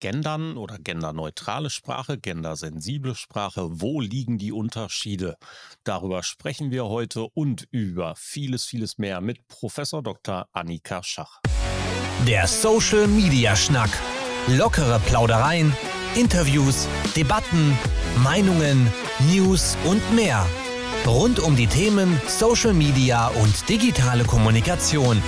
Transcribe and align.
Gendern 0.00 0.56
oder 0.56 0.78
genderneutrale 0.78 1.70
Sprache, 1.70 2.18
gendersensible 2.18 3.14
Sprache, 3.14 3.68
wo 3.80 4.00
liegen 4.00 4.38
die 4.38 4.52
Unterschiede? 4.52 5.36
Darüber 5.84 6.22
sprechen 6.22 6.70
wir 6.70 6.86
heute 6.86 7.26
und 7.34 7.66
über 7.70 8.14
vieles, 8.16 8.64
vieles 8.64 8.98
mehr 8.98 9.20
mit 9.20 9.46
Professor 9.48 10.02
Dr. 10.02 10.46
Annika 10.52 11.02
Schach. 11.02 11.40
Der 12.26 12.46
Social 12.46 13.08
Media 13.08 13.56
Schnack. 13.56 13.90
Lockere 14.46 15.00
Plaudereien, 15.06 15.72
Interviews, 16.14 16.86
Debatten, 17.16 17.76
Meinungen, 18.22 18.92
News 19.30 19.76
und 19.84 20.02
mehr. 20.14 20.46
Rund 21.06 21.40
um 21.40 21.56
die 21.56 21.66
Themen 21.66 22.20
Social 22.26 22.72
Media 22.72 23.28
und 23.28 23.68
digitale 23.68 24.24
Kommunikation. 24.24 25.22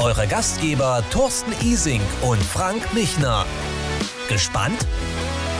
Eure 0.00 0.26
Gastgeber 0.26 1.02
Thorsten 1.10 1.52
Ising 1.62 2.02
und 2.22 2.42
Frank 2.42 2.94
Michner. 2.94 3.46
Gespannt? 4.28 4.86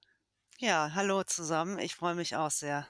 Ja, 0.58 0.92
hallo 0.94 1.24
zusammen. 1.24 1.78
Ich 1.78 1.96
freue 1.96 2.14
mich 2.14 2.36
auch 2.36 2.50
sehr. 2.50 2.86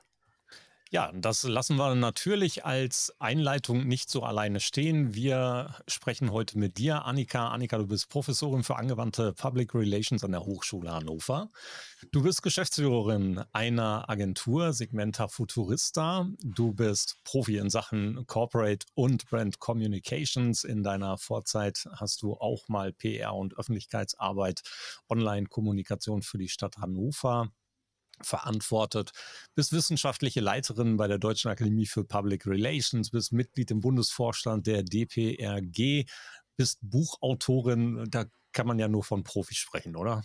Ja, 0.95 1.11
das 1.15 1.45
lassen 1.45 1.77
wir 1.77 1.95
natürlich 1.95 2.67
als 2.67 3.15
Einleitung 3.19 3.89
nicht 3.89 4.11
so 4.11 4.25
alleine 4.25 4.61
stehen. 4.61 5.15
Wir 5.15 5.75
sprechen 5.89 6.33
heute 6.33 6.59
mit 6.59 6.77
dir, 6.77 7.07
Annika. 7.07 7.49
Annika, 7.49 7.79
du 7.79 7.87
bist 7.87 8.11
Professorin 8.11 8.63
für 8.63 8.77
angewandte 8.77 9.33
Public 9.33 9.75
Relations 9.75 10.23
an 10.23 10.33
der 10.33 10.45
Hochschule 10.45 10.93
Hannover. 10.93 11.51
Du 12.11 12.23
bist 12.23 12.43
Geschäftsführerin 12.43 13.43
einer 13.55 14.11
Agentur, 14.11 14.75
Segmenta 14.75 15.29
Futurista. 15.29 16.29
Du 16.43 16.75
bist 16.75 17.17
Profi 17.25 17.57
in 17.57 17.71
Sachen 17.71 18.27
Corporate 18.27 18.85
und 18.93 19.25
Brand 19.31 19.61
Communications. 19.61 20.63
In 20.63 20.83
deiner 20.83 21.17
Vorzeit 21.17 21.89
hast 21.97 22.21
du 22.21 22.35
auch 22.35 22.69
mal 22.69 22.93
PR 22.93 23.35
und 23.35 23.57
Öffentlichkeitsarbeit, 23.57 24.61
Online-Kommunikation 25.09 26.21
für 26.21 26.37
die 26.37 26.51
Stadt 26.51 26.77
Hannover 26.77 27.51
verantwortet, 28.27 29.13
bist 29.55 29.73
wissenschaftliche 29.73 30.41
Leiterin 30.41 30.97
bei 30.97 31.09
der 31.09 31.19
Deutschen 31.19 31.51
Akademie 31.51 31.87
für 31.87 32.05
Public 32.05 32.47
Relations, 32.47 33.11
bist 33.11 33.33
Mitglied 33.33 33.71
im 33.71 33.81
Bundesvorstand 33.81 34.67
der 34.67 34.83
DPRG, 34.83 36.05
bist 36.57 36.79
Buchautorin. 36.83 38.07
Da 38.11 38.27
kann 38.53 38.67
man 38.67 38.79
ja 38.79 38.89
nur 38.89 39.05
von 39.05 39.25
Profis 39.25 39.59
sprechen, 39.59 39.97
oder? 39.97 40.25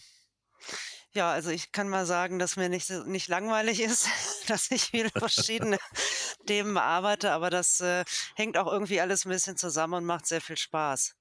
Ja, 1.14 1.32
also 1.32 1.50
ich 1.50 1.72
kann 1.72 1.90
mal 1.90 2.06
sagen, 2.06 2.38
dass 2.38 2.58
mir 2.58 2.70
nicht, 2.70 2.90
nicht 3.08 3.28
langweilig 3.28 3.80
ist, 3.80 4.08
dass 4.48 4.70
ich 4.72 4.84
viele 4.84 5.10
verschiedene 5.10 5.78
Themen 6.46 6.74
bearbeite, 6.74 7.32
aber 7.32 7.50
das 7.50 7.80
äh, 7.80 8.06
hängt 8.36 8.58
auch 8.58 8.72
irgendwie 8.72 9.02
alles 9.02 9.26
ein 9.26 9.30
bisschen 9.30 9.58
zusammen 9.58 9.96
und 9.96 10.06
macht 10.06 10.28
sehr 10.28 10.42
viel 10.42 10.58
Spaß. 10.58 11.16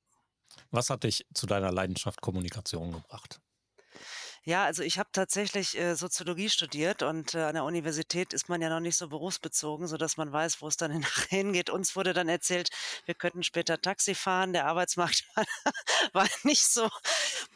Was 0.70 0.90
hat 0.90 1.04
dich 1.04 1.26
zu 1.34 1.46
deiner 1.46 1.72
Leidenschaft 1.72 2.20
Kommunikation 2.20 2.92
gebracht? 2.92 3.40
Ja, 4.48 4.64
also 4.64 4.84
ich 4.84 5.00
habe 5.00 5.08
tatsächlich 5.10 5.76
äh, 5.76 5.96
Soziologie 5.96 6.48
studiert 6.48 7.02
und 7.02 7.34
äh, 7.34 7.38
an 7.42 7.54
der 7.54 7.64
Universität 7.64 8.32
ist 8.32 8.48
man 8.48 8.62
ja 8.62 8.68
noch 8.68 8.78
nicht 8.78 8.96
so 8.96 9.08
berufsbezogen, 9.08 9.88
sodass 9.88 10.16
man 10.16 10.32
weiß, 10.32 10.62
wo 10.62 10.68
es 10.68 10.76
dann 10.76 10.92
hingeht. 11.30 11.68
Uns 11.68 11.96
wurde 11.96 12.12
dann 12.12 12.28
erzählt, 12.28 12.70
wir 13.06 13.14
könnten 13.16 13.42
später 13.42 13.80
Taxi 13.80 14.14
fahren. 14.14 14.52
Der 14.52 14.66
Arbeitsmarkt 14.66 15.24
war 16.12 16.28
nicht 16.44 16.64
so 16.64 16.88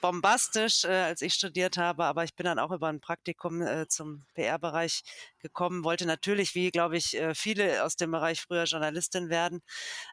bombastisch, 0.01 0.83
äh, 0.83 0.89
als 0.89 1.23
ich 1.23 1.35
studiert 1.35 1.77
habe, 1.77 2.07
aber 2.07 2.25
ich 2.25 2.35
bin 2.35 2.45
dann 2.45 2.59
auch 2.59 2.73
über 2.73 2.89
ein 2.89 3.01
Praktikum 3.01 3.63
äh, 3.63 3.87
zum 3.87 4.25
PR-Bereich 4.35 5.03
gekommen, 5.41 5.85
wollte 5.85 6.07
natürlich, 6.07 6.55
wie 6.55 6.71
glaube 6.71 6.97
ich, 6.97 7.17
äh, 7.17 7.35
viele 7.35 7.85
aus 7.85 7.97
dem 7.97 8.11
Bereich 8.11 8.41
früher 8.43 8.65
Journalistin 8.65 9.29
werden, 9.29 9.63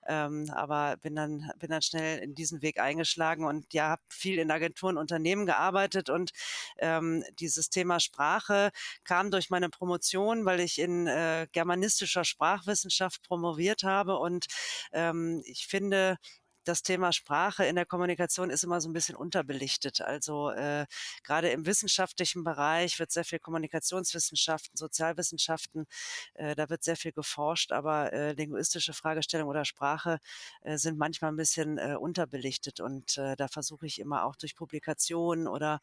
ähm, 0.08 0.50
aber 0.54 0.98
bin 0.98 1.16
dann, 1.16 1.52
bin 1.60 1.70
dann 1.70 1.82
schnell 1.82 2.20
in 2.20 2.36
diesen 2.36 2.62
Weg 2.62 2.80
eingeschlagen 2.80 3.46
und 3.46 3.74
ja, 3.74 3.90
habe 3.90 4.02
viel 4.10 4.40
in 4.40 4.52
Agenturen, 4.52 4.98
Unternehmen 4.98 5.46
gearbeitet 5.46 6.10
und 6.10 6.32
ähm, 6.80 7.24
dieses 7.40 7.70
Thema 7.70 8.00
Sprache 8.00 8.72
kam 9.04 9.32
durch 9.32 9.50
meine 9.50 9.70
Promotion, 9.70 10.46
weil 10.46 10.60
ich 10.60 10.80
in 10.80 11.08
äh, 11.08 11.48
germanistischer 11.52 12.24
Sprachwissenschaft 12.26 13.24
promoviert 13.28 13.84
habe 13.84 14.18
und 14.18 14.48
ähm, 14.94 15.42
ich 15.46 15.68
finde, 15.68 16.18
das 16.68 16.84
Thema 16.84 17.14
Sprache 17.14 17.66
in 17.66 17.76
der 17.76 17.86
Kommunikation 17.86 18.50
ist 18.50 18.64
immer 18.64 18.82
so 18.82 18.90
ein 18.90 18.94
bisschen 18.94 19.16
unterbelichtet. 19.16 20.02
Also 20.02 20.52
äh, 20.52 20.86
gerade 21.24 21.50
im 21.50 21.66
wissenschaftlichen 21.66 22.44
Bereich 22.44 23.00
wird 23.00 23.12
sehr 23.12 23.24
viel 23.24 23.40
Kommunikationswissenschaften, 23.40 24.76
Sozialwissenschaften, 24.76 25.86
äh, 26.34 26.56
da 26.56 26.70
wird 26.70 26.84
sehr 26.84 26.98
viel 26.98 27.12
geforscht, 27.12 27.72
aber 27.72 28.12
äh, 28.14 28.34
linguistische 28.34 28.94
Fragestellungen 28.94 29.50
oder 29.50 29.66
Sprache 29.66 30.20
äh, 30.62 30.78
sind 30.78 30.98
manchmal 30.98 31.32
ein 31.32 31.38
bisschen 31.38 31.78
äh, 31.78 31.96
unterbelichtet. 32.00 32.80
Und 32.80 33.18
äh, 33.18 33.36
da 33.36 33.48
versuche 33.48 33.86
ich 33.86 34.00
immer 34.00 34.26
auch 34.26 34.36
durch 34.36 34.56
Publikationen 34.56 35.48
oder 35.48 35.82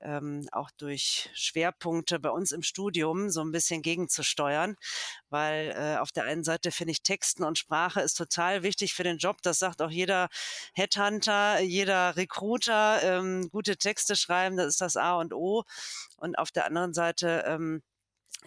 ähm, 0.00 0.48
auch 0.52 0.70
durch 0.76 1.30
Schwerpunkte 1.34 2.20
bei 2.20 2.30
uns 2.30 2.52
im 2.52 2.62
Studium 2.62 3.30
so 3.30 3.40
ein 3.42 3.52
bisschen 3.52 3.82
gegenzusteuern, 3.82 4.76
weil 5.28 5.70
äh, 5.76 5.98
auf 5.98 6.12
der 6.12 6.24
einen 6.24 6.44
Seite 6.44 6.70
finde 6.70 6.92
ich 6.92 7.02
Texten 7.02 7.44
und 7.44 7.58
Sprache 7.58 8.00
ist 8.00 8.14
total 8.14 8.62
wichtig 8.62 8.94
für 8.94 9.02
den 9.02 9.18
Job. 9.18 9.38
Das 9.42 9.58
sagt 9.58 9.82
auch 9.82 9.90
jeder 9.90 10.19
Headhunter, 10.74 11.60
jeder 11.60 12.16
Recruiter. 12.16 13.02
Ähm, 13.02 13.48
gute 13.50 13.76
Texte 13.76 14.16
schreiben, 14.16 14.56
das 14.56 14.66
ist 14.68 14.80
das 14.80 14.96
A 14.96 15.14
und 15.14 15.32
O. 15.32 15.64
Und 16.16 16.38
auf 16.38 16.50
der 16.50 16.66
anderen 16.66 16.92
Seite 16.94 17.44
ähm, 17.46 17.82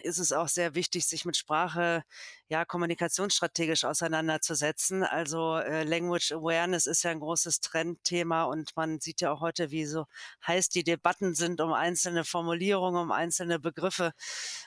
ist 0.02 0.18
es 0.18 0.32
auch 0.32 0.48
sehr 0.48 0.74
wichtig, 0.74 1.06
sich 1.06 1.24
mit 1.24 1.36
Sprache 1.36 2.04
ja 2.48 2.64
kommunikationsstrategisch 2.64 3.84
auseinanderzusetzen. 3.84 5.02
Also 5.02 5.56
äh, 5.56 5.84
Language 5.84 6.32
Awareness 6.32 6.86
ist 6.86 7.04
ja 7.04 7.10
ein 7.10 7.20
großes 7.20 7.60
Trendthema 7.60 8.44
und 8.44 8.76
man 8.76 9.00
sieht 9.00 9.20
ja 9.20 9.32
auch 9.32 9.40
heute, 9.40 9.70
wie 9.70 9.86
so 9.86 10.06
heiß 10.46 10.68
die 10.68 10.84
Debatten 10.84 11.34
sind 11.34 11.60
um 11.60 11.72
einzelne 11.72 12.24
Formulierungen, 12.24 13.00
um 13.00 13.12
einzelne 13.12 13.58
Begriffe 13.58 14.12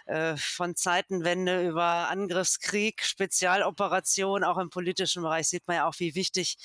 äh, 0.06 0.36
von 0.38 0.76
Zeitenwende 0.76 1.68
über 1.68 2.10
Angriffskrieg, 2.10 3.04
Spezialoperation, 3.04 4.44
auch 4.44 4.58
im 4.58 4.70
politischen 4.70 5.24
Bereich 5.24 5.48
sieht 5.50 5.68
man 5.68 5.78
ja 5.78 5.88
auch, 5.88 6.00
wie 6.00 6.16
wichtig 6.16 6.58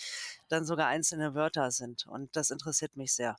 dann 0.49 0.65
sogar 0.65 0.89
einzelne 0.89 1.35
Wörter 1.35 1.71
sind. 1.71 2.07
Und 2.07 2.37
das 2.37 2.51
interessiert 2.51 2.97
mich 2.97 3.13
sehr. 3.15 3.37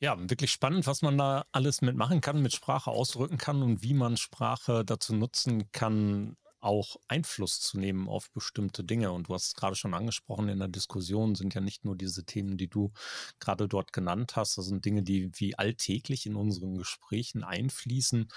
Ja, 0.00 0.16
wirklich 0.28 0.52
spannend, 0.52 0.86
was 0.86 1.00
man 1.00 1.16
da 1.16 1.46
alles 1.52 1.80
mitmachen 1.80 2.20
kann, 2.20 2.42
mit 2.42 2.54
Sprache 2.54 2.90
ausdrücken 2.90 3.38
kann 3.38 3.62
und 3.62 3.82
wie 3.82 3.94
man 3.94 4.18
Sprache 4.18 4.84
dazu 4.84 5.14
nutzen 5.14 5.72
kann, 5.72 6.36
auch 6.60 6.96
Einfluss 7.08 7.60
zu 7.60 7.78
nehmen 7.78 8.08
auf 8.08 8.30
bestimmte 8.32 8.84
Dinge. 8.84 9.12
Und 9.12 9.28
du 9.28 9.34
hast 9.34 9.46
es 9.46 9.54
gerade 9.54 9.76
schon 9.76 9.94
angesprochen, 9.94 10.48
in 10.48 10.58
der 10.58 10.68
Diskussion 10.68 11.34
sind 11.34 11.54
ja 11.54 11.60
nicht 11.62 11.84
nur 11.84 11.96
diese 11.96 12.24
Themen, 12.24 12.58
die 12.58 12.68
du 12.68 12.92
gerade 13.40 13.68
dort 13.68 13.92
genannt 13.92 14.36
hast, 14.36 14.58
das 14.58 14.66
sind 14.66 14.84
Dinge, 14.84 15.02
die 15.02 15.30
wie 15.34 15.56
alltäglich 15.56 16.26
in 16.26 16.36
unseren 16.36 16.76
Gesprächen 16.76 17.44
einfließen 17.44 18.28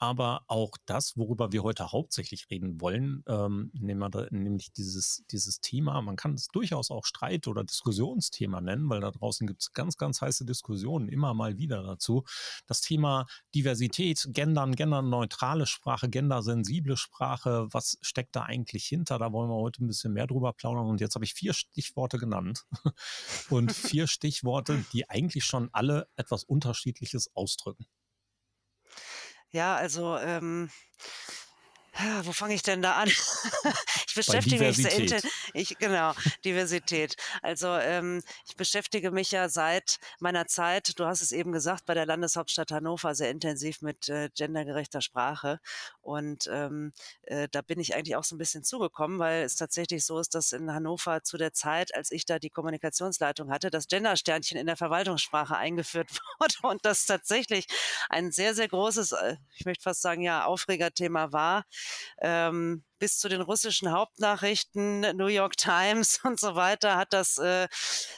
aber 0.00 0.44
auch 0.46 0.78
das, 0.86 1.16
worüber 1.18 1.52
wir 1.52 1.62
heute 1.62 1.92
hauptsächlich 1.92 2.48
reden 2.50 2.80
wollen, 2.80 3.22
ähm, 3.28 3.70
nämlich 3.74 4.72
dieses, 4.72 5.24
dieses 5.30 5.60
Thema, 5.60 6.00
man 6.00 6.16
kann 6.16 6.32
es 6.32 6.48
durchaus 6.48 6.90
auch 6.90 7.04
Streit- 7.04 7.46
oder 7.46 7.64
Diskussionsthema 7.64 8.62
nennen, 8.62 8.88
weil 8.88 9.00
da 9.00 9.10
draußen 9.10 9.46
gibt 9.46 9.60
es 9.60 9.74
ganz, 9.74 9.98
ganz 9.98 10.22
heiße 10.22 10.46
Diskussionen 10.46 11.08
immer 11.08 11.34
mal 11.34 11.58
wieder 11.58 11.82
dazu. 11.82 12.24
Das 12.66 12.80
Thema 12.80 13.26
Diversität, 13.54 14.26
Gendern, 14.30 14.74
genderneutrale 14.74 15.66
Sprache, 15.66 16.08
gendersensible 16.08 16.96
Sprache, 16.96 17.68
was 17.70 17.98
steckt 18.00 18.34
da 18.34 18.44
eigentlich 18.44 18.86
hinter? 18.86 19.18
Da 19.18 19.32
wollen 19.32 19.50
wir 19.50 19.56
heute 19.56 19.84
ein 19.84 19.86
bisschen 19.86 20.14
mehr 20.14 20.26
drüber 20.26 20.54
plaudern. 20.54 20.86
Und 20.86 21.02
jetzt 21.02 21.14
habe 21.14 21.26
ich 21.26 21.34
vier 21.34 21.52
Stichworte 21.52 22.16
genannt 22.16 22.64
und 23.50 23.70
vier 23.70 24.06
Stichworte, 24.06 24.82
die 24.94 25.10
eigentlich 25.10 25.44
schon 25.44 25.68
alle 25.72 26.08
etwas 26.16 26.42
Unterschiedliches 26.44 27.30
ausdrücken. 27.34 27.84
Ja, 29.52 29.76
also 29.76 30.16
ähm, 30.18 30.70
wo 32.22 32.32
fange 32.32 32.54
ich 32.54 32.62
denn 32.62 32.82
da 32.82 32.94
an? 32.94 33.08
ich 34.06 34.14
beschäftige 34.14 34.64
mich 34.64 34.76
sehr 34.76 34.92
intensiv. 34.92 35.30
Genau, 35.78 36.12
Diversität. 36.44 37.16
Also 37.42 37.68
ähm, 37.68 38.22
ich 38.46 38.56
beschäftige 38.56 39.10
mich 39.10 39.30
ja 39.32 39.48
seit 39.48 39.98
meiner 40.20 40.46
Zeit, 40.46 40.98
du 40.98 41.06
hast 41.06 41.20
es 41.20 41.32
eben 41.32 41.52
gesagt, 41.52 41.86
bei 41.86 41.94
der 41.94 42.06
Landeshauptstadt 42.06 42.70
Hannover 42.70 43.14
sehr 43.14 43.30
intensiv 43.30 43.82
mit 43.82 44.08
äh, 44.08 44.30
gendergerechter 44.34 45.00
Sprache. 45.00 45.58
Und 46.00 46.48
ähm, 46.50 46.92
äh, 47.22 47.48
da 47.50 47.62
bin 47.62 47.80
ich 47.80 47.94
eigentlich 47.94 48.16
auch 48.16 48.24
so 48.24 48.34
ein 48.34 48.38
bisschen 48.38 48.64
zugekommen, 48.64 49.18
weil 49.18 49.42
es 49.42 49.56
tatsächlich 49.56 50.04
so 50.04 50.18
ist, 50.18 50.34
dass 50.34 50.52
in 50.52 50.72
Hannover 50.72 51.22
zu 51.22 51.36
der 51.36 51.52
Zeit, 51.52 51.94
als 51.94 52.10
ich 52.12 52.24
da 52.24 52.38
die 52.38 52.50
Kommunikationsleitung 52.50 53.50
hatte, 53.50 53.70
das 53.70 53.88
Gendersternchen 53.88 54.58
in 54.58 54.66
der 54.66 54.76
Verwaltungssprache 54.76 55.56
eingeführt 55.56 56.08
wurde 56.38 56.54
und 56.62 56.84
das 56.84 57.06
tatsächlich 57.06 57.66
ein 58.08 58.32
sehr, 58.32 58.54
sehr 58.54 58.68
großes, 58.68 59.12
äh, 59.12 59.36
ich 59.56 59.64
möchte 59.66 59.82
fast 59.82 60.02
sagen, 60.02 60.22
ja, 60.22 60.44
Aufregerthema 60.44 61.32
war 61.32 61.64
ähm, 62.20 62.84
bis 62.98 63.18
zu 63.18 63.28
den 63.28 63.40
russischen 63.40 63.90
Hauptnachrichten, 63.92 65.00
New 65.16 65.26
York 65.26 65.56
Times 65.56 66.20
und 66.24 66.38
so 66.38 66.54
weiter, 66.54 66.96
hat 66.96 67.12
das 67.12 67.38
äh, 67.38 67.68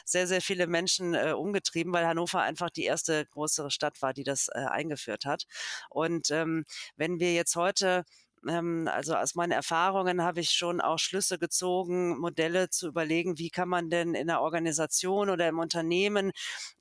sehr, 0.05 0.27
sehr 0.27 0.41
viele 0.41 0.67
Menschen 0.67 1.13
äh, 1.13 1.31
umgetrieben, 1.31 1.93
weil 1.93 2.05
Hannover 2.05 2.41
einfach 2.41 2.69
die 2.69 2.83
erste 2.83 3.25
größere 3.27 3.71
Stadt 3.71 4.01
war, 4.01 4.13
die 4.13 4.23
das 4.23 4.49
äh, 4.49 4.59
eingeführt 4.59 5.25
hat. 5.25 5.45
Und 5.89 6.31
ähm, 6.31 6.65
wenn 6.95 7.19
wir 7.19 7.33
jetzt 7.33 7.55
heute 7.55 8.03
ähm, 8.47 8.89
also 8.91 9.15
aus 9.15 9.35
meinen 9.35 9.51
Erfahrungen 9.51 10.21
habe 10.21 10.39
ich 10.39 10.51
schon 10.51 10.81
auch 10.81 10.99
Schlüsse 10.99 11.37
gezogen, 11.39 12.17
Modelle 12.19 12.69
zu 12.69 12.87
überlegen, 12.87 13.37
wie 13.37 13.49
kann 13.49 13.69
man 13.69 13.89
denn 13.89 14.15
in 14.15 14.27
der 14.27 14.41
Organisation 14.41 15.29
oder 15.29 15.47
im 15.47 15.59
Unternehmen 15.59 16.31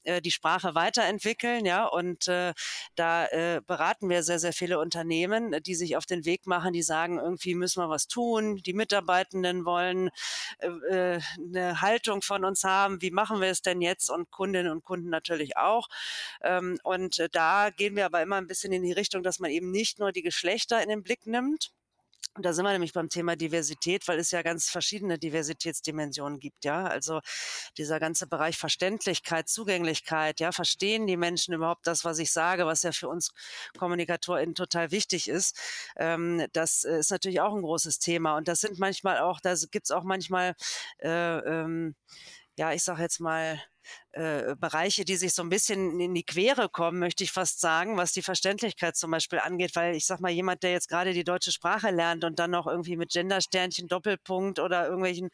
äh, 0.04 0.20
die 0.20 0.30
Sprache 0.30 0.74
weiterentwickeln, 0.74 1.64
ja, 1.64 1.86
und 1.86 2.28
äh, 2.28 2.52
da 2.96 3.26
äh, 3.26 3.60
beraten 3.66 4.08
wir 4.08 4.22
sehr, 4.22 4.38
sehr 4.38 4.52
viele 4.52 4.78
Unternehmen, 4.78 5.56
die 5.64 5.74
sich 5.74 5.96
auf 5.96 6.06
den 6.06 6.24
Weg 6.24 6.46
machen, 6.46 6.72
die 6.72 6.82
sagen, 6.82 7.18
irgendwie 7.18 7.54
müssen 7.54 7.82
wir 7.82 7.88
was 7.88 8.08
tun, 8.08 8.56
die 8.56 8.72
Mitarbeitenden 8.72 9.64
wollen 9.64 10.10
äh, 10.58 10.68
äh 11.16 11.20
eine 11.38 11.80
Haltung 11.80 12.22
von 12.22 12.44
uns 12.44 12.64
haben, 12.64 13.02
wie 13.02 13.10
machen 13.10 13.40
wir 13.40 13.48
es 13.48 13.62
denn 13.62 13.80
jetzt 13.80 14.10
und 14.10 14.30
Kundinnen 14.30 14.72
und 14.72 14.84
Kunden 14.84 15.10
natürlich 15.10 15.56
auch. 15.56 15.88
Ähm, 16.42 16.78
und 16.82 17.18
äh, 17.18 17.28
da 17.30 17.70
gehen 17.70 17.96
wir 17.96 18.06
aber 18.06 18.22
immer 18.22 18.36
ein 18.36 18.46
bisschen 18.46 18.72
in 18.72 18.82
die 18.82 18.92
Richtung, 18.92 19.22
dass 19.22 19.38
man 19.38 19.50
eben 19.50 19.70
nicht 19.70 19.98
nur 19.98 20.12
die 20.12 20.22
Geschlechter 20.22 20.82
in 20.82 20.88
den 20.88 21.02
Blick 21.02 21.26
nimmt, 21.26 21.51
und 22.34 22.46
da 22.46 22.54
sind 22.54 22.64
wir 22.64 22.72
nämlich 22.72 22.94
beim 22.94 23.10
Thema 23.10 23.36
Diversität, 23.36 24.08
weil 24.08 24.18
es 24.18 24.30
ja 24.30 24.40
ganz 24.40 24.70
verschiedene 24.70 25.18
Diversitätsdimensionen 25.18 26.40
gibt, 26.40 26.64
ja. 26.64 26.86
Also 26.86 27.20
dieser 27.76 28.00
ganze 28.00 28.26
Bereich 28.26 28.56
Verständlichkeit, 28.56 29.48
Zugänglichkeit, 29.50 30.40
ja, 30.40 30.50
verstehen 30.50 31.06
die 31.06 31.18
Menschen 31.18 31.52
überhaupt 31.52 31.86
das, 31.86 32.06
was 32.06 32.18
ich 32.18 32.32
sage, 32.32 32.64
was 32.64 32.82
ja 32.84 32.92
für 32.92 33.08
uns 33.08 33.32
KommunikatorInnen 33.78 34.54
total 34.54 34.90
wichtig 34.92 35.28
ist. 35.28 35.58
Ähm, 35.96 36.46
das 36.54 36.84
ist 36.84 37.10
natürlich 37.10 37.42
auch 37.42 37.54
ein 37.54 37.62
großes 37.62 37.98
Thema. 37.98 38.36
Und 38.38 38.48
das 38.48 38.60
sind 38.60 38.78
manchmal 38.78 39.18
auch, 39.18 39.38
da 39.40 39.54
gibt 39.70 39.86
es 39.86 39.90
auch 39.90 40.04
manchmal, 40.04 40.54
äh, 41.00 41.10
ähm, 41.38 41.94
ja, 42.56 42.72
ich 42.72 42.82
sage 42.84 43.02
jetzt 43.02 43.20
mal, 43.20 43.60
äh, 44.12 44.54
Bereiche, 44.56 45.04
die 45.04 45.16
sich 45.16 45.34
so 45.34 45.42
ein 45.42 45.48
bisschen 45.48 45.98
in 45.98 46.14
die 46.14 46.24
Quere 46.24 46.68
kommen, 46.68 46.98
möchte 46.98 47.24
ich 47.24 47.32
fast 47.32 47.60
sagen, 47.60 47.96
was 47.96 48.12
die 48.12 48.22
Verständlichkeit 48.22 48.96
zum 48.96 49.10
Beispiel 49.10 49.38
angeht, 49.38 49.74
weil 49.74 49.94
ich 49.94 50.06
sag 50.06 50.20
mal, 50.20 50.30
jemand, 50.30 50.62
der 50.62 50.72
jetzt 50.72 50.88
gerade 50.88 51.12
die 51.12 51.24
deutsche 51.24 51.52
Sprache 51.52 51.90
lernt 51.90 52.24
und 52.24 52.38
dann 52.38 52.50
noch 52.50 52.66
irgendwie 52.66 52.96
mit 52.96 53.10
Gendersternchen, 53.10 53.88
Doppelpunkt 53.88 54.58
oder 54.58 54.86
irgendwelchen 54.86 55.30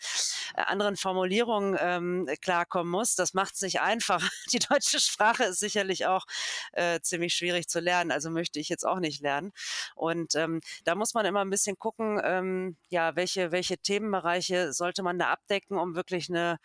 äh, 0.54 0.62
anderen 0.62 0.96
Formulierungen 0.96 1.76
ähm, 1.80 2.28
klarkommen 2.40 2.90
muss, 2.90 3.16
das 3.16 3.34
macht 3.34 3.54
es 3.54 3.62
nicht 3.62 3.80
einfach. 3.80 4.28
Die 4.52 4.60
deutsche 4.60 5.00
Sprache 5.00 5.44
ist 5.44 5.58
sicherlich 5.58 6.06
auch 6.06 6.24
äh, 6.72 7.00
ziemlich 7.00 7.34
schwierig 7.34 7.68
zu 7.68 7.80
lernen, 7.80 8.12
also 8.12 8.30
möchte 8.30 8.60
ich 8.60 8.68
jetzt 8.68 8.86
auch 8.86 9.00
nicht 9.00 9.20
lernen. 9.20 9.52
Und 9.96 10.34
ähm, 10.36 10.60
da 10.84 10.94
muss 10.94 11.14
man 11.14 11.26
immer 11.26 11.40
ein 11.40 11.50
bisschen 11.50 11.78
gucken, 11.78 12.20
ähm, 12.24 12.76
ja, 12.90 13.16
welche, 13.16 13.50
welche 13.52 13.78
Themenbereiche 13.78 14.72
sollte 14.72 15.02
man 15.02 15.18
da 15.18 15.30
abdecken, 15.32 15.78
um 15.78 15.96
wirklich 15.96 16.28
eine 16.28 16.58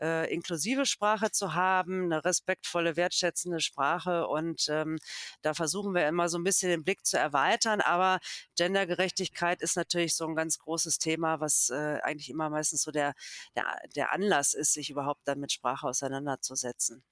äh, 0.00 0.32
inklusive 0.32 0.86
Sprache 0.86 1.30
zu 1.30 1.54
haben, 1.54 2.04
eine 2.04 2.24
respektvolle, 2.24 2.96
wertschätzende 2.96 3.60
Sprache. 3.60 4.26
Und 4.26 4.68
ähm, 4.68 4.98
da 5.42 5.54
versuchen 5.54 5.94
wir 5.94 6.06
immer 6.08 6.28
so 6.28 6.38
ein 6.38 6.44
bisschen 6.44 6.70
den 6.70 6.84
Blick 6.84 7.04
zu 7.06 7.18
erweitern. 7.18 7.80
Aber 7.80 8.18
Gendergerechtigkeit 8.56 9.62
ist 9.62 9.76
natürlich 9.76 10.14
so 10.14 10.26
ein 10.26 10.34
ganz 10.36 10.58
großes 10.58 10.98
Thema, 10.98 11.40
was 11.40 11.70
äh, 11.70 11.98
eigentlich 12.02 12.30
immer 12.30 12.50
meistens 12.50 12.82
so 12.82 12.90
der, 12.90 13.14
der, 13.56 13.64
der 13.96 14.12
Anlass 14.12 14.54
ist, 14.54 14.72
sich 14.72 14.90
überhaupt 14.90 15.22
dann 15.26 15.40
mit 15.40 15.52
Sprache 15.52 15.86
auseinanderzusetzen. 15.86 17.02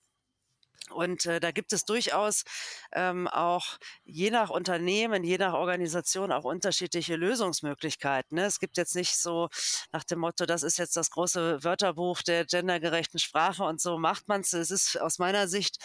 Und 0.90 1.26
äh, 1.26 1.40
da 1.40 1.50
gibt 1.50 1.72
es 1.72 1.84
durchaus 1.84 2.44
ähm, 2.92 3.28
auch 3.28 3.78
je 4.04 4.30
nach 4.30 4.50
Unternehmen, 4.50 5.24
je 5.24 5.38
nach 5.38 5.54
Organisation 5.54 6.32
auch 6.32 6.44
unterschiedliche 6.44 7.16
Lösungsmöglichkeiten. 7.16 8.36
Ne? 8.36 8.44
Es 8.44 8.60
gibt 8.60 8.76
jetzt 8.76 8.94
nicht 8.94 9.16
so 9.16 9.48
nach 9.92 10.04
dem 10.04 10.20
Motto, 10.20 10.46
das 10.46 10.62
ist 10.62 10.78
jetzt 10.78 10.96
das 10.96 11.10
große 11.10 11.62
Wörterbuch 11.64 12.22
der 12.22 12.44
gendergerechten 12.44 13.18
Sprache 13.18 13.64
und 13.64 13.80
so 13.80 13.98
macht 13.98 14.28
man 14.28 14.40
es. 14.42 14.52
Es 14.52 14.70
ist 14.70 15.00
aus 15.00 15.18
meiner 15.18 15.48
Sicht, 15.48 15.78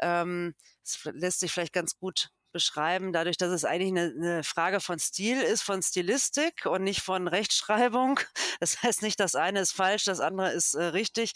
ähm, 0.00 0.54
es 0.82 0.98
lässt 1.04 1.40
sich 1.40 1.52
vielleicht 1.52 1.72
ganz 1.72 1.98
gut 1.98 2.30
beschreiben, 2.56 3.12
dadurch, 3.12 3.36
dass 3.36 3.50
es 3.50 3.66
eigentlich 3.66 3.90
eine, 3.90 4.14
eine, 4.16 4.42
Frage 4.42 4.80
von 4.80 4.98
Stil 4.98 5.42
ist, 5.42 5.62
von 5.62 5.82
Stilistik 5.82 6.64
und 6.64 6.84
nicht 6.84 7.02
von 7.02 7.28
Rechtschreibung. 7.28 8.18
Das 8.58 8.82
heißt 8.82 9.02
nicht, 9.02 9.20
das 9.20 9.34
eine 9.34 9.60
ist 9.60 9.72
falsch, 9.72 10.04
das 10.04 10.20
andere 10.20 10.50
ist 10.52 10.72
äh, 10.72 10.84
richtig, 10.84 11.32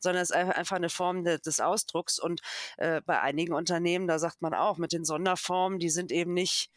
sondern 0.00 0.22
es 0.22 0.30
ist 0.30 0.36
einfach 0.36 0.74
eine 0.74 0.88
Form 0.88 1.22
de, 1.22 1.38
des 1.38 1.60
Ausdrucks. 1.60 2.18
Und 2.18 2.40
äh, 2.78 3.00
bei 3.06 3.20
einigen 3.20 3.54
Unternehmen, 3.54 4.08
da 4.08 4.18
sagt 4.18 4.42
man 4.42 4.54
auch, 4.54 4.76
mit 4.76 4.92
den 4.92 5.04
Sonderformen, 5.04 5.78
die 5.78 5.90
sind 5.90 6.10
eben 6.10 6.34
nicht 6.34 6.70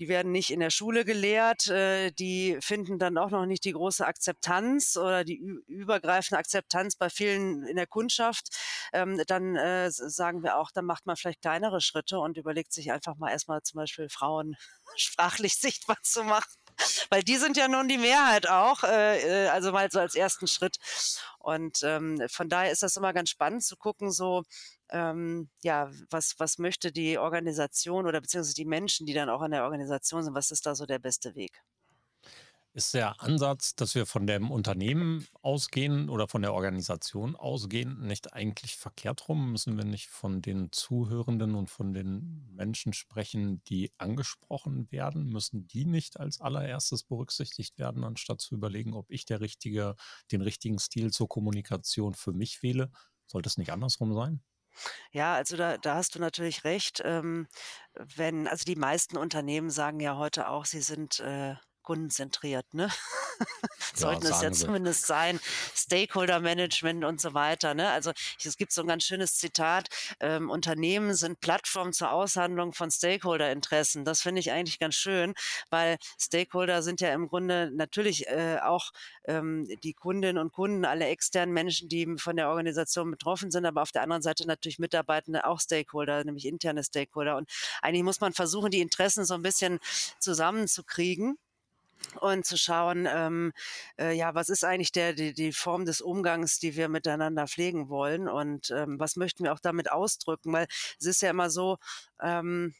die 0.00 0.08
werden 0.08 0.32
nicht 0.32 0.50
in 0.50 0.60
der 0.60 0.70
Schule 0.70 1.04
gelehrt, 1.04 1.68
äh, 1.68 2.10
die 2.10 2.56
finden 2.62 2.98
dann 2.98 3.18
auch 3.18 3.30
noch 3.30 3.44
nicht 3.44 3.64
die 3.64 3.72
große 3.72 4.04
Akzeptanz 4.06 4.96
oder 4.96 5.24
die 5.24 5.36
übergreifende 5.66 6.38
Akzeptanz 6.38 6.96
bei 6.96 7.10
vielen 7.10 7.64
in 7.64 7.76
der 7.76 7.86
Kundschaft, 7.86 8.48
ähm, 8.94 9.22
dann 9.26 9.56
äh, 9.56 9.90
sagen 9.90 10.42
wir 10.42 10.56
auch, 10.56 10.70
dann 10.70 10.86
macht 10.86 11.04
man 11.04 11.16
vielleicht 11.16 11.42
kleinere 11.42 11.82
Schritte 11.82 12.18
und 12.18 12.38
überlegt 12.38 12.72
sich 12.72 12.90
einfach 12.92 13.16
mal 13.16 13.30
erstmal 13.30 13.62
zum 13.62 13.76
Beispiel 13.76 14.08
Frauen 14.08 14.56
sprachlich 14.96 15.56
sichtbar 15.56 15.98
zu 16.02 16.24
machen. 16.24 16.50
Weil 17.10 17.22
die 17.22 17.36
sind 17.36 17.58
ja 17.58 17.68
nun 17.68 17.88
die 17.88 17.98
Mehrheit 17.98 18.48
auch, 18.48 18.82
äh, 18.84 19.48
also 19.48 19.70
mal 19.70 19.90
so 19.90 20.00
als 20.00 20.14
ersten 20.14 20.46
Schritt. 20.46 20.78
Und 21.38 21.82
ähm, 21.82 22.26
von 22.30 22.48
daher 22.48 22.72
ist 22.72 22.82
das 22.82 22.96
immer 22.96 23.12
ganz 23.12 23.28
spannend 23.28 23.64
zu 23.64 23.76
gucken, 23.76 24.10
so 24.10 24.44
ähm, 24.92 25.50
ja, 25.62 25.90
was, 26.10 26.34
was 26.38 26.58
möchte 26.58 26.92
die 26.92 27.18
Organisation 27.18 28.06
oder 28.06 28.20
beziehungsweise 28.20 28.54
die 28.54 28.64
Menschen, 28.64 29.06
die 29.06 29.14
dann 29.14 29.28
auch 29.30 29.42
in 29.42 29.52
der 29.52 29.64
Organisation 29.64 30.22
sind, 30.22 30.34
was 30.34 30.50
ist 30.50 30.66
da 30.66 30.74
so 30.74 30.86
der 30.86 30.98
beste 30.98 31.34
Weg? 31.34 31.62
Ist 32.72 32.94
der 32.94 33.20
Ansatz, 33.20 33.74
dass 33.74 33.96
wir 33.96 34.06
von 34.06 34.28
dem 34.28 34.52
Unternehmen 34.52 35.26
ausgehen 35.42 36.08
oder 36.08 36.28
von 36.28 36.42
der 36.42 36.54
Organisation 36.54 37.34
ausgehen, 37.34 38.06
nicht 38.06 38.32
eigentlich 38.32 38.76
verkehrt 38.76 39.28
rum? 39.28 39.50
Müssen 39.50 39.76
wir 39.76 39.84
nicht 39.84 40.08
von 40.08 40.40
den 40.40 40.70
Zuhörenden 40.70 41.56
und 41.56 41.68
von 41.68 41.92
den 41.92 42.48
Menschen 42.54 42.92
sprechen, 42.92 43.60
die 43.64 43.90
angesprochen 43.98 44.88
werden? 44.92 45.26
Müssen 45.26 45.66
die 45.66 45.84
nicht 45.84 46.20
als 46.20 46.40
allererstes 46.40 47.02
berücksichtigt 47.02 47.76
werden, 47.76 48.04
anstatt 48.04 48.40
zu 48.40 48.54
überlegen, 48.54 48.94
ob 48.94 49.10
ich 49.10 49.24
der 49.24 49.40
richtige, 49.40 49.96
den 50.30 50.40
richtigen 50.40 50.78
Stil 50.78 51.10
zur 51.10 51.28
Kommunikation 51.28 52.14
für 52.14 52.32
mich 52.32 52.62
wähle? 52.62 52.92
Sollte 53.26 53.48
es 53.48 53.58
nicht 53.58 53.72
andersrum 53.72 54.14
sein? 54.14 54.44
Ja, 55.12 55.34
also 55.34 55.56
da, 55.56 55.78
da 55.78 55.96
hast 55.96 56.14
du 56.14 56.20
natürlich 56.20 56.64
recht. 56.64 57.02
Ähm, 57.04 57.48
wenn, 57.94 58.48
also 58.48 58.64
die 58.64 58.76
meisten 58.76 59.16
Unternehmen 59.16 59.70
sagen 59.70 60.00
ja 60.00 60.16
heute 60.16 60.48
auch, 60.48 60.64
sie 60.64 60.80
sind 60.80 61.20
äh, 61.20 61.54
kundenzentriert, 61.82 62.72
ne? 62.74 62.90
Sollten 63.94 64.26
es 64.26 64.42
ja 64.42 64.52
zumindest 64.52 65.06
sein. 65.06 65.40
Stakeholder 65.74 66.40
Management 66.40 67.04
und 67.04 67.20
so 67.20 67.34
weiter. 67.34 67.74
Ne? 67.74 67.88
Also 67.90 68.12
es 68.44 68.56
gibt 68.56 68.72
so 68.72 68.82
ein 68.82 68.86
ganz 68.86 69.04
schönes 69.04 69.36
Zitat, 69.36 69.88
ähm, 70.20 70.50
Unternehmen 70.50 71.14
sind 71.14 71.40
Plattformen 71.40 71.92
zur 71.92 72.12
Aushandlung 72.12 72.72
von 72.72 72.90
Stakeholder-Interessen. 72.90 74.04
Das 74.04 74.22
finde 74.22 74.40
ich 74.40 74.52
eigentlich 74.52 74.78
ganz 74.78 74.94
schön, 74.94 75.34
weil 75.70 75.98
Stakeholder 76.18 76.82
sind 76.82 77.00
ja 77.00 77.12
im 77.12 77.28
Grunde 77.28 77.70
natürlich 77.72 78.28
äh, 78.28 78.58
auch 78.62 78.92
ähm, 79.24 79.68
die 79.82 79.94
Kundinnen 79.94 80.38
und 80.38 80.52
Kunden, 80.52 80.84
alle 80.84 81.06
externen 81.06 81.54
Menschen, 81.54 81.88
die 81.88 82.16
von 82.18 82.36
der 82.36 82.48
Organisation 82.48 83.10
betroffen 83.10 83.50
sind, 83.50 83.66
aber 83.66 83.82
auf 83.82 83.92
der 83.92 84.02
anderen 84.02 84.22
Seite 84.22 84.46
natürlich 84.46 84.78
Mitarbeitende 84.78 85.46
auch 85.46 85.60
Stakeholder, 85.60 86.24
nämlich 86.24 86.46
interne 86.46 86.84
Stakeholder. 86.84 87.36
Und 87.36 87.50
eigentlich 87.82 88.04
muss 88.04 88.20
man 88.20 88.32
versuchen, 88.32 88.70
die 88.70 88.80
Interessen 88.80 89.24
so 89.24 89.34
ein 89.34 89.42
bisschen 89.42 89.78
zusammenzukriegen 90.18 91.38
und 92.20 92.44
zu 92.44 92.56
schauen, 92.56 93.06
ähm, 93.10 93.52
äh, 93.98 94.12
ja, 94.12 94.34
was 94.34 94.48
ist 94.48 94.64
eigentlich 94.64 94.92
der, 94.92 95.12
die, 95.12 95.32
die 95.32 95.52
Form 95.52 95.84
des 95.84 96.00
Umgangs, 96.00 96.58
die 96.58 96.76
wir 96.76 96.88
miteinander 96.88 97.46
pflegen 97.46 97.88
wollen 97.88 98.28
und 98.28 98.70
ähm, 98.70 98.98
was 98.98 99.16
möchten 99.16 99.44
wir 99.44 99.52
auch 99.52 99.60
damit 99.60 99.92
ausdrücken, 99.92 100.52
weil 100.52 100.66
es 100.98 101.06
ist 101.06 101.22
ja 101.22 101.30
immer 101.30 101.50
so, 101.50 101.78
ähm, 102.22 102.74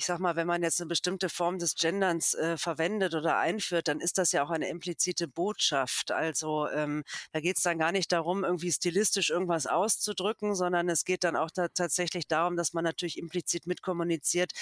ich 0.00 0.06
sag 0.06 0.18
mal, 0.18 0.34
wenn 0.34 0.46
man 0.46 0.62
jetzt 0.62 0.80
eine 0.80 0.88
bestimmte 0.88 1.28
Form 1.28 1.58
des 1.58 1.74
Genderns 1.74 2.32
äh, 2.32 2.56
verwendet 2.56 3.12
oder 3.12 3.36
einführt, 3.36 3.86
dann 3.86 4.00
ist 4.00 4.16
das 4.16 4.32
ja 4.32 4.42
auch 4.42 4.48
eine 4.48 4.66
implizite 4.70 5.28
Botschaft. 5.28 6.10
Also 6.10 6.70
ähm, 6.70 7.04
da 7.32 7.40
geht 7.40 7.58
es 7.58 7.62
dann 7.64 7.78
gar 7.78 7.92
nicht 7.92 8.10
darum, 8.10 8.42
irgendwie 8.42 8.72
stilistisch 8.72 9.28
irgendwas 9.28 9.66
auszudrücken, 9.66 10.54
sondern 10.54 10.88
es 10.88 11.04
geht 11.04 11.22
dann 11.22 11.36
auch 11.36 11.50
da 11.50 11.68
tatsächlich 11.68 12.26
darum, 12.26 12.56
dass 12.56 12.72
man 12.72 12.82
natürlich 12.82 13.18
implizit 13.18 13.66
mitkommuniziert, 13.66 14.52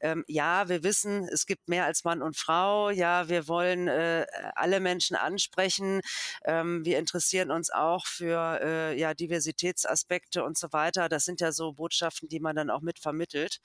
ähm, 0.00 0.24
ja, 0.26 0.68
wir 0.68 0.82
wissen, 0.82 1.28
es 1.28 1.46
gibt 1.46 1.68
mehr 1.68 1.84
als 1.84 2.02
Mann 2.02 2.20
und 2.20 2.36
Frau, 2.36 2.90
ja, 2.90 3.28
wir 3.28 3.46
wollen 3.46 3.86
äh, 3.86 4.26
alle 4.56 4.80
Menschen 4.80 5.14
ansprechen, 5.14 6.00
ähm, 6.44 6.84
wir 6.84 6.98
interessieren 6.98 7.52
uns 7.52 7.70
auch 7.70 8.04
für 8.04 8.58
äh, 8.60 8.98
ja, 8.98 9.14
Diversitätsaspekte 9.14 10.42
und 10.42 10.58
so 10.58 10.72
weiter. 10.72 11.08
Das 11.08 11.24
sind 11.24 11.40
ja 11.40 11.52
so 11.52 11.74
Botschaften, 11.74 12.28
die 12.28 12.40
man 12.40 12.56
dann 12.56 12.68
auch 12.68 12.80
mit 12.80 12.98
vermittelt. 12.98 13.60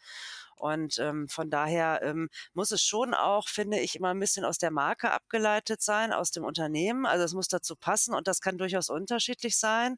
Und 0.57 0.97
ähm, 0.99 1.27
von 1.27 1.49
daher 1.49 2.01
ähm, 2.03 2.29
muss 2.53 2.71
es 2.71 2.81
schon 2.81 3.13
auch, 3.13 3.47
finde 3.47 3.79
ich, 3.79 3.95
immer 3.95 4.09
ein 4.09 4.19
bisschen 4.19 4.45
aus 4.45 4.57
der 4.57 4.71
Marke 4.71 5.11
abgeleitet 5.11 5.81
sein, 5.81 6.13
aus 6.13 6.31
dem 6.31 6.43
Unternehmen. 6.43 7.05
Also 7.05 7.25
es 7.25 7.33
muss 7.33 7.47
dazu 7.47 7.75
passen 7.75 8.13
und 8.13 8.27
das 8.27 8.41
kann 8.41 8.57
durchaus 8.57 8.89
unterschiedlich 8.89 9.57
sein. 9.57 9.97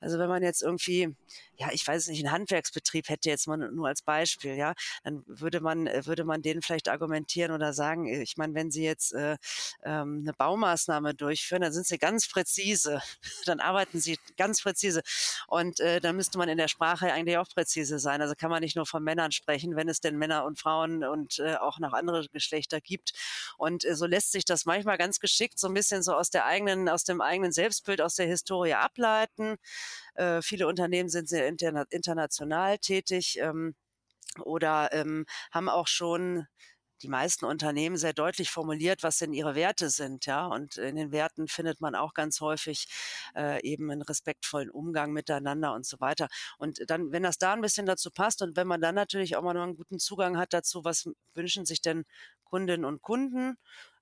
Also 0.00 0.18
wenn 0.18 0.28
man 0.28 0.42
jetzt 0.42 0.62
irgendwie, 0.62 1.16
ja, 1.58 1.68
ich 1.72 1.86
weiß 1.86 2.08
nicht, 2.08 2.24
einen 2.24 2.32
Handwerksbetrieb 2.32 3.08
hätte 3.08 3.28
jetzt 3.28 3.46
mal 3.46 3.56
nur 3.56 3.88
als 3.88 4.02
Beispiel, 4.02 4.54
ja, 4.54 4.74
dann 5.04 5.22
würde 5.26 5.60
man, 5.60 5.86
äh, 5.86 6.06
würde 6.06 6.24
man 6.24 6.42
denen 6.42 6.62
vielleicht 6.62 6.88
argumentieren 6.88 7.52
oder 7.52 7.72
sagen, 7.72 8.06
äh, 8.08 8.22
ich 8.22 8.36
meine, 8.36 8.54
wenn 8.54 8.70
sie 8.70 8.84
jetzt 8.84 9.12
äh, 9.14 9.36
ähm, 9.84 10.20
eine 10.22 10.32
Baumaßnahme 10.32 11.14
durchführen, 11.14 11.62
dann 11.62 11.72
sind 11.72 11.86
sie 11.86 11.98
ganz 11.98 12.28
präzise, 12.28 13.00
dann 13.46 13.60
arbeiten 13.60 14.00
sie 14.00 14.18
ganz 14.36 14.62
präzise 14.62 15.02
und 15.46 15.80
äh, 15.80 16.00
dann 16.00 16.16
müsste 16.16 16.38
man 16.38 16.48
in 16.48 16.58
der 16.58 16.68
Sprache 16.68 17.12
eigentlich 17.12 17.38
auch 17.38 17.48
präzise 17.48 17.98
sein. 17.98 18.20
Also 18.20 18.34
kann 18.34 18.50
man 18.50 18.60
nicht 18.62 18.76
nur 18.76 18.86
von 18.86 19.02
Männern 19.02 19.32
sprechen, 19.32 19.76
wenn 19.76 19.88
es 19.88 20.00
denn 20.00 20.16
Männer 20.18 20.44
und 20.44 20.58
Frauen 20.58 21.04
und 21.04 21.38
äh, 21.38 21.56
auch 21.56 21.78
noch 21.78 21.92
andere 21.92 22.28
Geschlechter 22.28 22.80
gibt. 22.80 23.12
Und 23.56 23.84
äh, 23.84 23.94
so 23.96 24.06
lässt 24.06 24.32
sich 24.32 24.44
das 24.44 24.66
manchmal 24.66 24.98
ganz 24.98 25.20
geschickt 25.20 25.58
so 25.58 25.68
ein 25.68 25.74
bisschen 25.74 26.02
so 26.02 26.14
aus 26.14 26.30
der 26.30 26.46
eigenen, 26.46 26.88
aus 26.88 27.04
dem 27.04 27.20
eigenen 27.20 27.52
Selbstbild, 27.52 28.00
aus 28.00 28.16
der 28.16 28.26
Historie 28.26 28.74
ableiten. 28.74 29.56
Äh, 30.16 30.42
viele 30.42 30.66
Unternehmen 30.68 31.08
sind 31.08 31.28
sehr 31.28 31.46
interna 31.48 31.84
international 31.90 32.78
tätig 32.78 33.38
ähm, 33.40 33.74
oder 34.40 34.92
ähm, 34.92 35.26
haben 35.52 35.68
auch 35.68 35.86
schon 35.88 36.46
die 37.02 37.08
meisten 37.08 37.44
Unternehmen 37.44 37.96
sehr 37.98 38.14
deutlich 38.14 38.50
formuliert, 38.50 39.02
was 39.02 39.18
denn 39.18 39.34
ihre 39.34 39.54
Werte 39.54 39.90
sind, 39.90 40.24
ja. 40.26 40.46
Und 40.46 40.78
in 40.78 40.96
den 40.96 41.12
Werten 41.12 41.46
findet 41.48 41.80
man 41.80 41.94
auch 41.94 42.14
ganz 42.14 42.40
häufig 42.40 42.86
äh, 43.36 43.62
eben 43.62 43.90
einen 43.90 44.02
respektvollen 44.02 44.70
Umgang 44.70 45.12
miteinander 45.12 45.74
und 45.74 45.84
so 45.86 46.00
weiter. 46.00 46.28
Und 46.58 46.80
dann, 46.90 47.12
wenn 47.12 47.22
das 47.22 47.38
da 47.38 47.52
ein 47.52 47.60
bisschen 47.60 47.86
dazu 47.86 48.10
passt 48.10 48.40
und 48.42 48.56
wenn 48.56 48.66
man 48.66 48.80
dann 48.80 48.94
natürlich 48.94 49.36
auch 49.36 49.42
mal 49.42 49.52
noch 49.54 49.62
einen 49.64 49.76
guten 49.76 49.98
Zugang 49.98 50.38
hat 50.38 50.52
dazu, 50.54 50.84
was 50.84 51.08
wünschen 51.34 51.66
sich 51.66 51.82
denn 51.82 52.04
Kundinnen 52.44 52.84
und 52.86 53.02
Kunden, 53.02 53.56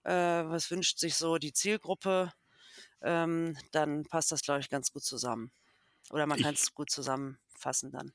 äh, 0.04 0.12
was 0.12 0.70
wünscht 0.70 0.98
sich 0.98 1.16
so 1.16 1.38
die 1.38 1.52
Zielgruppe, 1.52 2.32
ähm, 3.02 3.56
dann 3.72 4.04
passt 4.06 4.32
das, 4.32 4.42
glaube 4.42 4.60
ich, 4.60 4.70
ganz 4.70 4.92
gut 4.92 5.04
zusammen. 5.04 5.52
Oder 6.10 6.26
man 6.26 6.38
kann 6.40 6.54
es 6.54 6.74
gut 6.74 6.90
zusammenfassen 6.90 7.90
dann 7.90 8.12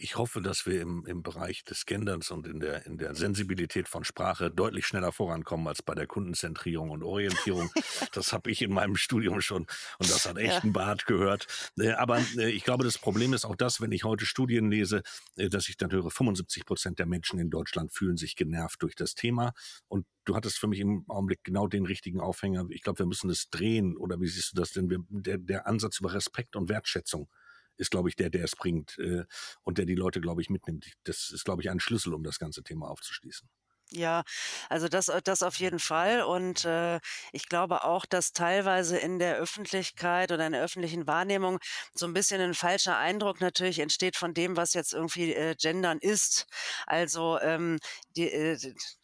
ich 0.00 0.16
hoffe, 0.16 0.40
dass 0.40 0.66
wir 0.66 0.80
im, 0.80 1.04
im 1.06 1.22
Bereich 1.22 1.62
des 1.64 1.84
Genderns 1.84 2.30
und 2.30 2.46
in 2.46 2.60
der, 2.60 2.86
in 2.86 2.96
der 2.96 3.14
Sensibilität 3.14 3.86
von 3.86 4.04
Sprache 4.04 4.50
deutlich 4.50 4.86
schneller 4.86 5.12
vorankommen 5.12 5.68
als 5.68 5.82
bei 5.82 5.94
der 5.94 6.06
Kundenzentrierung 6.06 6.90
und 6.90 7.02
Orientierung. 7.02 7.70
das 8.12 8.32
habe 8.32 8.50
ich 8.50 8.62
in 8.62 8.72
meinem 8.72 8.96
Studium 8.96 9.40
schon 9.40 9.66
und 9.98 10.10
das 10.10 10.26
hat 10.26 10.38
echt 10.38 10.54
ja. 10.54 10.60
ein 10.60 10.72
Bart 10.72 11.06
gehört. 11.06 11.46
Äh, 11.78 11.92
aber 11.92 12.18
äh, 12.36 12.50
ich 12.50 12.64
glaube, 12.64 12.84
das 12.84 12.98
Problem 12.98 13.34
ist 13.34 13.44
auch 13.44 13.56
das, 13.56 13.80
wenn 13.80 13.92
ich 13.92 14.04
heute 14.04 14.24
Studien 14.24 14.70
lese, 14.70 15.02
äh, 15.36 15.48
dass 15.48 15.68
ich 15.68 15.76
dann 15.76 15.92
höre, 15.92 16.10
75 16.10 16.64
Prozent 16.64 16.98
der 16.98 17.06
Menschen 17.06 17.38
in 17.38 17.50
Deutschland 17.50 17.92
fühlen 17.92 18.16
sich 18.16 18.36
genervt 18.36 18.82
durch 18.82 18.94
das 18.94 19.14
Thema. 19.14 19.52
Und 19.88 20.06
du 20.24 20.34
hattest 20.34 20.58
für 20.58 20.66
mich 20.66 20.80
im 20.80 21.04
Augenblick 21.08 21.44
genau 21.44 21.66
den 21.66 21.84
richtigen 21.84 22.20
Aufhänger. 22.20 22.64
Ich 22.70 22.82
glaube, 22.82 23.00
wir 23.00 23.06
müssen 23.06 23.28
es 23.28 23.50
drehen. 23.50 23.96
Oder 23.96 24.20
wie 24.20 24.28
siehst 24.28 24.52
du 24.52 24.56
das 24.56 24.70
denn? 24.70 24.88
Wir, 24.88 25.00
der, 25.08 25.38
der 25.38 25.66
Ansatz 25.66 26.00
über 26.00 26.14
Respekt 26.14 26.56
und 26.56 26.68
Wertschätzung 26.68 27.28
ist, 27.80 27.90
glaube 27.90 28.08
ich, 28.08 28.16
der, 28.16 28.30
der 28.30 28.44
es 28.44 28.56
bringt 28.56 28.98
äh, 28.98 29.24
und 29.62 29.78
der 29.78 29.86
die 29.86 29.94
Leute, 29.94 30.20
glaube 30.20 30.42
ich, 30.42 30.50
mitnimmt. 30.50 30.92
Das 31.04 31.30
ist, 31.30 31.44
glaube 31.44 31.62
ich, 31.62 31.70
ein 31.70 31.80
Schlüssel, 31.80 32.14
um 32.14 32.22
das 32.22 32.38
ganze 32.38 32.62
Thema 32.62 32.88
aufzuschließen. 32.88 33.48
Ja, 33.92 34.22
also 34.68 34.86
das, 34.88 35.08
äh, 35.08 35.20
das 35.22 35.42
auf 35.42 35.56
jeden 35.56 35.80
Fall. 35.80 36.22
Und 36.22 36.64
äh, 36.64 37.00
ich 37.32 37.48
glaube 37.48 37.82
auch, 37.84 38.06
dass 38.06 38.32
teilweise 38.32 38.96
in 38.98 39.18
der 39.18 39.36
Öffentlichkeit 39.36 40.30
oder 40.30 40.46
in 40.46 40.52
der 40.52 40.62
öffentlichen 40.62 41.08
Wahrnehmung 41.08 41.58
so 41.94 42.06
ein 42.06 42.12
bisschen 42.14 42.40
ein 42.40 42.54
falscher 42.54 42.96
Eindruck 42.98 43.40
natürlich 43.40 43.80
entsteht 43.80 44.16
von 44.16 44.32
dem, 44.32 44.56
was 44.56 44.74
jetzt 44.74 44.92
irgendwie 44.92 45.34
äh, 45.34 45.56
Gendern 45.58 45.98
ist. 46.00 46.46
Also 46.86 47.40
ähm, 47.40 47.78
die, 48.16 48.30
äh, 48.30 48.58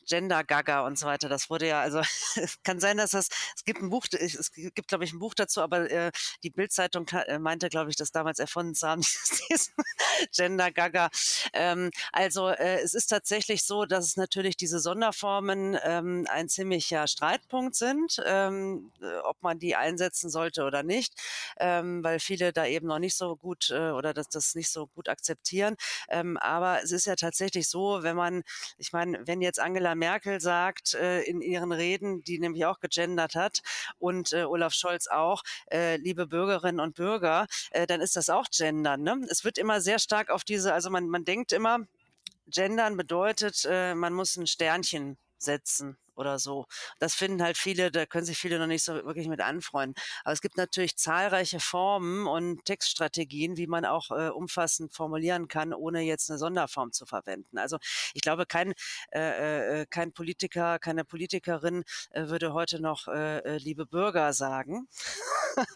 Gender 0.07 0.45
Gaga 0.45 0.87
und 0.87 0.99
so 0.99 1.07
weiter. 1.07 1.29
Das 1.29 1.51
wurde 1.51 1.69
ja, 1.69 1.81
also 1.81 2.01
es 2.37 2.59
kann 2.65 2.81
sein, 2.81 2.97
dass 2.97 3.11
das, 3.11 3.29
es 3.55 3.65
gibt 3.65 3.83
ein 3.83 3.91
Buch, 3.91 4.07
es 4.13 4.53
gibt, 4.53 4.89
glaube 4.89 5.05
ich, 5.05 5.13
ein 5.13 5.19
Buch 5.19 5.35
dazu, 5.35 5.61
aber 5.61 5.91
äh, 5.91 6.13
die 6.43 6.51
Bildzeitung 6.51 7.07
äh, 7.09 7.39
meinte, 7.39 7.69
glaube 7.69 7.91
ich, 7.91 7.97
das 7.97 8.13
damals 8.13 8.39
erfunden 8.39 8.75
zu 8.75 8.87
haben, 8.87 9.03
Gender 10.33 10.71
Gaga. 10.71 11.11
Ähm, 11.53 11.91
also 12.13 12.49
äh, 12.49 12.81
es 12.81 12.95
ist 12.95 13.09
tatsächlich 13.09 13.65
so, 13.65 13.85
dass 13.85 14.07
es 14.07 14.17
natürlich 14.17 14.57
diese 14.57 14.79
Sonderformen 14.81 15.77
ähm, 15.83 16.27
ein 16.31 16.49
ziemlicher 16.49 17.07
Streitpunkt 17.07 17.75
sind, 17.75 18.23
ähm, 18.25 18.93
äh, 19.01 19.19
ob 19.19 19.43
man 19.43 19.59
die 19.59 19.77
einsetzen 19.77 20.31
sollte 20.31 20.65
oder 20.65 20.83
nicht, 20.83 21.15
ähm, 21.59 22.05
weil 22.05 22.21
viele 22.21 22.53
da 22.53 22.67
eben 22.67 22.87
noch 22.87 22.99
nicht 22.99 23.17
so 23.17 23.37
gut 23.37 23.71
äh, 23.71 23.91
oder 23.91 24.15
das, 24.15 24.29
das 24.29 24.55
nicht 24.55 24.71
so 24.71 24.87
gut 24.87 25.09
akzeptieren. 25.09 25.77
Ähm, 26.09 26.37
aber 26.37 26.83
es 26.83 26.93
ist 26.93 27.07
ja 27.07 27.17
tatsächlich 27.17 27.69
so, 27.69 28.03
wenn 28.03 28.17
man, 28.17 28.43
ich 28.79 28.93
meine, 28.93 29.27
wenn 29.27 29.41
jetzt 29.41 29.61
Angela 29.61 29.96
Merkel 29.97 30.41
sagt 30.41 30.95
äh, 30.95 31.23
in 31.23 31.41
ihren 31.41 31.73
Reden, 31.73 32.23
die 32.23 32.39
nämlich 32.39 32.65
auch 32.67 32.81
gegendert 32.81 33.35
hat 33.35 33.63
und 33.99 34.33
äh, 34.33 34.45
Olaf 34.45 34.73
Scholz 34.73 35.07
auch, 35.09 35.43
äh, 35.71 35.97
liebe 35.97 36.27
Bürgerinnen 36.27 36.81
und 36.81 36.95
Bürger, 36.95 37.47
äh, 37.71 37.87
dann 37.87 38.01
ist 38.01 38.17
das 38.17 38.31
auch 38.31 38.47
gendern. 38.51 39.03
Ne? 39.03 39.27
Es 39.31 39.45
wird 39.45 39.59
immer 39.59 39.81
sehr 39.81 39.99
stark 39.99 40.31
auf 40.31 40.45
diese, 40.45 40.73
also 40.73 40.91
man, 40.91 41.09
man 41.09 41.25
denkt 41.25 41.53
immer, 41.53 41.81
gendern 42.47 42.97
bedeutet, 42.97 43.67
äh, 43.69 43.95
man 43.95 44.13
muss 44.13 44.37
ein 44.37 44.47
Sternchen 44.47 45.19
setzen 45.39 45.99
oder 46.17 46.39
so. 46.39 46.67
Das 46.99 47.15
finden 47.15 47.43
halt 47.43 47.57
viele, 47.57 47.91
da 47.91 48.07
können 48.07 48.25
sich 48.25 48.39
viele 48.39 48.59
noch 48.59 48.67
nicht 48.67 48.85
so 48.85 48.95
wirklich 48.95 49.29
mit 49.29 49.41
anfreunden. 49.41 49.95
Aber 50.25 50.33
es 50.33 50.41
gibt 50.41 50.57
natürlich 50.57 50.97
zahlreiche 50.97 51.61
Formen 51.61 52.27
und 52.27 52.65
Textstrategien, 52.65 53.57
wie 53.57 53.67
man 53.67 53.85
auch 53.85 54.11
äh, 54.11 54.29
umfassend 54.29 54.95
formulieren 54.95 55.49
kann, 55.49 55.73
ohne 55.73 56.03
jetzt 56.03 56.31
eine 56.31 56.39
Sonderform 56.39 56.93
zu 56.93 57.07
verwenden. 57.07 57.59
Also 57.59 57.79
ich 58.15 58.23
glaube, 58.23 58.47
kein, 58.47 58.75
äh, 59.13 59.83
äh 59.83 59.87
kein 59.87 60.13
Politiker, 60.13 60.79
keine 60.79 61.05
Politikerin 61.05 61.85
äh, 62.11 62.29
würde 62.29 62.53
heute 62.53 62.81
noch 62.81 63.09
äh, 63.09 63.39
äh 63.39 63.59
liebe 63.59 63.87
Bürger 63.87 64.33
sagen. 64.33 64.89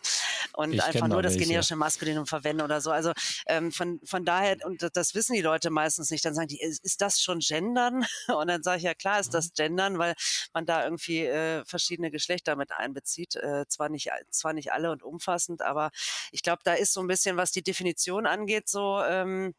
und 0.55 0.73
ich 0.73 0.83
einfach 0.83 1.09
nur 1.09 1.23
das 1.23 1.37
generische 1.37 1.77
Maskulinum 1.77 2.27
verwenden 2.27 2.63
oder 2.63 2.81
so. 2.81 2.91
Also 2.91 3.13
ähm, 3.47 3.73
von, 3.73 4.01
von 4.05 4.25
daher, 4.25 4.57
und 4.65 4.87
das 4.95 5.15
wissen 5.15 5.35
die 5.35 5.41
Leute 5.41 5.71
meistens 5.71 6.11
nicht, 6.11 6.25
dann 6.25 6.35
sagen 6.35 6.49
die, 6.49 6.61
ist, 6.61 6.85
ist 6.85 7.01
das 7.01 7.21
schon 7.21 7.41
Gendern? 7.41 8.05
Und 8.29 8.49
dann 8.49 8.63
sage 8.63 8.79
ich, 8.79 8.83
ja 8.85 8.95
klar 8.95 9.21
ist 9.21 9.35
das 9.35 9.47
mhm. 9.47 9.53
Gendern, 9.57 9.99
weil 9.99 10.15
man 10.53 10.67
da 10.67 10.85
irgendwie 10.85 11.25
äh, 11.27 11.65
verschiedene 11.65 12.11
Geschlechter 12.11 12.57
mit 12.57 12.73
einbezieht. 12.73 13.37
Äh, 13.37 13.67
zwar, 13.69 13.89
nicht, 13.89 14.11
zwar 14.31 14.53
nicht 14.53 14.73
alle 14.73 14.91
und 14.91 15.03
umfassend, 15.03 15.63
aber 15.63 15.91
ich 16.33 16.43
glaube, 16.43 16.63
da 16.65 16.75
ist 16.75 16.93
so 16.93 17.01
ein 17.01 17.07
bisschen, 17.07 17.37
was 17.37 17.53
die 17.53 17.63
Definition 17.63 18.27
angeht, 18.27 18.69
so 18.69 19.03
ähm, 19.03 19.55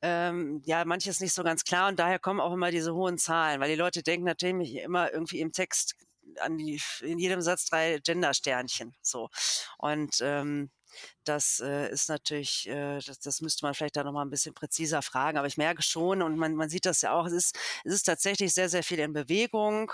ähm, 0.00 0.62
ja, 0.64 0.84
manches 0.84 1.20
nicht 1.20 1.34
so 1.34 1.42
ganz 1.42 1.64
klar 1.64 1.88
und 1.88 1.98
daher 1.98 2.18
kommen 2.18 2.40
auch 2.40 2.52
immer 2.52 2.70
diese 2.70 2.94
hohen 2.94 3.18
Zahlen, 3.18 3.60
weil 3.60 3.70
die 3.70 3.76
Leute 3.76 4.02
denken 4.02 4.26
natürlich 4.26 4.76
immer 4.76 5.12
irgendwie 5.12 5.40
im 5.40 5.52
Text 5.52 5.96
an 6.40 6.56
die, 6.58 6.80
in 7.00 7.18
jedem 7.18 7.40
Satz 7.40 7.66
drei 7.66 7.98
Gender-Sternchen. 7.98 8.94
So. 9.02 9.28
Und 9.78 10.18
ähm, 10.20 10.70
das 11.28 11.60
äh, 11.60 11.90
ist 11.90 12.08
natürlich, 12.08 12.68
äh, 12.68 12.98
das, 13.04 13.20
das 13.20 13.40
müsste 13.40 13.64
man 13.64 13.74
vielleicht 13.74 13.96
da 13.96 14.04
nochmal 14.04 14.24
ein 14.24 14.30
bisschen 14.30 14.54
präziser 14.54 15.02
fragen. 15.02 15.38
Aber 15.38 15.46
ich 15.46 15.56
merke 15.56 15.82
schon, 15.82 16.22
und 16.22 16.36
man, 16.36 16.54
man 16.54 16.70
sieht 16.70 16.86
das 16.86 17.02
ja 17.02 17.12
auch, 17.12 17.26
es 17.26 17.32
ist, 17.32 17.58
es 17.84 17.92
ist 17.92 18.04
tatsächlich 18.04 18.54
sehr, 18.54 18.68
sehr 18.68 18.82
viel 18.82 18.98
in 18.98 19.12
Bewegung. 19.12 19.92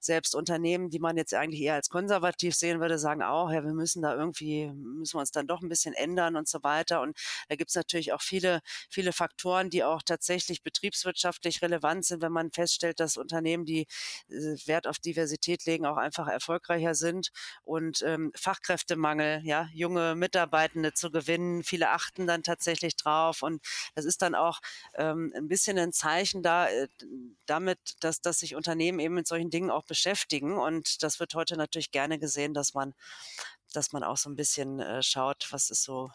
Selbst 0.00 0.34
Unternehmen, 0.34 0.90
die 0.90 0.98
man 0.98 1.16
jetzt 1.16 1.32
eigentlich 1.34 1.62
eher 1.62 1.74
als 1.74 1.88
konservativ 1.88 2.54
sehen 2.54 2.80
würde, 2.80 2.98
sagen 2.98 3.22
auch, 3.22 3.50
ja, 3.50 3.64
wir 3.64 3.72
müssen 3.72 4.02
da 4.02 4.14
irgendwie, 4.14 4.70
müssen 4.72 5.14
wir 5.14 5.20
uns 5.20 5.30
dann 5.30 5.46
doch 5.46 5.62
ein 5.62 5.68
bisschen 5.68 5.94
ändern 5.94 6.36
und 6.36 6.48
so 6.48 6.62
weiter. 6.62 7.00
Und 7.00 7.18
da 7.48 7.56
gibt 7.56 7.70
es 7.70 7.76
natürlich 7.76 8.12
auch 8.12 8.22
viele, 8.22 8.60
viele 8.90 9.12
Faktoren, 9.12 9.70
die 9.70 9.84
auch 9.84 10.02
tatsächlich 10.02 10.62
betriebswirtschaftlich 10.62 11.62
relevant 11.62 12.04
sind, 12.04 12.22
wenn 12.22 12.32
man 12.32 12.52
feststellt, 12.52 13.00
dass 13.00 13.16
Unternehmen, 13.16 13.64
die 13.64 13.86
äh, 14.28 14.56
Wert 14.66 14.86
auf 14.86 14.98
Diversität 14.98 15.64
legen, 15.64 15.86
auch 15.86 15.96
einfach 15.96 16.28
erfolgreicher 16.28 16.94
sind. 16.94 17.30
Und 17.62 18.02
ähm, 18.02 18.32
Fachkräftemangel, 18.36 19.40
ja, 19.44 19.68
junge 19.72 20.14
Mitarbeiter, 20.14 20.43
Mitarbeitende 20.44 20.92
zu 20.92 21.10
gewinnen. 21.10 21.62
Viele 21.64 21.90
achten 21.90 22.26
dann 22.26 22.42
tatsächlich 22.42 22.96
drauf 22.96 23.42
und 23.42 23.62
das 23.94 24.04
ist 24.04 24.20
dann 24.22 24.34
auch 24.34 24.60
ähm, 24.94 25.32
ein 25.34 25.48
bisschen 25.48 25.78
ein 25.78 25.92
Zeichen 25.92 26.42
da, 26.42 26.68
äh, 26.68 26.88
damit, 27.46 27.78
dass, 28.00 28.20
dass 28.20 28.40
sich 28.40 28.54
Unternehmen 28.54 29.00
eben 29.00 29.14
mit 29.14 29.26
solchen 29.26 29.50
Dingen 29.50 29.70
auch 29.70 29.84
beschäftigen 29.84 30.58
und 30.58 31.02
das 31.02 31.18
wird 31.20 31.34
heute 31.34 31.56
natürlich 31.56 31.92
gerne 31.92 32.18
gesehen, 32.18 32.52
dass 32.54 32.74
man, 32.74 32.94
dass 33.72 33.92
man 33.92 34.04
auch 34.04 34.18
so 34.18 34.28
ein 34.30 34.36
bisschen 34.36 34.80
äh, 34.80 35.02
schaut, 35.02 35.48
was 35.50 35.70
ist 35.70 35.82
so 35.82 36.10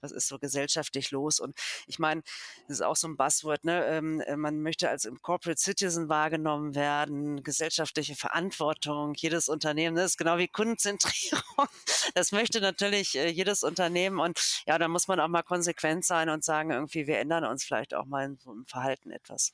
was 0.00 0.12
ist 0.12 0.28
so 0.28 0.38
gesellschaftlich 0.38 1.10
los? 1.10 1.40
Und 1.40 1.56
ich 1.86 1.98
meine, 1.98 2.22
das 2.68 2.78
ist 2.78 2.82
auch 2.82 2.96
so 2.96 3.08
ein 3.08 3.16
Buzzword, 3.16 3.64
ne? 3.64 3.84
Ähm, 3.86 4.20
äh, 4.20 4.36
man 4.36 4.62
möchte 4.62 4.88
als 4.88 5.08
Corporate 5.22 5.60
Citizen 5.60 6.08
wahrgenommen 6.08 6.74
werden, 6.74 7.42
gesellschaftliche 7.42 8.16
Verantwortung, 8.16 9.14
jedes 9.14 9.48
Unternehmen, 9.48 9.96
das 9.96 10.12
ist 10.12 10.16
genau 10.18 10.38
wie 10.38 10.48
Kundenzentrierung. 10.48 11.42
Das 12.14 12.32
möchte 12.32 12.60
natürlich 12.60 13.16
äh, 13.16 13.28
jedes 13.28 13.62
Unternehmen 13.62 14.18
und 14.18 14.40
ja, 14.66 14.78
da 14.78 14.88
muss 14.88 15.06
man 15.06 15.20
auch 15.20 15.28
mal 15.28 15.42
konsequent 15.42 16.04
sein 16.04 16.28
und 16.28 16.44
sagen, 16.44 16.70
irgendwie, 16.70 17.06
wir 17.06 17.18
ändern 17.18 17.44
uns 17.44 17.64
vielleicht 17.64 17.94
auch 17.94 18.06
mal 18.06 18.24
im 18.24 18.66
Verhalten 18.66 19.10
etwas. 19.10 19.52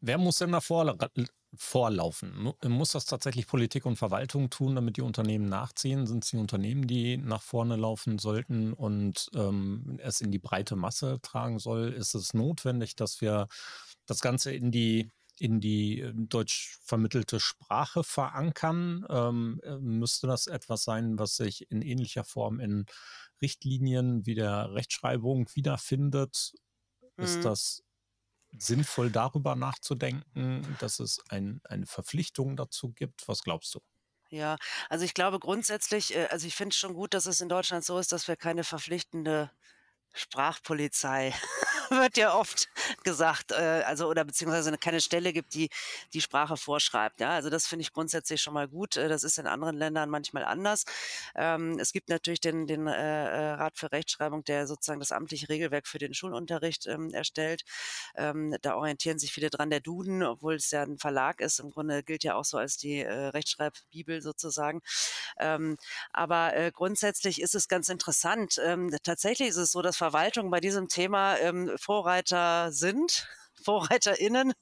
Wer 0.00 0.18
muss 0.18 0.38
denn 0.38 0.52
davor 0.52 0.96
vorlaufen? 1.56 2.52
Muss 2.66 2.92
das 2.92 3.06
tatsächlich 3.06 3.46
Politik 3.46 3.86
und 3.86 3.96
Verwaltung 3.96 4.50
tun, 4.50 4.74
damit 4.74 4.96
die 4.96 5.02
Unternehmen 5.02 5.48
nachziehen? 5.48 6.06
Sind 6.06 6.24
es 6.24 6.30
die 6.30 6.36
Unternehmen, 6.36 6.86
die 6.86 7.16
nach 7.16 7.42
vorne 7.42 7.76
laufen 7.76 8.18
sollten 8.18 8.72
und 8.74 9.28
ähm, 9.34 9.98
es 10.02 10.20
in 10.20 10.30
die 10.30 10.38
breite 10.38 10.76
Masse 10.76 11.18
tragen 11.22 11.58
soll? 11.58 11.92
Ist 11.92 12.14
es 12.14 12.34
notwendig, 12.34 12.96
dass 12.96 13.20
wir 13.20 13.48
das 14.06 14.20
Ganze 14.20 14.52
in 14.52 14.70
die 14.70 15.10
in 15.40 15.60
die 15.60 16.00
äh, 16.00 16.12
deutsch 16.14 16.78
vermittelte 16.82 17.40
Sprache 17.40 18.04
verankern? 18.04 19.06
Ähm, 19.08 19.60
äh, 19.64 19.78
müsste 19.78 20.26
das 20.26 20.46
etwas 20.48 20.82
sein, 20.84 21.18
was 21.18 21.36
sich 21.36 21.70
in 21.70 21.80
ähnlicher 21.82 22.24
Form 22.24 22.60
in 22.60 22.86
Richtlinien 23.40 24.26
wie 24.26 24.34
der 24.34 24.72
Rechtschreibung 24.74 25.48
wiederfindet? 25.54 26.52
Mhm. 27.18 27.18
Ist 27.20 27.44
das 27.44 27.82
sinnvoll 28.56 29.10
darüber 29.10 29.54
nachzudenken, 29.56 30.76
dass 30.80 31.00
es 31.00 31.18
ein, 31.28 31.60
eine 31.64 31.86
Verpflichtung 31.86 32.56
dazu 32.56 32.92
gibt? 32.92 33.26
Was 33.28 33.42
glaubst 33.42 33.74
du? 33.74 33.80
Ja, 34.30 34.56
also 34.90 35.04
ich 35.04 35.14
glaube 35.14 35.38
grundsätzlich, 35.38 36.14
äh, 36.14 36.26
also 36.30 36.46
ich 36.46 36.54
finde 36.54 36.72
es 36.74 36.76
schon 36.78 36.94
gut, 36.94 37.14
dass 37.14 37.26
es 37.26 37.40
in 37.40 37.48
Deutschland 37.48 37.84
so 37.84 37.98
ist, 37.98 38.12
dass 38.12 38.28
wir 38.28 38.36
keine 38.36 38.62
verpflichtende 38.64 39.50
Sprachpolizei 40.12 41.32
wird 41.90 42.16
ja 42.16 42.34
oft 42.34 42.68
gesagt, 43.04 43.52
äh, 43.52 43.82
also 43.86 44.08
oder 44.08 44.24
beziehungsweise 44.24 44.76
keine 44.78 45.00
Stelle 45.00 45.32
gibt, 45.32 45.54
die 45.54 45.70
die 46.12 46.20
Sprache 46.20 46.56
vorschreibt. 46.56 47.20
Ja, 47.20 47.30
also 47.30 47.50
das 47.50 47.66
finde 47.66 47.82
ich 47.82 47.92
grundsätzlich 47.92 48.40
schon 48.42 48.54
mal 48.54 48.68
gut. 48.68 48.96
Äh, 48.96 49.08
das 49.08 49.22
ist 49.22 49.38
in 49.38 49.46
anderen 49.46 49.76
Ländern 49.76 50.10
manchmal 50.10 50.44
anders. 50.44 50.84
Ähm, 51.34 51.78
es 51.78 51.92
gibt 51.92 52.08
natürlich 52.08 52.40
den, 52.40 52.66
den 52.66 52.86
äh, 52.86 52.92
äh, 52.92 53.50
Rat 53.52 53.78
für 53.78 53.92
Rechtschreibung, 53.92 54.44
der 54.44 54.66
sozusagen 54.66 55.00
das 55.00 55.12
amtliche 55.12 55.48
Regelwerk 55.48 55.86
für 55.86 55.98
den 55.98 56.14
Schulunterricht 56.14 56.86
ähm, 56.86 57.10
erstellt. 57.10 57.64
Ähm, 58.16 58.56
da 58.62 58.76
orientieren 58.76 59.18
sich 59.18 59.32
viele 59.32 59.50
dran. 59.50 59.70
Der 59.70 59.80
Duden, 59.80 60.22
obwohl 60.22 60.54
es 60.54 60.70
ja 60.70 60.82
ein 60.82 60.98
Verlag 60.98 61.40
ist, 61.40 61.60
im 61.60 61.70
Grunde 61.70 62.02
gilt 62.02 62.24
ja 62.24 62.34
auch 62.34 62.44
so 62.44 62.58
als 62.58 62.76
die 62.76 63.00
äh, 63.00 63.28
Rechtschreibbibel 63.28 64.22
sozusagen. 64.22 64.80
Ähm, 65.38 65.76
aber 66.12 66.54
äh, 66.56 66.72
grundsätzlich 66.72 67.40
ist 67.40 67.54
es 67.54 67.68
ganz 67.68 67.88
interessant. 67.88 68.60
Ähm, 68.64 68.90
tatsächlich 69.02 69.48
ist 69.48 69.56
es 69.56 69.72
so, 69.72 69.82
dass 69.82 69.96
Verwaltung 69.98 70.50
bei 70.50 70.60
diesem 70.60 70.88
Thema 70.88 71.36
ähm, 71.38 71.70
Vorreiter 71.78 72.72
sind. 72.72 73.28
VorreiterInnen. 73.64 74.54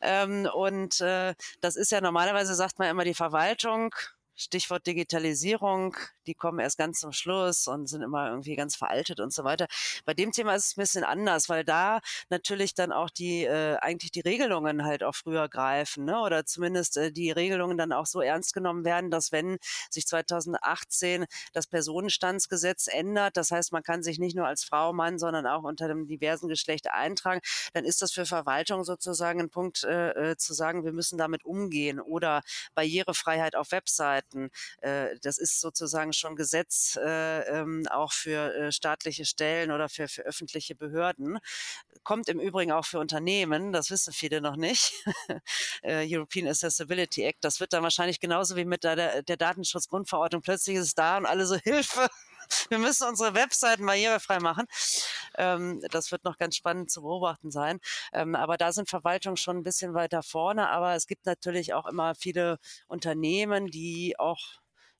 Ähm, 0.00 0.48
und 0.52 1.00
äh, 1.02 1.34
das 1.60 1.76
ist 1.76 1.92
ja 1.92 2.00
normalerweise, 2.00 2.54
sagt 2.54 2.78
man 2.78 2.88
immer, 2.88 3.04
die 3.04 3.14
Verwaltung 3.14 3.94
Stichwort 4.36 4.86
Digitalisierung, 4.86 5.96
die 6.26 6.34
kommen 6.34 6.58
erst 6.58 6.78
ganz 6.78 7.00
zum 7.00 7.12
Schluss 7.12 7.66
und 7.68 7.88
sind 7.88 8.02
immer 8.02 8.28
irgendwie 8.30 8.56
ganz 8.56 8.76
veraltet 8.76 9.20
und 9.20 9.32
so 9.32 9.44
weiter. 9.44 9.66
Bei 10.04 10.14
dem 10.14 10.32
Thema 10.32 10.54
ist 10.54 10.66
es 10.66 10.76
ein 10.76 10.80
bisschen 10.80 11.04
anders, 11.04 11.48
weil 11.48 11.64
da 11.64 12.00
natürlich 12.30 12.74
dann 12.74 12.92
auch 12.92 13.10
die 13.10 13.44
äh, 13.44 13.76
eigentlich 13.76 14.10
die 14.12 14.20
Regelungen 14.20 14.84
halt 14.84 15.02
auch 15.02 15.14
früher 15.14 15.48
greifen, 15.48 16.04
ne? 16.04 16.20
oder 16.20 16.44
zumindest 16.46 16.96
äh, 16.96 17.12
die 17.12 17.30
Regelungen 17.30 17.78
dann 17.78 17.92
auch 17.92 18.06
so 18.06 18.20
ernst 18.20 18.54
genommen 18.54 18.84
werden, 18.84 19.10
dass 19.10 19.32
wenn 19.32 19.58
sich 19.90 20.06
2018 20.06 21.26
das 21.52 21.66
Personenstandsgesetz 21.66 22.86
ändert, 22.86 23.36
das 23.36 23.50
heißt, 23.50 23.72
man 23.72 23.82
kann 23.82 24.02
sich 24.02 24.18
nicht 24.18 24.36
nur 24.36 24.46
als 24.46 24.64
Frau, 24.64 24.92
Mann, 24.92 25.18
sondern 25.18 25.46
auch 25.46 25.62
unter 25.64 25.88
dem 25.88 26.06
diversen 26.06 26.48
Geschlecht 26.48 26.90
eintragen, 26.90 27.40
dann 27.72 27.84
ist 27.84 28.02
das 28.02 28.12
für 28.12 28.26
Verwaltung 28.26 28.84
sozusagen 28.84 29.40
ein 29.40 29.50
Punkt 29.50 29.84
äh, 29.84 30.32
äh 30.32 30.36
zu 30.36 30.54
sagen, 30.54 30.84
wir 30.84 30.92
müssen 30.92 31.18
damit 31.18 31.44
umgehen 31.44 32.00
oder 32.00 32.42
Barrierefreiheit 32.74 33.56
auf 33.56 33.72
Webseiten 33.72 34.14
Seiten. 34.14 34.50
Äh, 34.80 35.16
das 35.22 35.38
ist 35.38 35.60
sozusagen 35.60 36.12
schon 36.14 36.36
Gesetz 36.36 36.96
äh, 36.96 37.40
ähm, 37.60 37.86
auch 37.90 38.12
für 38.12 38.54
äh, 38.54 38.72
staatliche 38.72 39.24
Stellen 39.24 39.70
oder 39.70 39.88
für, 39.88 40.08
für 40.08 40.22
öffentliche 40.22 40.74
Behörden. 40.74 41.38
Kommt 42.02 42.28
im 42.28 42.40
Übrigen 42.40 42.72
auch 42.72 42.84
für 42.84 42.98
Unternehmen, 42.98 43.72
das 43.72 43.90
wissen 43.90 44.12
viele 44.12 44.40
noch 44.40 44.56
nicht. 44.56 44.92
European 45.82 46.48
Accessibility 46.48 47.22
Act, 47.22 47.44
das 47.44 47.60
wird 47.60 47.72
dann 47.72 47.82
wahrscheinlich 47.82 48.20
genauso 48.20 48.56
wie 48.56 48.64
mit 48.64 48.84
der, 48.84 49.22
der 49.22 49.36
Datenschutzgrundverordnung. 49.36 50.42
Plötzlich 50.42 50.76
ist 50.76 50.86
es 50.86 50.94
da 50.94 51.16
und 51.16 51.26
alle 51.26 51.46
so 51.46 51.56
Hilfe 51.64 52.08
wir 52.68 52.78
müssen 52.78 53.08
unsere 53.08 53.34
Webseiten 53.34 53.86
barrierefrei 53.86 54.38
machen. 54.40 54.66
Ähm, 55.36 55.80
das 55.90 56.12
wird 56.12 56.24
noch 56.24 56.38
ganz 56.38 56.56
spannend 56.56 56.90
zu 56.90 57.02
beobachten 57.02 57.50
sein. 57.50 57.80
Ähm, 58.12 58.34
aber 58.34 58.56
da 58.56 58.72
sind 58.72 58.88
Verwaltungen 58.88 59.36
schon 59.36 59.58
ein 59.58 59.62
bisschen 59.62 59.94
weiter 59.94 60.22
vorne. 60.22 60.68
Aber 60.70 60.94
es 60.94 61.06
gibt 61.06 61.26
natürlich 61.26 61.74
auch 61.74 61.86
immer 61.86 62.14
viele 62.14 62.58
Unternehmen, 62.88 63.68
die 63.68 64.18
auch 64.18 64.40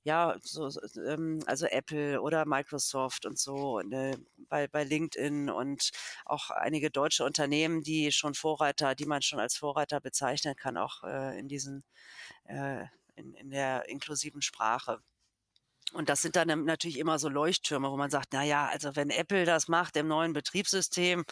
ja, 0.05 0.37
so, 0.43 0.71
ähm, 1.07 1.41
also 1.47 1.67
Apple 1.67 2.21
oder 2.21 2.45
Microsoft 2.47 3.27
und 3.27 3.39
so 3.39 3.81
äh, 3.81 4.17
bei, 4.49 4.69
bei 4.69 4.85
LinkedIn 4.85 5.51
und 5.51 5.91
auch 6.27 6.51
einige 6.51 6.91
deutsche 6.91 7.25
Unternehmen, 7.25 7.83
die 7.83 8.13
schon 8.13 8.35
Vorreiter, 8.35 8.95
die 8.95 9.07
man 9.07 9.23
schon 9.23 9.41
als 9.41 9.57
Vorreiter 9.57 10.01
bezeichnen 10.01 10.57
kann, 10.57 10.77
auch 10.77 11.03
äh, 11.05 11.39
in 11.39 11.49
diesen 11.49 11.85
äh, 12.45 12.85
in, 13.17 13.35
in 13.35 13.51
der 13.51 13.89
inklusiven 13.89 14.43
Sprache. 14.43 15.01
Und 15.95 16.09
das 16.09 16.23
sind 16.23 16.37
dann 16.37 16.65
natürlich 16.65 16.99
immer 16.99 17.19
so 17.19 17.29
Leuchttürme, 17.29 17.91
wo 17.91 17.97
man 17.97 18.11
sagt, 18.11 18.33
na 18.33 18.43
ja, 18.43 18.67
also 18.67 18.97
wenn 18.97 19.11
Apple 19.11 19.45
das 19.45 19.69
macht 19.69 19.97
im 19.97 20.09
neuen 20.09 20.33
Betriebssystem, 20.33 21.25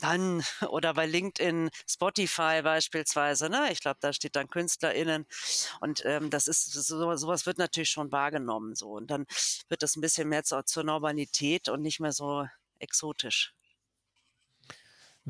dann 0.00 0.42
oder 0.68 0.94
bei 0.94 1.06
LinkedIn, 1.06 1.70
Spotify 1.86 2.62
beispielsweise, 2.62 3.50
ne? 3.50 3.68
Ich 3.70 3.80
glaube, 3.80 3.98
da 4.00 4.12
steht 4.12 4.36
dann 4.36 4.48
KünstlerInnen 4.48 5.26
und 5.80 6.04
ähm, 6.06 6.30
das 6.30 6.48
ist 6.48 6.72
so, 6.72 7.16
sowas 7.16 7.46
wird 7.46 7.58
natürlich 7.58 7.90
schon 7.90 8.10
wahrgenommen 8.12 8.74
so 8.74 8.90
und 8.92 9.10
dann 9.10 9.26
wird 9.68 9.82
das 9.82 9.96
ein 9.96 10.00
bisschen 10.00 10.28
mehr 10.28 10.44
zur, 10.44 10.64
zur 10.66 10.84
Normalität 10.84 11.68
und 11.68 11.82
nicht 11.82 12.00
mehr 12.00 12.12
so 12.12 12.46
exotisch. 12.78 13.57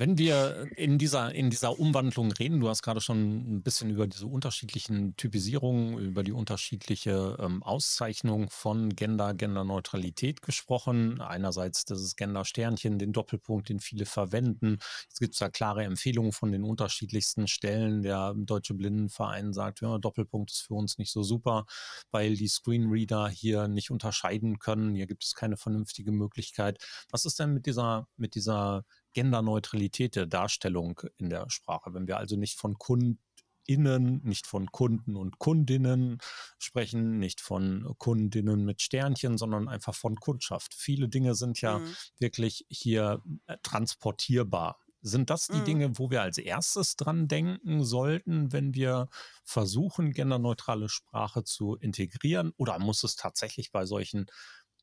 Wenn 0.01 0.17
wir 0.17 0.71
in 0.77 0.97
dieser, 0.97 1.35
in 1.35 1.51
dieser 1.51 1.81
Umwandlung 1.81 2.31
reden, 2.31 2.61
du 2.61 2.69
hast 2.69 2.83
gerade 2.83 3.01
schon 3.01 3.57
ein 3.57 3.63
bisschen 3.65 3.91
über 3.91 4.07
diese 4.07 4.29
unterschiedlichen 4.29 5.17
Typisierungen, 5.17 5.99
über 5.99 6.23
die 6.23 6.31
unterschiedliche 6.31 7.37
ähm, 7.41 7.65
Auszeichnung 7.65 8.49
von 8.49 8.95
Gender, 8.95 9.35
Genderneutralität 9.35 10.41
gesprochen. 10.41 11.21
Einerseits 11.21 11.85
das 11.85 12.15
Gender-Sternchen, 12.15 13.01
den 13.01 13.13
Doppelpunkt, 13.13 13.71
den 13.71 13.81
viele 13.81 14.07
verwenden. 14.07 14.79
Es 15.13 15.19
gibt 15.19 15.41
da 15.41 15.49
klare 15.49 15.83
Empfehlungen 15.83 16.31
von 16.31 16.53
den 16.53 16.63
unterschiedlichsten 16.63 17.49
Stellen. 17.49 18.03
Der 18.03 18.35
Deutsche 18.37 18.75
Blindenverein 18.75 19.53
sagt, 19.53 19.81
ja, 19.81 19.99
Doppelpunkt 19.99 20.53
ist 20.53 20.61
für 20.61 20.75
uns 20.75 20.99
nicht 20.99 21.11
so 21.11 21.25
super, 21.25 21.67
weil 22.13 22.37
die 22.37 22.47
Screenreader 22.47 23.29
hier 23.31 23.67
nicht 23.67 23.91
unterscheiden 23.91 24.61
können. 24.61 24.95
Hier 24.95 25.09
gibt 25.09 25.25
es 25.25 25.35
keine 25.35 25.57
vernünftige 25.57 26.13
Möglichkeit. 26.13 26.79
Was 27.11 27.25
ist 27.25 27.41
denn 27.41 27.53
mit 27.53 27.67
dieser, 27.67 28.07
mit 28.17 28.37
dieser 28.37 28.85
Genderneutralität 29.15 30.17
der 30.17 30.27
Darstellung 30.27 31.01
in 31.17 31.31
der 31.31 31.49
Sprache. 31.51 31.95
Wenn 31.95 32.07
wir 32.07 32.19
also 32.19 32.37
nicht 32.37 32.59
von 32.59 32.79
KundInnen, 32.79 34.21
nicht 34.23 34.47
von 34.47 34.71
Kunden 34.71 35.17
und 35.17 35.39
Kundinnen 35.39 36.19
sprechen, 36.59 37.19
nicht 37.19 37.41
von 37.41 37.95
Kundinnen 37.99 38.65
mit 38.65 38.83
Sternchen, 38.83 39.39
sondern 39.39 39.69
einfach 39.69 39.95
von 39.95 40.17
Kundschaft. 40.17 40.75
Viele 40.75 41.09
Dinge 41.09 41.35
sind 41.35 41.61
ja 41.61 41.79
mhm. 41.79 41.95
wirklich 42.19 42.67
hier 42.69 43.23
äh, 43.47 43.57
transportierbar. 43.63 44.79
Sind 45.01 45.31
das 45.31 45.47
die 45.47 45.61
mhm. 45.61 45.65
Dinge, 45.65 45.99
wo 45.99 46.11
wir 46.11 46.23
als 46.23 46.39
erstes 46.39 46.97
dran 46.97 47.29
denken 47.29 47.85
sollten, 47.85 48.53
wenn 48.53 48.75
wir 48.75 49.09
versuchen, 49.45 50.13
genderneutrale 50.13 50.89
Sprache 50.89 51.45
zu 51.45 51.77
integrieren? 51.77 52.53
Oder 52.57 52.79
muss 52.81 53.05
es 53.05 53.15
tatsächlich 53.15 53.71
bei 53.71 53.87
solchen 53.87 54.27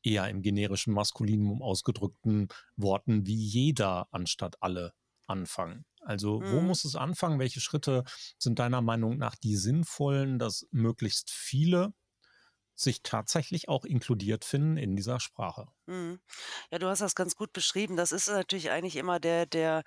eher 0.06 0.28
im 0.28 0.42
generischen 0.42 0.92
Maskulinum 0.94 1.62
ausgedrückten 1.62 2.48
Worten 2.76 3.26
wie 3.26 3.34
jeder 3.34 4.08
anstatt 4.12 4.62
alle 4.62 4.92
anfangen. 5.26 5.84
Also 6.00 6.42
wo 6.46 6.60
mhm. 6.60 6.66
muss 6.66 6.84
es 6.84 6.94
anfangen? 6.96 7.38
Welche 7.40 7.60
Schritte 7.60 8.04
sind 8.38 8.58
deiner 8.60 8.80
Meinung 8.80 9.18
nach 9.18 9.34
die 9.34 9.56
sinnvollen, 9.56 10.38
dass 10.38 10.66
möglichst 10.70 11.30
viele 11.30 11.92
sich 12.76 13.02
tatsächlich 13.02 13.68
auch 13.68 13.84
inkludiert 13.84 14.44
finden 14.44 14.76
in 14.76 14.96
dieser 14.96 15.20
Sprache? 15.20 15.68
Mhm. 15.86 16.20
Ja, 16.70 16.78
du 16.78 16.88
hast 16.88 17.00
das 17.00 17.14
ganz 17.14 17.36
gut 17.36 17.52
beschrieben. 17.52 17.96
Das 17.96 18.12
ist 18.12 18.28
natürlich 18.28 18.70
eigentlich 18.70 18.96
immer 18.96 19.20
der, 19.20 19.46
der 19.46 19.84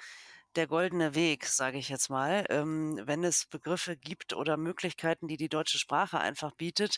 der 0.55 0.67
goldene 0.67 1.15
Weg, 1.15 1.45
sage 1.45 1.77
ich 1.77 1.89
jetzt 1.89 2.09
mal, 2.09 2.45
ähm, 2.49 2.99
wenn 3.03 3.23
es 3.23 3.45
Begriffe 3.45 3.95
gibt 3.95 4.33
oder 4.33 4.57
Möglichkeiten, 4.57 5.27
die 5.27 5.37
die 5.37 5.49
deutsche 5.49 5.77
Sprache 5.79 6.19
einfach 6.19 6.51
bietet, 6.53 6.97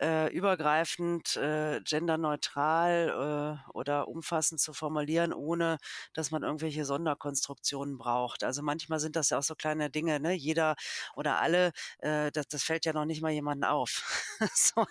äh, 0.00 0.32
übergreifend, 0.32 1.36
äh, 1.36 1.80
genderneutral 1.84 3.58
äh, 3.66 3.70
oder 3.72 4.08
umfassend 4.08 4.60
zu 4.60 4.72
formulieren, 4.72 5.32
ohne 5.32 5.78
dass 6.14 6.30
man 6.30 6.42
irgendwelche 6.42 6.84
Sonderkonstruktionen 6.84 7.98
braucht. 7.98 8.44
Also 8.44 8.62
manchmal 8.62 9.00
sind 9.00 9.16
das 9.16 9.30
ja 9.30 9.38
auch 9.38 9.42
so 9.42 9.54
kleine 9.54 9.90
Dinge, 9.90 10.20
ne? 10.20 10.32
Jeder 10.34 10.76
oder 11.16 11.40
alle, 11.40 11.72
äh, 11.98 12.30
das, 12.32 12.48
das 12.48 12.62
fällt 12.62 12.84
ja 12.86 12.92
noch 12.92 13.04
nicht 13.04 13.22
mal 13.22 13.32
jemandem 13.32 13.68
auf. 13.70 14.02
so. 14.54 14.86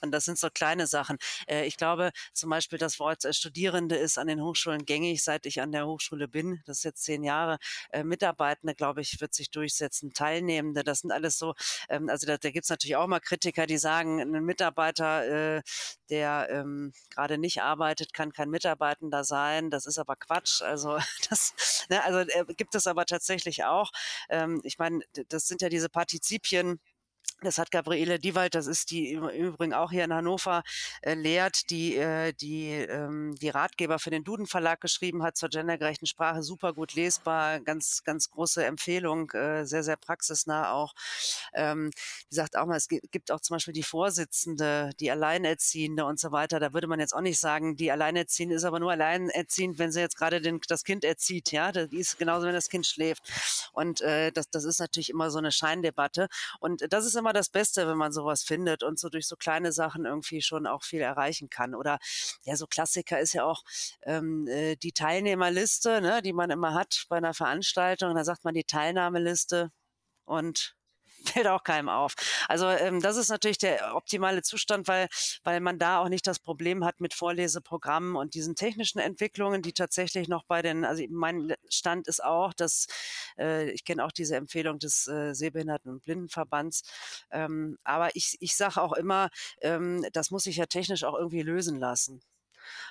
Und 0.00 0.10
das 0.12 0.24
sind 0.24 0.38
so 0.38 0.48
kleine 0.50 0.86
Sachen. 0.86 1.18
Äh, 1.46 1.66
ich 1.66 1.76
glaube 1.76 2.10
zum 2.32 2.50
Beispiel, 2.50 2.78
das 2.78 2.98
Wort 3.00 3.24
äh, 3.24 3.32
Studierende 3.32 3.96
ist 3.96 4.18
an 4.18 4.26
den 4.28 4.42
Hochschulen 4.42 4.84
gängig, 4.84 5.22
seit 5.22 5.46
ich 5.46 5.60
an 5.60 5.72
der 5.72 5.86
Hochschule 5.86 6.28
bin. 6.28 6.62
Das 6.66 6.78
ist 6.78 6.84
jetzt 6.84 7.02
zehn 7.04 7.22
Jahre. 7.24 7.43
Äh, 7.90 8.04
Mitarbeitende, 8.04 8.74
glaube 8.74 9.00
ich, 9.00 9.20
wird 9.20 9.34
sich 9.34 9.50
durchsetzen. 9.50 10.12
Teilnehmende, 10.12 10.84
das 10.84 11.00
sind 11.00 11.12
alles 11.12 11.38
so, 11.38 11.54
ähm, 11.88 12.08
also 12.08 12.26
da, 12.26 12.36
da 12.36 12.50
gibt 12.50 12.64
es 12.64 12.70
natürlich 12.70 12.96
auch 12.96 13.06
mal 13.06 13.20
Kritiker, 13.20 13.66
die 13.66 13.78
sagen, 13.78 14.20
ein 14.20 14.44
Mitarbeiter, 14.44 15.56
äh, 15.58 15.62
der 16.10 16.48
ähm, 16.50 16.92
gerade 17.10 17.38
nicht 17.38 17.62
arbeitet, 17.62 18.12
kann 18.12 18.32
kein 18.32 18.50
Mitarbeitender 18.50 19.24
sein. 19.24 19.70
Das 19.70 19.86
ist 19.86 19.98
aber 19.98 20.16
Quatsch. 20.16 20.62
Also 20.62 20.98
das, 21.30 21.86
ne, 21.88 22.02
also 22.04 22.18
äh, 22.20 22.44
gibt 22.56 22.74
es 22.74 22.86
aber 22.86 23.06
tatsächlich 23.06 23.64
auch. 23.64 23.90
Ähm, 24.28 24.60
ich 24.64 24.78
meine, 24.78 25.00
das 25.28 25.46
sind 25.46 25.62
ja 25.62 25.68
diese 25.68 25.88
Partizipien, 25.88 26.80
das 27.44 27.58
hat 27.58 27.70
Gabriele 27.70 28.18
Diewald, 28.18 28.54
das 28.54 28.66
ist 28.66 28.90
die 28.90 29.12
im 29.12 29.28
Übrigen 29.28 29.74
auch 29.74 29.90
hier 29.90 30.04
in 30.04 30.12
Hannover, 30.14 30.62
äh, 31.02 31.14
lehrt, 31.14 31.70
die 31.70 31.96
äh, 31.96 32.32
die, 32.32 32.70
ähm, 32.70 33.34
die 33.40 33.50
Ratgeber 33.50 33.98
für 33.98 34.10
den 34.10 34.24
Duden 34.24 34.46
Verlag 34.46 34.80
geschrieben 34.80 35.22
hat 35.22 35.36
zur 35.36 35.48
gendergerechten 35.48 36.06
Sprache. 36.06 36.42
Super 36.42 36.72
gut 36.72 36.94
lesbar, 36.94 37.60
ganz, 37.60 38.02
ganz 38.04 38.30
große 38.30 38.64
Empfehlung, 38.64 39.30
äh, 39.32 39.64
sehr, 39.64 39.84
sehr 39.84 39.96
praxisnah 39.96 40.72
auch. 40.72 40.94
Ähm, 41.54 41.90
die 42.30 42.34
sagt 42.34 42.56
auch 42.56 42.66
mal, 42.66 42.76
es 42.76 42.88
gibt 42.88 43.30
auch 43.30 43.40
zum 43.40 43.54
Beispiel 43.56 43.74
die 43.74 43.82
Vorsitzende, 43.82 44.90
die 45.00 45.10
Alleinerziehende 45.10 46.04
und 46.04 46.18
so 46.18 46.32
weiter. 46.32 46.60
Da 46.60 46.72
würde 46.72 46.86
man 46.86 47.00
jetzt 47.00 47.14
auch 47.14 47.20
nicht 47.20 47.40
sagen, 47.40 47.76
die 47.76 47.92
Alleinerziehende 47.92 48.56
ist 48.56 48.64
aber 48.64 48.80
nur 48.80 48.92
alleinerziehend, 48.92 49.78
wenn 49.78 49.92
sie 49.92 50.00
jetzt 50.00 50.16
gerade 50.16 50.40
den, 50.40 50.60
das 50.68 50.84
Kind 50.84 51.04
erzieht. 51.04 51.52
Ja, 51.52 51.72
das 51.72 51.92
ist 51.92 52.18
genauso, 52.18 52.46
wenn 52.46 52.54
das 52.54 52.68
Kind 52.68 52.86
schläft. 52.86 53.22
Und 53.72 54.00
äh, 54.00 54.32
das, 54.32 54.48
das 54.50 54.64
ist 54.64 54.78
natürlich 54.78 55.10
immer 55.10 55.30
so 55.30 55.38
eine 55.38 55.52
Scheindebatte. 55.52 56.28
Und 56.60 56.84
das 56.92 57.04
ist 57.04 57.13
immer 57.16 57.32
das 57.32 57.48
Beste, 57.48 57.86
wenn 57.88 57.96
man 57.96 58.12
sowas 58.12 58.42
findet 58.42 58.82
und 58.82 58.98
so 58.98 59.08
durch 59.08 59.26
so 59.26 59.36
kleine 59.36 59.72
Sachen 59.72 60.04
irgendwie 60.04 60.42
schon 60.42 60.66
auch 60.66 60.82
viel 60.84 61.00
erreichen 61.00 61.50
kann. 61.50 61.74
Oder 61.74 61.98
ja, 62.44 62.56
so 62.56 62.66
Klassiker 62.66 63.20
ist 63.20 63.32
ja 63.34 63.44
auch 63.44 63.62
ähm, 64.02 64.46
äh, 64.48 64.76
die 64.76 64.92
Teilnehmerliste, 64.92 66.00
ne, 66.00 66.22
die 66.22 66.32
man 66.32 66.50
immer 66.50 66.74
hat 66.74 67.04
bei 67.08 67.16
einer 67.16 67.34
Veranstaltung. 67.34 68.14
Da 68.14 68.24
sagt 68.24 68.44
man 68.44 68.54
die 68.54 68.64
Teilnahmeliste 68.64 69.70
und 70.24 70.76
fällt 71.32 71.46
auch 71.46 71.64
keinem 71.64 71.88
auf. 71.88 72.14
Also 72.48 72.68
ähm, 72.68 73.00
das 73.00 73.16
ist 73.16 73.28
natürlich 73.28 73.58
der 73.58 73.94
optimale 73.94 74.42
Zustand, 74.42 74.88
weil, 74.88 75.08
weil 75.42 75.60
man 75.60 75.78
da 75.78 76.00
auch 76.00 76.08
nicht 76.08 76.26
das 76.26 76.38
Problem 76.38 76.84
hat 76.84 77.00
mit 77.00 77.14
Vorleseprogrammen 77.14 78.16
und 78.16 78.34
diesen 78.34 78.54
technischen 78.54 78.98
Entwicklungen, 78.98 79.62
die 79.62 79.72
tatsächlich 79.72 80.28
noch 80.28 80.44
bei 80.44 80.62
den, 80.62 80.84
also 80.84 81.04
mein 81.10 81.54
Stand 81.68 82.08
ist 82.08 82.22
auch, 82.22 82.52
dass 82.54 82.86
äh, 83.38 83.70
ich 83.70 83.84
kenne 83.84 84.04
auch 84.04 84.12
diese 84.12 84.36
Empfehlung 84.36 84.78
des 84.78 85.06
äh, 85.06 85.32
Sehbehinderten- 85.34 85.90
und 85.90 86.02
Blindenverbands, 86.02 86.82
ähm, 87.30 87.78
aber 87.84 88.14
ich, 88.16 88.36
ich 88.40 88.56
sage 88.56 88.80
auch 88.80 88.92
immer, 88.92 89.30
ähm, 89.60 90.04
das 90.12 90.30
muss 90.30 90.44
sich 90.44 90.56
ja 90.56 90.66
technisch 90.66 91.04
auch 91.04 91.14
irgendwie 91.14 91.42
lösen 91.42 91.78
lassen. 91.78 92.20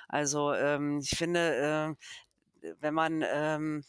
Also 0.08 0.52
ähm, 0.54 1.00
ich 1.00 1.16
finde, 1.16 1.96
äh, 2.62 2.74
wenn 2.80 2.94
man 2.94 3.24
ähm, 3.26 3.84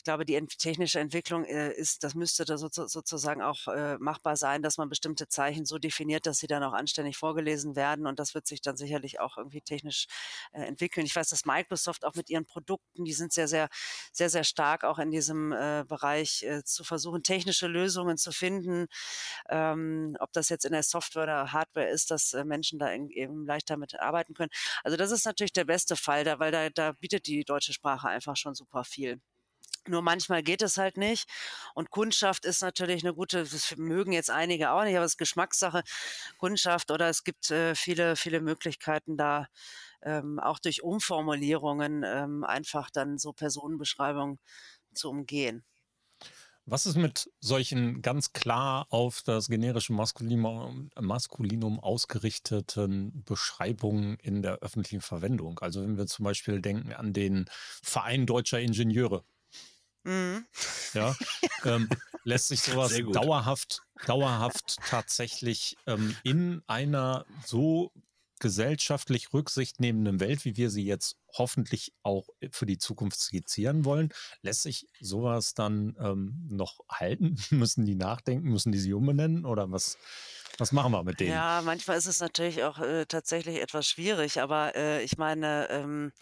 ich 0.00 0.04
glaube, 0.04 0.24
die 0.24 0.40
technische 0.46 0.98
Entwicklung 0.98 1.44
äh, 1.44 1.72
ist, 1.74 2.04
das 2.04 2.14
müsste 2.14 2.46
da 2.46 2.56
so, 2.56 2.68
sozusagen 2.70 3.42
auch 3.42 3.66
äh, 3.68 3.98
machbar 3.98 4.34
sein, 4.34 4.62
dass 4.62 4.78
man 4.78 4.88
bestimmte 4.88 5.28
Zeichen 5.28 5.66
so 5.66 5.76
definiert, 5.78 6.24
dass 6.24 6.38
sie 6.38 6.46
dann 6.46 6.62
auch 6.62 6.72
anständig 6.72 7.18
vorgelesen 7.18 7.76
werden. 7.76 8.06
Und 8.06 8.18
das 8.18 8.34
wird 8.34 8.46
sich 8.46 8.62
dann 8.62 8.78
sicherlich 8.78 9.20
auch 9.20 9.36
irgendwie 9.36 9.60
technisch 9.60 10.06
äh, 10.52 10.62
entwickeln. 10.62 11.04
Ich 11.04 11.14
weiß, 11.14 11.28
dass 11.28 11.44
Microsoft 11.44 12.06
auch 12.06 12.14
mit 12.14 12.30
ihren 12.30 12.46
Produkten, 12.46 13.04
die 13.04 13.12
sind 13.12 13.34
sehr, 13.34 13.46
sehr, 13.46 13.68
sehr, 14.10 14.30
sehr 14.30 14.42
stark 14.44 14.84
auch 14.84 14.98
in 14.98 15.10
diesem 15.10 15.52
äh, 15.52 15.84
Bereich 15.86 16.44
äh, 16.44 16.64
zu 16.64 16.82
versuchen, 16.82 17.22
technische 17.22 17.66
Lösungen 17.66 18.16
zu 18.16 18.32
finden. 18.32 18.86
Ähm, 19.50 20.16
ob 20.20 20.32
das 20.32 20.48
jetzt 20.48 20.64
in 20.64 20.72
der 20.72 20.82
Software 20.82 21.24
oder 21.24 21.52
Hardware 21.52 21.88
ist, 21.90 22.10
dass 22.10 22.32
äh, 22.32 22.44
Menschen 22.46 22.78
da 22.78 22.90
eben 22.90 23.44
leichter 23.46 23.76
mit 23.76 24.00
arbeiten 24.00 24.32
können. 24.32 24.50
Also 24.82 24.96
das 24.96 25.10
ist 25.10 25.26
natürlich 25.26 25.52
der 25.52 25.66
beste 25.66 25.94
Fall, 25.96 26.24
da, 26.24 26.38
weil 26.38 26.52
da, 26.52 26.70
da 26.70 26.92
bietet 26.92 27.26
die 27.26 27.44
deutsche 27.44 27.74
Sprache 27.74 28.08
einfach 28.08 28.36
schon 28.36 28.54
super 28.54 28.84
viel. 28.84 29.20
Nur 29.88 30.02
manchmal 30.02 30.42
geht 30.42 30.62
es 30.62 30.76
halt 30.76 30.96
nicht. 30.96 31.28
Und 31.74 31.90
Kundschaft 31.90 32.44
ist 32.44 32.60
natürlich 32.62 33.02
eine 33.02 33.14
gute, 33.14 33.44
das 33.44 33.76
mögen 33.76 34.12
jetzt 34.12 34.30
einige 34.30 34.70
auch 34.72 34.84
nicht, 34.84 34.96
aber 34.96 35.04
es 35.04 35.12
ist 35.12 35.18
Geschmackssache, 35.18 35.82
Kundschaft 36.38 36.90
oder 36.90 37.08
es 37.08 37.24
gibt 37.24 37.50
äh, 37.50 37.74
viele, 37.74 38.16
viele 38.16 38.40
Möglichkeiten 38.40 39.16
da, 39.16 39.46
ähm, 40.02 40.38
auch 40.38 40.58
durch 40.58 40.82
Umformulierungen 40.82 42.02
ähm, 42.04 42.44
einfach 42.44 42.90
dann 42.90 43.18
so 43.18 43.32
Personenbeschreibungen 43.32 44.38
zu 44.94 45.10
umgehen. 45.10 45.64
Was 46.66 46.86
ist 46.86 46.96
mit 46.96 47.30
solchen 47.40 48.00
ganz 48.02 48.32
klar 48.32 48.86
auf 48.90 49.22
das 49.22 49.48
generische 49.48 49.92
Maskulinum, 49.92 50.90
Maskulinum 51.00 51.80
ausgerichteten 51.80 53.24
Beschreibungen 53.24 54.18
in 54.20 54.42
der 54.42 54.58
öffentlichen 54.58 55.00
Verwendung? 55.00 55.58
Also 55.60 55.82
wenn 55.82 55.96
wir 55.96 56.06
zum 56.06 56.24
Beispiel 56.24 56.60
denken 56.60 56.92
an 56.92 57.12
den 57.12 57.46
Verein 57.82 58.26
deutscher 58.26 58.60
Ingenieure, 58.60 59.24
Mhm. 60.04 60.46
Ja, 60.94 61.16
ähm, 61.64 61.88
lässt 62.24 62.48
sich 62.48 62.60
sowas 62.62 62.98
dauerhaft, 63.12 63.82
dauerhaft 64.06 64.76
tatsächlich 64.88 65.76
ähm, 65.86 66.16
in 66.24 66.62
einer 66.66 67.26
so 67.44 67.92
gesellschaftlich 68.40 69.32
rücksichtnehmenden 69.32 70.18
Welt, 70.18 70.44
wie 70.44 70.56
wir 70.56 70.70
sie 70.70 70.84
jetzt 70.84 71.16
hoffentlich 71.34 71.92
auch 72.02 72.28
für 72.50 72.66
die 72.66 72.78
Zukunft 72.78 73.20
skizzieren 73.20 73.84
wollen, 73.84 74.08
lässt 74.42 74.62
sich 74.62 74.86
sowas 74.98 75.54
dann 75.54 75.94
ähm, 76.00 76.46
noch 76.50 76.80
halten? 76.88 77.36
müssen 77.50 77.84
die 77.84 77.94
nachdenken? 77.94 78.48
Müssen 78.48 78.72
die 78.72 78.78
sie 78.78 78.94
umbenennen? 78.94 79.44
Oder 79.44 79.70
was, 79.70 79.98
was 80.58 80.72
machen 80.72 80.92
wir 80.92 81.04
mit 81.04 81.20
denen? 81.20 81.32
Ja, 81.32 81.62
manchmal 81.64 81.98
ist 81.98 82.06
es 82.06 82.20
natürlich 82.20 82.64
auch 82.64 82.78
äh, 82.78 83.04
tatsächlich 83.04 83.60
etwas 83.60 83.86
schwierig, 83.86 84.40
aber 84.40 84.74
äh, 84.74 85.04
ich 85.04 85.18
meine, 85.18 85.68
ähm, 85.70 86.12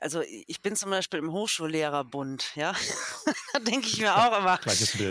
also 0.00 0.22
ich 0.22 0.62
bin 0.62 0.76
zum 0.76 0.90
Beispiel 0.90 1.18
im 1.18 1.30
Hochschullehrerbund, 1.30 2.56
ja. 2.56 2.72
da 3.52 3.58
denke 3.58 3.86
ich 3.86 4.00
mir 4.00 4.16
auch 4.16 4.38
immer, 4.38 4.58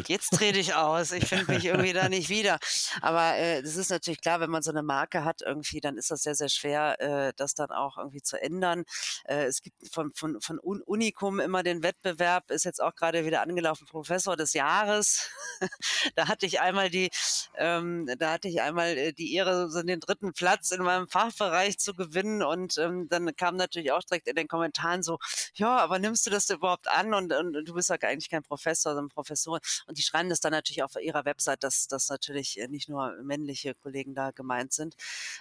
jetzt 0.08 0.32
trete 0.32 0.58
ich 0.58 0.74
aus, 0.74 1.12
ich 1.12 1.26
finde 1.28 1.54
mich 1.54 1.66
irgendwie 1.66 1.94
da 1.94 2.10
nicht 2.10 2.30
wieder. 2.30 2.58
Aber 3.02 3.38
äh, 3.38 3.62
das 3.62 3.76
ist 3.76 3.92
natürlich 3.92 4.20
klar, 4.20 4.40
wenn 4.40 4.50
man 4.50 4.64
so 4.64 4.72
eine 4.72 4.82
Marke 4.82 5.24
hat 5.24 5.42
irgendwie, 5.44 5.80
dann 5.80 5.98
ist 5.98 6.10
das 6.10 6.24
sehr, 6.24 6.34
sehr 6.34 6.50
schwer, 6.50 7.00
äh, 7.00 7.34
das 7.36 7.54
dann 7.54 7.70
auch 7.70 8.00
irgendwie 8.00 8.24
zu 8.24 8.42
ändern. 8.42 8.84
Äh, 9.26 9.46
es 9.46 9.62
gibt 9.62 9.76
von, 9.94 10.12
von, 10.16 10.42
von 10.42 10.58
Unicum 10.60 11.40
immer 11.40 11.62
den 11.62 11.84
Wettbewerb, 11.84 12.50
ist 12.50 12.66
jetzt 12.66 12.82
auch 12.82 12.96
gerade 12.96 13.26
wieder 13.26 13.42
angelaufen, 13.42 13.86
Professor 13.86 14.36
des 14.36 14.54
Jahres. 14.54 15.30
da 16.16 16.28
hatte 16.28 16.48
ich 16.48 16.62
einmal 16.62 16.90
die, 16.90 17.12
ähm, 17.58 18.10
da 18.18 18.32
hatte 18.32 18.48
ich 18.48 18.62
einmal 18.62 18.98
äh, 18.98 19.14
die 19.14 19.36
Ehre, 19.36 19.70
so 19.70 19.84
den 19.84 20.00
dritten 20.00 20.34
Platz 20.34 20.72
in 20.72 20.82
meinem 20.82 21.08
Fachbereich 21.08 21.78
zu 21.78 21.94
gewinnen 21.94 22.42
und 22.42 22.80
ähm, 22.80 23.08
dann 23.08 23.36
kam 23.36 23.56
natürlich 23.56 23.92
auch 23.92 24.04
direkt 24.04 24.28
in 24.28 24.36
den 24.36 24.48
Kommentaren, 24.48 24.79
Kommentaren 24.80 25.04
so, 25.04 25.20
ja, 25.56 25.78
aber 25.78 26.00
nimmst 26.00 26.26
du 26.26 26.30
das 26.30 26.50
überhaupt 26.50 26.88
an? 26.88 27.14
Und, 27.14 27.34
und, 27.34 27.56
und 27.56 27.68
du 27.68 27.74
bist 27.74 27.90
ja 27.90 27.98
eigentlich 28.02 28.30
kein 28.30 28.44
Professor, 28.44 28.94
sondern 28.94 29.10
Professor. 29.10 29.60
Und 29.88 29.98
die 29.98 30.02
schreiben 30.02 30.30
das 30.30 30.40
dann 30.40 30.52
natürlich 30.52 30.84
auf 30.84 30.96
ihrer 31.02 31.26
Website, 31.26 31.64
dass, 31.64 31.88
dass 31.88 32.10
natürlich 32.10 32.60
äh, 32.60 32.68
nicht 32.68 32.90
nur 32.90 33.16
männliche 33.24 33.76
Kollegen 33.76 34.14
da 34.16 34.32
gemeint 34.32 34.74
sind. 34.74 34.96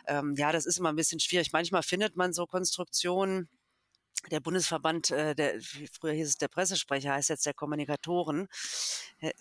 Ähm, 0.07 0.35
ja, 0.37 0.53
das 0.53 0.67
ist 0.67 0.79
immer 0.79 0.91
ein 0.91 0.97
bisschen 0.97 1.21
schwierig. 1.21 1.53
Manchmal 1.53 1.83
findet 1.83 2.17
man 2.17 2.33
so 2.33 2.47
Konstruktionen, 2.47 3.49
der 4.33 4.41
Bundesverband, 4.41 5.11
äh, 5.13 5.35
der, 5.35 5.61
früher 5.93 6.13
hieß 6.13 6.29
es 6.29 6.37
der 6.39 6.49
Pressesprecher, 6.49 7.13
heißt 7.13 7.29
jetzt 7.29 7.47
der 7.47 7.55
Kommunikatoren. 7.55 8.49
Äh, 9.21 9.33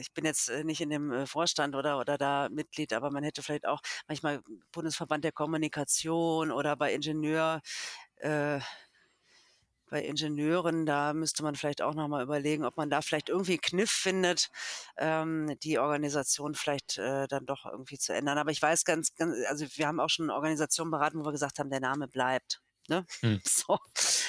ich 0.00 0.12
bin 0.12 0.24
jetzt 0.24 0.48
nicht 0.64 0.80
in 0.80 0.90
dem 0.90 1.26
Vorstand 1.26 1.74
oder, 1.74 1.98
oder 1.98 2.16
da 2.16 2.48
Mitglied, 2.48 2.92
aber 2.92 3.10
man 3.10 3.24
hätte 3.24 3.42
vielleicht 3.42 3.66
auch 3.66 3.80
manchmal 4.08 4.40
Bundesverband 4.72 5.24
der 5.24 5.32
Kommunikation 5.32 6.50
oder 6.50 6.76
bei 6.76 6.94
Ingenieur, 6.94 7.60
äh, 8.18 8.60
bei 9.88 10.02
Ingenieuren, 10.02 10.86
da 10.86 11.12
müsste 11.12 11.42
man 11.42 11.54
vielleicht 11.54 11.82
auch 11.82 11.94
nochmal 11.94 12.22
überlegen, 12.22 12.64
ob 12.64 12.76
man 12.76 12.90
da 12.90 13.02
vielleicht 13.02 13.28
irgendwie 13.28 13.52
einen 13.52 13.60
Kniff 13.60 13.90
findet, 13.90 14.50
ähm, 14.96 15.56
die 15.62 15.78
Organisation 15.78 16.54
vielleicht 16.54 16.98
äh, 16.98 17.26
dann 17.28 17.46
doch 17.46 17.66
irgendwie 17.66 17.98
zu 17.98 18.12
ändern. 18.12 18.38
Aber 18.38 18.50
ich 18.50 18.62
weiß 18.62 18.84
ganz, 18.84 19.14
ganz, 19.14 19.36
also 19.48 19.66
wir 19.74 19.86
haben 19.86 20.00
auch 20.00 20.10
schon 20.10 20.30
Organisationen 20.30 20.90
beraten, 20.90 21.20
wo 21.20 21.24
wir 21.24 21.32
gesagt 21.32 21.58
haben, 21.58 21.70
der 21.70 21.80
Name 21.80 22.08
bleibt. 22.08 22.60
Ne? 22.88 23.04
Hm. 23.20 23.40
So, 23.66 23.78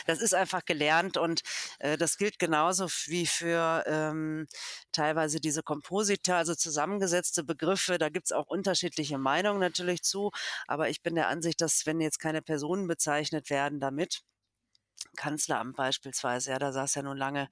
das 0.06 0.22
ist 0.22 0.34
einfach 0.34 0.66
gelernt 0.66 1.18
und 1.18 1.42
äh, 1.80 1.98
das 1.98 2.18
gilt 2.18 2.40
genauso 2.40 2.88
wie 3.06 3.28
für 3.28 3.84
ähm, 3.86 4.48
teilweise 4.92 5.40
diese 5.40 5.64
Komposita, 5.64 6.38
also 6.38 6.56
zusammengesetzte 6.56 7.44
Begriffe. 7.44 7.98
Da 7.98 8.10
gibt 8.10 8.28
es 8.28 8.32
auch 8.32 8.48
unterschiedliche 8.48 9.18
Meinungen 9.18 9.60
natürlich 9.60 10.04
zu, 10.04 10.32
aber 10.68 10.90
ich 10.90 11.04
bin 11.04 11.16
der 11.16 11.28
Ansicht, 11.28 11.62
dass 11.62 11.86
wenn 11.86 12.00
jetzt 12.02 12.20
keine 12.20 12.42
Personen 12.42 12.88
bezeichnet 12.88 13.50
werden 13.50 13.80
damit, 13.80 14.24
Kanzleramt 15.16 15.76
beispielsweise, 15.76 16.52
ja, 16.52 16.60
da 16.60 16.72
saß 16.72 16.96
ja 16.96 17.02
nun 17.02 17.18
lange 17.18 17.50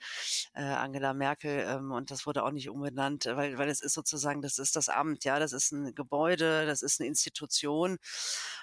äh, 0.53 0.61
Angela 0.61 1.13
Merkel 1.13 1.65
ähm, 1.67 1.91
und 1.91 2.11
das 2.11 2.25
wurde 2.25 2.43
auch 2.43 2.51
nicht 2.51 2.69
umbenannt, 2.69 3.25
weil, 3.25 3.57
weil 3.57 3.69
es 3.69 3.81
ist 3.81 3.93
sozusagen, 3.93 4.41
das 4.41 4.59
ist 4.59 4.75
das 4.75 4.89
Amt, 4.89 5.25
ja, 5.25 5.39
das 5.39 5.51
ist 5.51 5.71
ein 5.71 5.95
Gebäude, 5.95 6.65
das 6.65 6.81
ist 6.81 6.99
eine 6.99 7.07
Institution. 7.07 7.97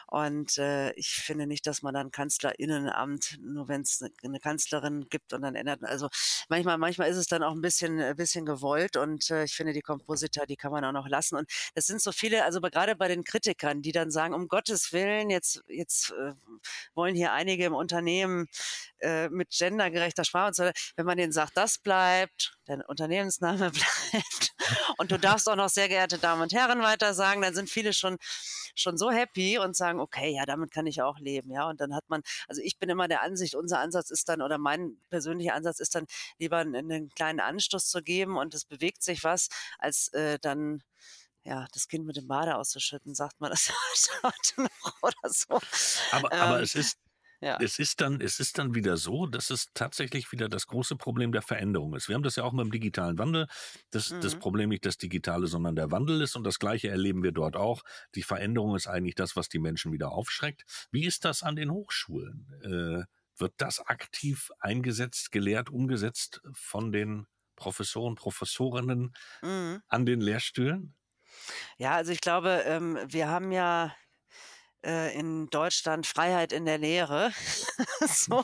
Und 0.07 0.59
äh, 0.59 0.93
ich 0.93 1.09
finde 1.09 1.47
nicht, 1.47 1.67
dass 1.67 1.81
man 1.81 1.95
dann 1.95 2.11
Kanzlerinnenamt, 2.11 3.39
nur 3.41 3.69
wenn 3.69 3.81
es 3.81 4.03
eine, 4.03 4.13
eine 4.23 4.41
Kanzlerin 4.41 5.09
gibt 5.09 5.33
und 5.33 5.41
dann 5.41 5.55
ändert, 5.55 5.83
also 5.85 6.09
manchmal, 6.51 6.77
manchmal 6.77 7.09
ist 7.09 7.17
es 7.17 7.29
dann 7.29 7.43
auch 7.43 7.53
ein 7.53 7.63
bisschen, 7.63 7.99
ein 7.99 8.17
bisschen 8.17 8.45
gewollt 8.45 8.99
und 8.99 9.31
äh, 9.31 9.45
ich 9.45 9.57
finde 9.57 9.73
die 9.73 9.81
Kompositor, 9.81 10.45
die 10.45 10.57
kann 10.57 10.71
man 10.71 10.85
auch 10.85 10.93
noch 10.93 11.09
lassen. 11.09 11.37
Und 11.37 11.51
das 11.75 11.87
sind 11.87 12.03
so 12.03 12.13
viele, 12.13 12.45
also 12.45 12.61
gerade 12.61 12.95
bei 12.95 13.09
den 13.09 13.25
Kritikern, 13.25 13.81
die 13.81 13.93
dann 13.93 14.11
sagen, 14.11 14.35
um 14.35 14.49
Gottes 14.49 14.93
Willen, 14.93 15.31
jetzt, 15.31 15.63
jetzt 15.67 16.11
äh, 16.11 16.35
wollen 16.95 17.15
hier 17.15 17.33
einige 17.33 17.65
im 17.65 17.75
Unternehmen 17.75 18.49
äh, 19.01 19.29
mit 19.29 19.51
gendergerechter 19.51 20.25
Sprache 20.25 20.49
und 20.49 20.57
so, 20.57 20.71
wenn 20.97 21.07
man 21.07 21.17
denen 21.17 21.33
sagt, 21.33 21.57
das 21.57 21.79
bleibt, 21.79 22.57
dein 22.67 22.83
Unternehmensname 22.83 23.71
bleibt 24.13 24.55
und 24.99 25.11
du 25.11 25.19
darfst 25.19 25.49
auch 25.49 25.57
noch 25.57 25.69
sehr 25.69 25.89
geehrte 25.89 26.19
Damen 26.19 26.43
und 26.43 26.53
Herren 26.53 26.83
weiter 26.83 27.15
sagen, 27.15 27.43
dann 27.43 27.55
sind 27.55 27.71
viele 27.71 27.93
schon 27.93 28.19
schon 28.75 28.97
so 28.97 29.11
happy 29.11 29.59
und 29.59 29.77
sagen, 29.77 30.01
okay, 30.01 30.35
ja, 30.35 30.47
damit 30.47 30.71
kann 30.71 30.87
ich 30.87 31.03
auch 31.03 31.19
leben, 31.19 31.51
ja. 31.51 31.69
Und 31.69 31.81
dann 31.81 31.95
hat 31.95 32.09
man, 32.09 32.23
also 32.49 32.61
ich 32.63 32.79
bin 32.79 32.89
immer 32.89 33.09
der 33.09 33.23
Ansicht, 33.23 33.55
unser 33.55 33.81
Ansatz 33.81 34.11
ist 34.11 34.29
dann 34.29 34.43
oder 34.43 34.59
mein 34.59 34.97
persönlicher 35.11 35.55
Ansatz 35.55 35.81
ist 35.81 35.95
dann 35.95 36.07
lieber 36.39 36.59
einen, 36.59 36.75
einen 36.75 37.09
kleinen 37.11 37.41
Anstoß 37.41 37.89
zu 37.89 38.03
geben 38.03 38.37
und 38.37 38.55
es 38.55 38.65
bewegt 38.65 39.03
sich 39.03 39.25
was, 39.25 39.49
als 39.79 40.09
äh, 40.15 40.39
dann 40.41 40.83
ja, 41.45 41.67
das 41.73 41.89
Kind 41.89 42.07
mit 42.07 42.17
dem 42.17 42.29
Bade 42.29 42.57
auszuschütten, 42.57 43.15
sagt 43.15 43.41
man 43.41 43.51
das 43.51 43.73
heute 44.23 44.63
noch 44.63 45.03
oder 45.03 45.29
so. 45.29 45.59
Aber, 46.13 46.33
ähm, 46.33 46.41
aber 46.41 46.63
es 46.63 46.75
ist 46.75 46.99
ja. 47.43 47.59
Es 47.61 47.81
ist 47.81 48.01
dann, 48.01 48.21
es 48.21 48.39
ist 48.39 48.57
dann 48.57 48.77
wieder 48.77 48.97
so, 48.97 49.27
dass 49.27 49.51
es 49.51 49.73
tatsächlich 49.75 50.31
wieder 50.31 50.49
das 50.49 50.69
große 50.69 50.95
Problem 50.95 51.33
der 51.33 51.43
Veränderung 51.43 51.93
ist. 51.97 52.09
Wir 52.09 52.15
haben 52.15 52.23
das 52.23 52.37
ja 52.37 52.45
auch 52.45 52.53
mit 52.53 52.65
dem 52.65 52.71
digitalen 52.71 53.19
Wandel. 53.19 53.49
Das, 53.91 54.11
mhm. 54.11 54.21
das 54.21 54.39
Problem 54.39 54.69
nicht 54.69 54.87
das 54.87 54.97
Digitale, 54.97 55.49
sondern 55.49 55.75
der 55.75 55.91
Wandel 55.91 56.21
ist. 56.23 56.37
Und 56.37 56.45
das 56.45 56.61
Gleiche 56.61 56.89
erleben 56.89 57.25
wir 57.25 57.33
dort 57.33 57.57
auch. 57.57 57.83
Die 58.15 58.23
Veränderung 58.23 58.77
ist 58.77 58.87
eigentlich 58.87 59.17
das, 59.17 59.35
was 59.35 59.49
die 59.49 59.59
Menschen 59.59 59.91
wieder 59.91 60.13
aufschreckt. 60.13 60.63
Wie 60.93 61.05
ist 61.05 61.25
das 61.25 61.43
an 61.43 61.57
den 61.57 61.73
Hochschulen? 61.73 62.47
Äh, 62.63 63.05
wird 63.41 63.55
das 63.57 63.81
aktiv 63.81 64.53
eingesetzt, 64.61 65.33
gelehrt, 65.33 65.69
umgesetzt 65.69 66.43
von 66.53 66.93
den 66.93 67.27
Professoren, 67.57 68.15
Professorinnen 68.15 69.15
mhm. 69.43 69.83
an 69.89 70.07
den 70.07 70.21
Lehrstühlen? 70.21 70.95
Ja, 71.77 71.97
also 71.97 72.13
ich 72.13 72.21
glaube, 72.21 72.63
ähm, 72.67 72.99
wir 73.09 73.29
haben 73.29 73.51
ja 73.51 73.93
äh, 74.85 75.17
in 75.19 75.49
Deutschland 75.49 76.07
Freiheit 76.07 76.53
in 76.53 76.65
der 76.65 76.79
Lehre. 76.79 77.33
so. 78.09 78.43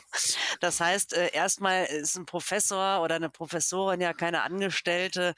Das 0.61 0.79
heißt, 0.79 1.13
äh, 1.13 1.31
erstmal 1.33 1.85
ist 1.85 2.15
ein 2.15 2.25
Professor 2.25 3.01
oder 3.01 3.15
eine 3.15 3.29
Professorin 3.29 4.01
ja 4.01 4.13
keine 4.13 4.43
Angestellte 4.43 5.33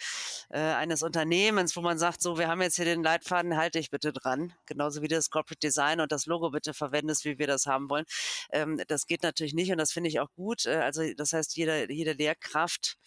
äh, 0.49 0.59
eines 0.59 1.01
Unternehmens, 1.03 1.75
wo 1.75 1.81
man 1.81 1.97
sagt, 1.97 2.21
so, 2.21 2.37
wir 2.37 2.47
haben 2.47 2.61
jetzt 2.61 2.75
hier 2.75 2.85
den 2.85 3.03
Leitfaden, 3.03 3.57
halte 3.57 3.79
ich 3.79 3.89
bitte 3.89 4.13
dran. 4.13 4.53
Genauso 4.65 5.01
wie 5.01 5.07
das 5.07 5.29
Corporate 5.29 5.59
Design 5.59 5.99
und 5.99 6.11
das 6.11 6.25
Logo 6.25 6.51
bitte 6.51 6.73
verwendest, 6.73 7.25
wie 7.25 7.39
wir 7.39 7.47
das 7.47 7.65
haben 7.65 7.89
wollen. 7.89 8.05
Ähm, 8.51 8.81
das 8.87 9.07
geht 9.07 9.23
natürlich 9.23 9.53
nicht 9.53 9.71
und 9.71 9.77
das 9.79 9.91
finde 9.91 10.09
ich 10.09 10.19
auch 10.19 10.31
gut. 10.35 10.65
Äh, 10.65 10.77
also 10.77 11.01
das 11.15 11.33
heißt, 11.33 11.55
jede, 11.57 11.91
jede 11.91 12.13
Lehrkraft 12.13 12.97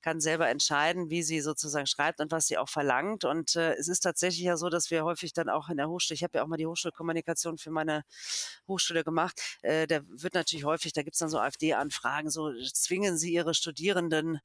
kann 0.00 0.20
selber 0.20 0.48
entscheiden, 0.48 1.10
wie 1.10 1.22
sie 1.22 1.40
sozusagen 1.40 1.86
schreibt 1.86 2.20
und 2.20 2.30
was 2.30 2.46
sie 2.46 2.58
auch 2.58 2.68
verlangt. 2.68 3.24
Und 3.24 3.56
äh, 3.56 3.74
es 3.74 3.88
ist 3.88 4.00
tatsächlich 4.00 4.44
ja 4.44 4.56
so, 4.56 4.68
dass 4.68 4.90
wir 4.90 5.04
häufig 5.04 5.32
dann 5.32 5.48
auch 5.48 5.68
in 5.68 5.76
der 5.76 5.88
Hochschule, 5.88 6.14
ich 6.14 6.22
habe 6.22 6.38
ja 6.38 6.44
auch 6.44 6.48
mal 6.48 6.56
die 6.56 6.66
Hochschulkommunikation 6.66 7.31
Kommunikation 7.32 7.58
für 7.58 7.70
meine 7.70 8.04
Hochschule 8.68 9.04
gemacht. 9.04 9.40
Äh, 9.62 9.86
da 9.86 10.00
wird 10.08 10.34
natürlich 10.34 10.64
häufig, 10.64 10.92
da 10.92 11.02
gibt 11.02 11.14
es 11.14 11.18
dann 11.18 11.28
so 11.28 11.38
AfD-Anfragen, 11.38 12.30
so 12.30 12.52
zwingen 12.72 13.18
Sie 13.18 13.32
Ihre 13.32 13.54
Studierenden 13.54 14.40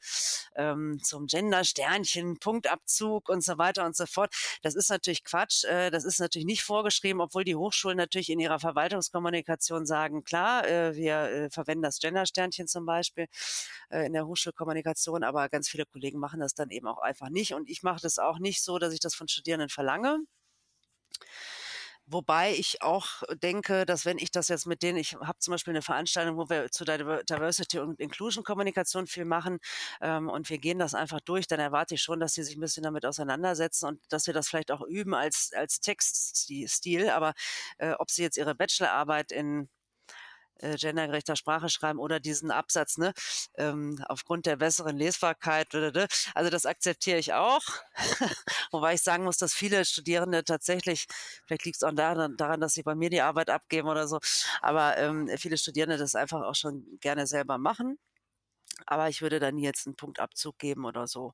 ähm, 0.56 1.00
zum 1.04 1.28
Gender-Sternchen, 1.28 2.40
Punktabzug 2.40 3.30
und 3.30 3.44
so 3.44 3.58
weiter 3.58 3.86
und 3.86 3.96
so 3.96 4.06
fort. 4.06 4.34
Das 4.62 4.76
ist 4.76 4.90
natürlich 4.90 5.24
Quatsch. 5.24 5.66
Äh, 5.66 5.92
das 5.92 6.04
ist 6.06 6.20
natürlich 6.20 6.46
nicht 6.46 6.64
vorgeschrieben, 6.64 7.22
obwohl 7.22 7.44
die 7.44 7.56
Hochschulen 7.56 7.98
natürlich 7.98 8.30
in 8.30 8.40
ihrer 8.40 8.60
Verwaltungskommunikation 8.60 9.86
sagen, 9.86 10.24
klar, 10.24 10.68
äh, 10.68 10.96
wir 10.96 11.16
äh, 11.16 11.50
verwenden 11.50 11.84
das 11.84 12.00
Gender-Sternchen 12.00 12.68
zum 12.68 12.86
Beispiel 12.86 13.28
äh, 13.90 14.06
in 14.06 14.14
der 14.14 14.28
Hochschulkommunikation, 14.28 15.24
aber 15.24 15.50
ganz 15.50 15.70
viele 15.70 15.86
Kollegen 15.86 16.20
machen 16.20 16.40
das 16.40 16.54
dann 16.54 16.70
eben 16.70 16.88
auch 16.88 17.00
einfach 17.00 17.30
nicht. 17.30 17.54
Und 17.54 17.70
ich 17.70 17.84
mache 17.84 18.02
das 18.02 18.20
auch 18.20 18.40
nicht 18.40 18.62
so, 18.64 18.80
dass 18.80 18.94
ich 18.94 19.00
das 19.00 19.16
von 19.16 19.28
Studierenden 19.28 19.70
verlange. 19.70 20.20
Wobei 22.10 22.54
ich 22.54 22.82
auch 22.82 23.22
denke, 23.44 23.86
dass 23.86 24.06
wenn 24.06 24.18
ich 24.18 24.32
das 24.32 24.48
jetzt 24.48 24.66
mit 24.66 24.82
denen, 24.82 24.98
ich 24.98 25.16
habe 25.16 25.40
zum 25.40 25.52
Beispiel 25.52 25.74
eine 25.74 25.82
Veranstaltung, 25.82 26.38
wo 26.38 26.50
wir 26.50 26.72
zu 26.72 26.86
Diversity 26.86 27.80
und 27.80 28.00
Inclusion 28.00 28.46
Kommunikation 28.46 29.08
viel 29.08 29.26
machen 29.26 29.60
ähm, 30.00 30.30
und 30.30 30.50
wir 30.50 30.58
gehen 30.58 30.80
das 30.80 30.94
einfach 30.94 31.20
durch, 31.20 31.48
dann 31.48 31.60
erwarte 31.60 31.96
ich 31.96 32.02
schon, 32.02 32.22
dass 32.22 32.34
sie 32.34 32.44
sich 32.44 32.56
ein 32.56 32.62
bisschen 32.62 32.84
damit 32.84 33.06
auseinandersetzen 33.06 33.88
und 33.88 34.02
dass 34.10 34.26
wir 34.26 34.34
das 34.34 34.48
vielleicht 34.48 34.72
auch 34.72 34.82
üben 34.82 35.14
als, 35.14 35.52
als 35.54 35.82
Textstil. 35.82 37.10
Aber 37.10 37.34
äh, 37.78 37.92
ob 38.00 38.10
sie 38.10 38.22
jetzt 38.24 38.38
ihre 38.38 38.56
Bachelorarbeit 38.56 39.34
in 39.34 39.68
äh, 40.60 40.76
gendergerechter 40.78 41.36
Sprache 41.36 41.70
schreiben 41.70 42.00
oder 42.00 42.20
diesen 42.20 42.52
Absatz, 42.52 42.98
ne, 42.98 43.14
ähm, 43.56 44.04
aufgrund 44.08 44.46
der 44.46 44.58
besseren 44.58 44.98
Lesbarkeit. 44.98 45.74
Also 46.34 46.50
das 46.50 46.66
akzeptiere 46.66 47.18
ich 47.20 47.34
auch. 47.34 47.62
Wobei 48.72 48.94
ich 48.96 49.02
sagen 49.02 49.24
muss, 49.24 49.38
dass 49.38 49.54
viele 49.54 49.86
Studierende 49.86 50.44
tatsächlich, 50.44 51.08
vielleicht 51.46 51.66
liegt 51.66 51.78
es 51.78 51.84
auch 51.84 51.94
daran, 51.94 52.38
daran, 52.38 52.62
dass 52.62 52.74
sie 52.74 52.84
bei 52.84 52.96
mir 52.96 53.10
die 53.10 53.22
Arbeit 53.22 53.50
abgeben 53.50 53.88
oder 53.88 54.08
so, 54.08 54.20
aber 54.62 54.98
ähm, 54.98 55.30
viele 55.38 55.58
Studierende 55.58 55.98
das 55.98 56.16
einfach 56.16 56.42
auch 56.42 56.56
schon 56.56 56.86
gerne 57.02 57.28
selber 57.28 57.58
machen 57.58 57.98
aber 58.86 59.10
ich 59.10 59.22
würde 59.22 59.40
da 59.40 59.52
nie 59.52 59.64
jetzt 59.64 59.88
einen 59.88 59.96
Punktabzug 59.96 60.58
geben 60.58 60.86
oder 60.86 61.08
so. 61.08 61.34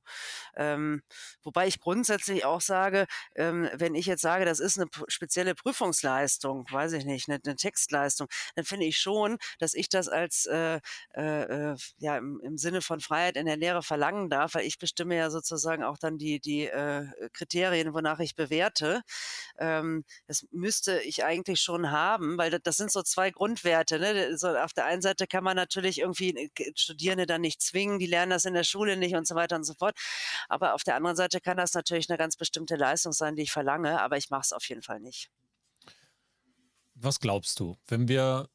Ähm, 0.56 1.02
wobei 1.42 1.66
ich 1.66 1.80
grundsätzlich 1.80 2.44
auch 2.44 2.60
sage, 2.60 3.06
ähm, 3.36 3.68
wenn 3.74 3.94
ich 3.94 4.06
jetzt 4.06 4.22
sage, 4.22 4.44
das 4.44 4.60
ist 4.60 4.78
eine 4.78 4.88
spezielle 5.08 5.54
Prüfungsleistung, 5.54 6.66
weiß 6.70 6.92
ich 6.92 7.04
nicht, 7.04 7.28
eine, 7.28 7.40
eine 7.44 7.56
Textleistung, 7.56 8.28
dann 8.54 8.64
finde 8.64 8.86
ich 8.86 8.98
schon, 8.98 9.38
dass 9.58 9.74
ich 9.74 9.88
das 9.88 10.08
als 10.08 10.46
äh, 10.46 10.80
äh, 11.14 11.72
äh, 11.72 11.76
ja 11.98 12.16
im, 12.18 12.40
im, 12.42 12.58
Sinne 12.58 12.80
von 12.82 13.00
Freiheit 13.00 13.36
in 13.36 13.46
der 13.46 13.56
Lehre 13.56 13.82
verlangen 13.82 14.30
darf, 14.30 14.54
weil 14.54 14.66
ich 14.66 14.78
bestimme 14.78 15.16
ja 15.16 15.30
sozusagen 15.30 15.82
auch 15.82 15.98
dann 15.98 16.18
die, 16.18 16.40
die 16.40 16.66
äh, 16.66 17.06
Kriterien, 17.32 17.94
wonach 17.94 18.20
ich 18.20 18.34
bewerte. 18.34 19.02
Ähm, 19.58 20.04
das 20.26 20.46
müsste 20.50 21.00
ich 21.00 21.24
eigentlich 21.24 21.60
schon 21.60 21.90
haben, 21.90 22.38
weil 22.38 22.50
das, 22.50 22.60
das 22.62 22.76
sind 22.76 22.90
so 22.90 23.02
zwei 23.02 23.30
Grundwerte. 23.30 23.98
Ne? 23.98 24.36
So, 24.36 24.48
auf 24.48 24.72
der 24.72 24.86
einen 24.86 25.02
Seite 25.02 25.26
kann 25.26 25.44
man 25.44 25.56
natürlich 25.56 26.00
irgendwie 26.00 26.34
äh, 26.36 26.72
Studierende 26.76 27.26
dann 27.34 27.40
nicht 27.42 27.60
zwingen, 27.62 27.98
die 27.98 28.06
lernen 28.06 28.30
das 28.30 28.44
in 28.44 28.54
der 28.54 28.64
Schule 28.64 28.96
nicht 28.96 29.14
und 29.14 29.26
so 29.26 29.34
weiter 29.34 29.56
und 29.56 29.64
so 29.64 29.74
fort. 29.74 29.96
Aber 30.48 30.74
auf 30.74 30.82
der 30.82 30.96
anderen 30.96 31.16
Seite 31.16 31.40
kann 31.40 31.56
das 31.56 31.74
natürlich 31.74 32.08
eine 32.08 32.18
ganz 32.18 32.36
bestimmte 32.36 32.76
Leistung 32.76 33.12
sein, 33.12 33.36
die 33.36 33.42
ich 33.42 33.52
verlange, 33.52 34.00
aber 34.00 34.16
ich 34.16 34.30
mache 34.30 34.42
es 34.42 34.52
auf 34.52 34.68
jeden 34.68 34.82
Fall 34.82 35.00
nicht. 35.00 35.30
Was 36.94 37.20
glaubst 37.20 37.58
du, 37.60 37.76
wenn 37.86 38.08
wir 38.08 38.48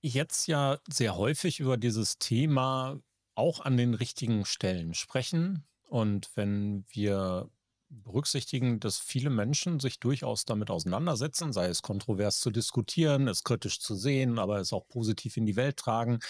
jetzt 0.00 0.46
ja 0.46 0.78
sehr 0.88 1.16
häufig 1.16 1.60
über 1.60 1.76
dieses 1.76 2.18
Thema 2.18 3.00
auch 3.34 3.60
an 3.60 3.76
den 3.76 3.94
richtigen 3.94 4.44
Stellen 4.44 4.94
sprechen 4.94 5.64
und 5.88 6.30
wenn 6.34 6.84
wir 6.88 7.50
berücksichtigen, 7.92 8.80
dass 8.80 8.98
viele 8.98 9.30
Menschen 9.30 9.78
sich 9.78 10.00
durchaus 10.00 10.44
damit 10.44 10.70
auseinandersetzen, 10.70 11.52
sei 11.52 11.66
es 11.66 11.82
kontrovers 11.82 12.40
zu 12.40 12.50
diskutieren, 12.50 13.28
es 13.28 13.44
kritisch 13.44 13.80
zu 13.80 13.94
sehen, 13.94 14.38
aber 14.38 14.58
es 14.58 14.72
auch 14.72 14.88
positiv 14.88 15.36
in 15.36 15.46
die 15.46 15.56
Welt 15.56 15.76
tragen, 15.76 16.20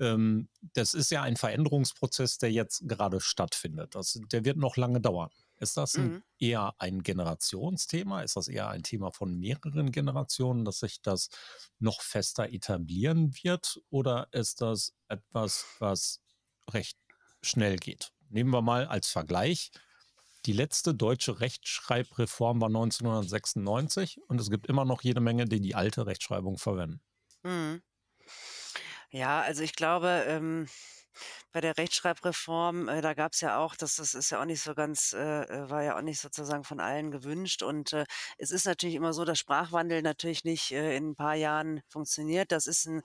ähm, 0.00 0.48
das 0.74 0.94
ist 0.94 1.10
ja 1.10 1.22
ein 1.22 1.36
Veränderungsprozess, 1.36 2.38
der 2.38 2.50
jetzt 2.50 2.88
gerade 2.88 3.20
stattfindet. 3.20 3.94
Das, 3.94 4.20
der 4.32 4.44
wird 4.44 4.56
noch 4.56 4.76
lange 4.76 5.00
dauern. 5.00 5.30
Ist 5.60 5.76
das 5.76 5.94
ein, 5.94 6.14
mhm. 6.14 6.22
eher 6.38 6.74
ein 6.78 7.02
Generationsthema? 7.02 8.22
Ist 8.22 8.36
das 8.36 8.48
eher 8.48 8.68
ein 8.68 8.82
Thema 8.82 9.12
von 9.12 9.38
mehreren 9.38 9.92
Generationen, 9.92 10.64
dass 10.64 10.80
sich 10.80 11.00
das 11.00 11.28
noch 11.78 12.02
fester 12.02 12.52
etablieren 12.52 13.32
wird? 13.42 13.80
Oder 13.90 14.28
ist 14.32 14.60
das 14.60 14.94
etwas, 15.08 15.64
was 15.78 16.20
recht 16.70 16.98
schnell 17.40 17.76
geht? 17.76 18.10
Nehmen 18.30 18.50
wir 18.50 18.62
mal 18.62 18.86
als 18.86 19.08
Vergleich. 19.08 19.70
Die 20.46 20.52
letzte 20.52 20.94
deutsche 20.94 21.40
Rechtschreibreform 21.40 22.60
war 22.60 22.68
1996 22.68 24.20
und 24.28 24.40
es 24.40 24.50
gibt 24.50 24.66
immer 24.66 24.84
noch 24.84 25.02
jede 25.02 25.20
Menge, 25.20 25.46
die 25.46 25.60
die 25.60 25.74
alte 25.74 26.06
Rechtschreibung 26.06 26.58
verwenden. 26.58 27.00
Mhm. 27.42 27.82
Ja, 29.10 29.40
also 29.42 29.62
ich 29.62 29.74
glaube, 29.74 30.24
ähm, 30.26 30.66
bei 31.52 31.60
der 31.60 31.78
Rechtschreibreform, 31.78 32.88
äh, 32.88 33.00
da 33.00 33.14
gab 33.14 33.32
es 33.32 33.40
ja 33.40 33.58
auch, 33.58 33.76
das, 33.76 33.96
das 33.96 34.14
ist 34.14 34.30
ja 34.30 34.40
auch 34.40 34.44
nicht 34.44 34.60
so 34.60 34.74
ganz, 34.74 35.12
äh, 35.12 35.42
äh, 35.42 35.70
war 35.70 35.82
ja 35.82 35.96
auch 35.96 36.02
nicht 36.02 36.20
sozusagen 36.20 36.64
von 36.64 36.80
allen 36.80 37.10
gewünscht. 37.10 37.62
Und 37.62 37.92
äh, 37.92 38.04
es 38.38 38.50
ist 38.50 38.66
natürlich 38.66 38.96
immer 38.96 39.12
so, 39.12 39.24
dass 39.24 39.38
Sprachwandel 39.38 40.02
natürlich 40.02 40.44
nicht 40.44 40.72
äh, 40.72 40.96
in 40.96 41.10
ein 41.10 41.16
paar 41.16 41.36
Jahren 41.36 41.80
funktioniert. 41.88 42.50
Das 42.52 42.66
ist 42.66 42.86
ein 42.86 43.02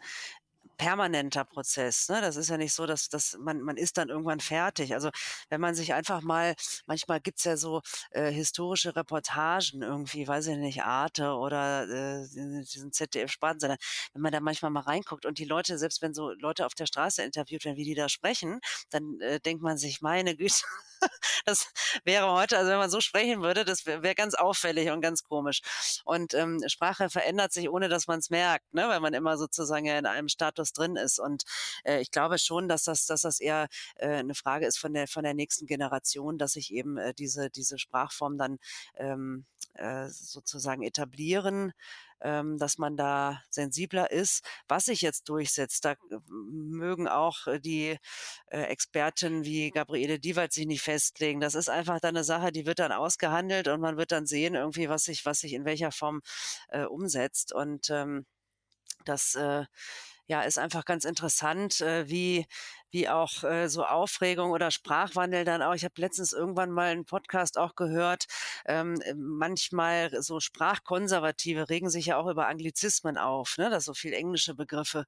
permanenter 0.79 1.43
Prozess. 1.43 2.07
Ne? 2.07 2.21
Das 2.21 2.37
ist 2.37 2.49
ja 2.49 2.57
nicht 2.57 2.73
so, 2.73 2.85
dass, 2.85 3.09
dass 3.09 3.37
man, 3.37 3.61
man 3.61 3.77
ist 3.77 3.97
dann 3.97 4.09
irgendwann 4.09 4.39
fertig. 4.39 4.93
Also 4.93 5.09
wenn 5.49 5.59
man 5.61 5.75
sich 5.75 5.93
einfach 5.93 6.21
mal, 6.21 6.55
manchmal 6.87 7.19
gibt's 7.19 7.43
ja 7.43 7.57
so 7.57 7.81
äh, 8.11 8.31
historische 8.31 8.95
Reportagen 8.95 9.81
irgendwie, 9.81 10.27
weiß 10.27 10.47
ich 10.47 10.57
nicht, 10.57 10.83
Arte 10.83 11.33
oder 11.33 11.83
äh, 11.83 12.27
diesen 12.63 12.93
ZDF-Spartensender, 12.93 13.75
wenn 14.13 14.21
man 14.21 14.31
da 14.31 14.39
manchmal 14.39 14.71
mal 14.71 14.81
reinguckt 14.81 15.25
und 15.25 15.37
die 15.37 15.45
Leute, 15.45 15.77
selbst 15.77 16.01
wenn 16.01 16.13
so 16.13 16.31
Leute 16.31 16.65
auf 16.65 16.73
der 16.73 16.85
Straße 16.85 17.23
interviewt 17.23 17.65
werden, 17.65 17.75
wie 17.75 17.83
die 17.83 17.95
da 17.95 18.07
sprechen, 18.07 18.61
dann 18.89 19.19
äh, 19.19 19.41
denkt 19.41 19.61
man 19.61 19.77
sich, 19.77 20.01
meine 20.01 20.35
Güte, 20.37 20.63
das 21.45 21.71
wäre 22.05 22.31
heute, 22.31 22.57
also 22.57 22.71
wenn 22.71 22.77
man 22.77 22.89
so 22.89 23.01
sprechen 23.01 23.41
würde, 23.41 23.65
das 23.65 23.85
wäre 23.85 24.01
wär 24.03 24.15
ganz 24.15 24.33
auffällig 24.33 24.89
und 24.91 25.01
ganz 25.01 25.23
komisch. 25.23 25.61
Und 26.05 26.33
ähm, 26.33 26.61
Sprache 26.67 27.09
verändert 27.09 27.51
sich, 27.51 27.69
ohne 27.69 27.89
dass 27.89 28.07
man 28.07 28.19
es 28.19 28.29
merkt, 28.29 28.73
ne? 28.73 28.87
weil 28.87 28.99
man 29.01 29.13
immer 29.13 29.37
sozusagen 29.37 29.85
ja 29.85 29.97
in 29.97 30.05
einem 30.05 30.29
Status 30.29 30.68
drin 30.73 30.95
ist. 30.95 31.19
Und 31.19 31.43
äh, 31.83 31.99
ich 32.01 32.11
glaube 32.11 32.39
schon, 32.39 32.67
dass 32.67 32.83
das, 32.83 33.05
dass 33.05 33.21
das 33.21 33.39
eher 33.39 33.67
äh, 33.95 34.07
eine 34.07 34.35
Frage 34.35 34.65
ist 34.65 34.77
von 34.77 34.93
der, 34.93 35.07
von 35.07 35.23
der 35.23 35.33
nächsten 35.33 35.65
Generation, 35.65 36.37
dass 36.37 36.53
sich 36.53 36.73
eben 36.73 36.97
äh, 36.97 37.13
diese, 37.13 37.49
diese 37.49 37.77
Sprachform 37.77 38.37
dann 38.37 38.59
ähm, 38.95 39.45
äh, 39.75 40.07
sozusagen 40.09 40.83
etablieren 40.83 41.73
ähm, 42.21 42.57
dass 42.57 42.77
man 42.77 42.97
da 42.97 43.41
sensibler 43.49 44.11
ist. 44.11 44.43
Was 44.67 44.85
sich 44.85 45.01
jetzt 45.01 45.29
durchsetzt, 45.29 45.85
da 45.85 45.95
mögen 46.27 47.07
auch 47.07 47.47
äh, 47.47 47.59
die 47.59 47.97
äh, 48.47 48.61
Experten 48.63 49.45
wie 49.45 49.71
Gabriele 49.71 50.19
Diewald 50.19 50.53
sich 50.53 50.65
nicht 50.65 50.81
festlegen. 50.81 51.39
Das 51.39 51.55
ist 51.55 51.69
einfach 51.69 51.99
dann 51.99 52.15
eine 52.15 52.23
Sache, 52.23 52.51
die 52.51 52.65
wird 52.65 52.79
dann 52.79 52.91
ausgehandelt 52.91 53.67
und 53.67 53.81
man 53.81 53.97
wird 53.97 54.11
dann 54.11 54.25
sehen, 54.25 54.55
irgendwie, 54.55 54.89
was 54.89 55.05
sich, 55.05 55.25
was 55.25 55.39
sich 55.39 55.53
in 55.53 55.65
welcher 55.65 55.91
Form 55.91 56.21
äh, 56.69 56.83
umsetzt. 56.83 57.53
Und 57.53 57.89
ähm, 57.89 58.25
das 59.05 59.35
äh, 59.35 59.65
ja, 60.29 60.41
ist 60.43 60.59
einfach 60.59 60.85
ganz 60.85 61.05
interessant, 61.05 61.81
äh, 61.81 62.07
wie, 62.09 62.45
wie 62.91 63.07
auch 63.07 63.43
äh, 63.43 63.69
so 63.69 63.85
Aufregung 63.85 64.51
oder 64.51 64.71
Sprachwandel 64.71 65.45
dann 65.45 65.61
auch. 65.61 65.73
Ich 65.73 65.83
habe 65.83 65.93
letztens 65.97 66.33
irgendwann 66.33 66.71
mal 66.71 66.91
einen 66.91 67.05
Podcast 67.05 67.57
auch 67.57 67.75
gehört. 67.75 68.25
Ähm, 68.65 69.01
manchmal 69.15 70.21
so 70.21 70.39
Sprachkonservative 70.39 71.69
regen 71.69 71.89
sich 71.89 72.07
ja 72.07 72.17
auch 72.17 72.27
über 72.27 72.47
Anglizismen 72.47 73.17
auf, 73.17 73.57
ne? 73.57 73.69
dass 73.69 73.85
so 73.85 73.93
viel 73.93 74.13
englische 74.13 74.55
Begriffe 74.55 75.05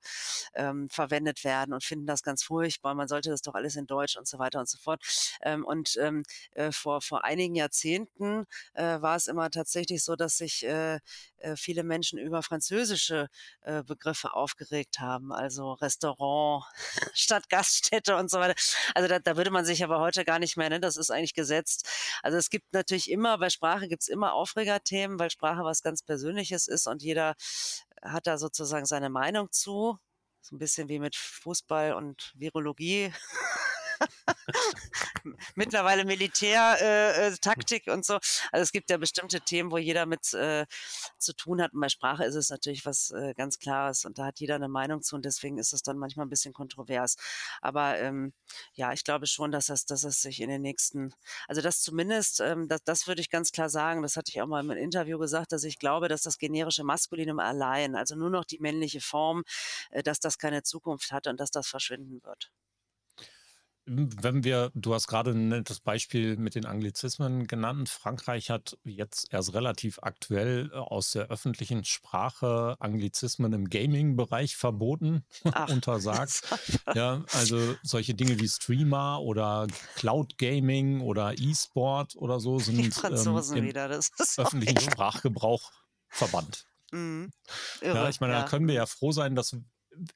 ähm, 0.53 0.89
verwendet 0.89 1.43
werden 1.43 1.73
und 1.73 1.83
finden 1.83 2.07
das 2.07 2.23
ganz 2.23 2.43
furchtbar. 2.43 2.93
Man 2.93 3.07
sollte 3.07 3.29
das 3.29 3.41
doch 3.41 3.55
alles 3.55 3.75
in 3.75 3.87
Deutsch 3.87 4.17
und 4.17 4.27
so 4.27 4.39
weiter 4.39 4.59
und 4.59 4.69
so 4.69 4.77
fort. 4.77 5.03
Ähm, 5.41 5.65
und 5.65 5.97
ähm, 5.97 6.23
äh, 6.53 6.71
vor, 6.71 7.01
vor 7.01 7.25
einigen 7.25 7.55
Jahrzehnten 7.55 8.45
äh, 8.73 9.01
war 9.01 9.15
es 9.15 9.27
immer 9.27 9.49
tatsächlich 9.49 10.03
so, 10.03 10.15
dass 10.15 10.37
sich 10.37 10.65
äh, 10.65 10.99
äh 11.37 11.55
viele 11.55 11.83
Menschen 11.83 12.17
über 12.19 12.43
französische 12.43 13.27
äh, 13.61 13.83
Begriffe 13.83 14.33
aufgeregt 14.33 14.99
haben 14.99 15.31
also 15.31 15.73
Restaurant 15.73 16.65
statt 17.13 17.49
Gaststätte 17.71 18.17
und 18.17 18.29
so 18.29 18.39
weiter. 18.39 18.55
Also 18.95 19.07
da, 19.07 19.19
da 19.19 19.37
würde 19.37 19.51
man 19.51 19.65
sich 19.65 19.83
aber 19.83 19.99
heute 19.99 20.25
gar 20.25 20.39
nicht 20.39 20.57
mehr, 20.57 20.69
ne? 20.69 20.79
das 20.79 20.97
ist 20.97 21.09
eigentlich 21.09 21.33
gesetzt. 21.33 21.87
Also 22.21 22.37
es 22.37 22.49
gibt 22.49 22.73
natürlich 22.73 23.09
immer, 23.09 23.37
bei 23.37 23.49
Sprache 23.49 23.87
gibt 23.87 24.01
es 24.01 24.07
immer 24.09 24.33
Aufregerthemen, 24.33 25.19
weil 25.19 25.29
Sprache 25.29 25.63
was 25.63 25.81
ganz 25.81 26.03
Persönliches 26.03 26.67
ist 26.67 26.87
und 26.87 27.01
jeder 27.01 27.35
hat 28.01 28.27
da 28.27 28.37
sozusagen 28.37 28.85
seine 28.85 29.09
Meinung 29.09 29.51
zu. 29.51 29.97
So 30.41 30.55
ein 30.55 30.59
bisschen 30.59 30.89
wie 30.89 30.99
mit 30.99 31.15
Fußball 31.15 31.93
und 31.93 32.33
Virologie. 32.35 33.13
mittlerweile 35.55 36.05
Militärtaktik 36.05 37.87
äh, 37.87 37.91
äh, 37.91 37.93
und 37.93 38.05
so. 38.05 38.15
Also 38.51 38.63
es 38.63 38.71
gibt 38.71 38.89
ja 38.89 38.97
bestimmte 38.97 39.41
Themen, 39.41 39.71
wo 39.71 39.77
jeder 39.77 40.05
mit 40.05 40.33
äh, 40.33 40.65
zu 41.17 41.33
tun 41.33 41.61
hat. 41.61 41.73
Und 41.73 41.81
bei 41.81 41.89
Sprache 41.89 42.25
ist 42.25 42.35
es 42.35 42.49
natürlich 42.49 42.85
was 42.85 43.11
äh, 43.11 43.33
ganz 43.33 43.59
Klares 43.59 44.05
und 44.05 44.17
da 44.17 44.25
hat 44.25 44.39
jeder 44.39 44.55
eine 44.55 44.67
Meinung 44.67 45.01
zu 45.01 45.15
und 45.15 45.25
deswegen 45.25 45.57
ist 45.57 45.73
es 45.73 45.83
dann 45.83 45.97
manchmal 45.97 46.25
ein 46.25 46.29
bisschen 46.29 46.53
kontrovers. 46.53 47.15
Aber 47.61 47.97
ähm, 47.99 48.33
ja, 48.73 48.93
ich 48.93 49.03
glaube 49.03 49.27
schon, 49.27 49.51
dass 49.51 49.67
das, 49.67 49.85
dass 49.85 50.03
es 50.03 50.21
sich 50.21 50.41
in 50.41 50.49
den 50.49 50.61
nächsten, 50.61 51.13
also 51.47 51.61
das 51.61 51.81
zumindest, 51.81 52.39
ähm, 52.41 52.67
das, 52.67 52.83
das 52.83 53.07
würde 53.07 53.21
ich 53.21 53.29
ganz 53.29 53.51
klar 53.51 53.69
sagen, 53.69 54.01
das 54.01 54.15
hatte 54.17 54.29
ich 54.29 54.41
auch 54.41 54.47
mal 54.47 54.63
im 54.63 54.71
Interview 54.71 55.17
gesagt, 55.19 55.51
dass 55.51 55.63
ich 55.63 55.79
glaube, 55.79 56.07
dass 56.07 56.21
das 56.23 56.37
generische 56.37 56.83
Maskulinum 56.83 57.39
allein, 57.39 57.95
also 57.95 58.15
nur 58.15 58.29
noch 58.29 58.45
die 58.45 58.59
männliche 58.59 59.01
Form, 59.01 59.43
äh, 59.91 60.03
dass 60.03 60.19
das 60.19 60.37
keine 60.37 60.63
Zukunft 60.63 61.11
hat 61.11 61.27
und 61.27 61.39
dass 61.39 61.51
das 61.51 61.67
verschwinden 61.67 62.21
wird. 62.23 62.51
Wenn 63.93 64.43
wir, 64.43 64.71
du 64.73 64.93
hast 64.93 65.07
gerade 65.07 65.31
ein 65.31 65.49
nettes 65.49 65.81
Beispiel 65.81 66.37
mit 66.37 66.55
den 66.55 66.65
Anglizismen 66.65 67.47
genannt. 67.47 67.89
Frankreich 67.89 68.49
hat 68.49 68.77
jetzt 68.85 69.33
erst 69.33 69.53
relativ 69.53 69.99
aktuell 70.01 70.71
äh, 70.71 70.77
aus 70.77 71.11
der 71.11 71.27
öffentlichen 71.27 71.83
Sprache 71.83 72.75
Anglizismen 72.79 73.51
im 73.51 73.69
Gaming-Bereich 73.69 74.55
verboten, 74.55 75.25
untersagt. 75.69 76.41
Ja, 76.93 77.23
also 77.33 77.75
solche 77.83 78.13
Dinge 78.13 78.39
wie 78.39 78.47
Streamer 78.47 79.21
oder 79.21 79.67
Cloud 79.95 80.37
Gaming 80.37 81.01
oder 81.01 81.37
E-Sport 81.37 82.15
oder 82.15 82.39
so 82.39 82.59
sind 82.59 82.79
ähm, 83.03 83.37
im 83.55 83.63
wieder, 83.63 83.89
öffentlichen 84.37 84.79
Sprachgebrauch 84.79 85.71
verbannt. 86.09 86.65
Mhm. 86.91 87.31
Ja, 87.81 88.09
ich 88.09 88.19
meine, 88.19 88.33
ja. 88.33 88.41
da 88.41 88.47
können 88.47 88.67
wir 88.67 88.75
ja 88.75 88.85
froh 88.85 89.11
sein, 89.11 89.35
dass 89.35 89.55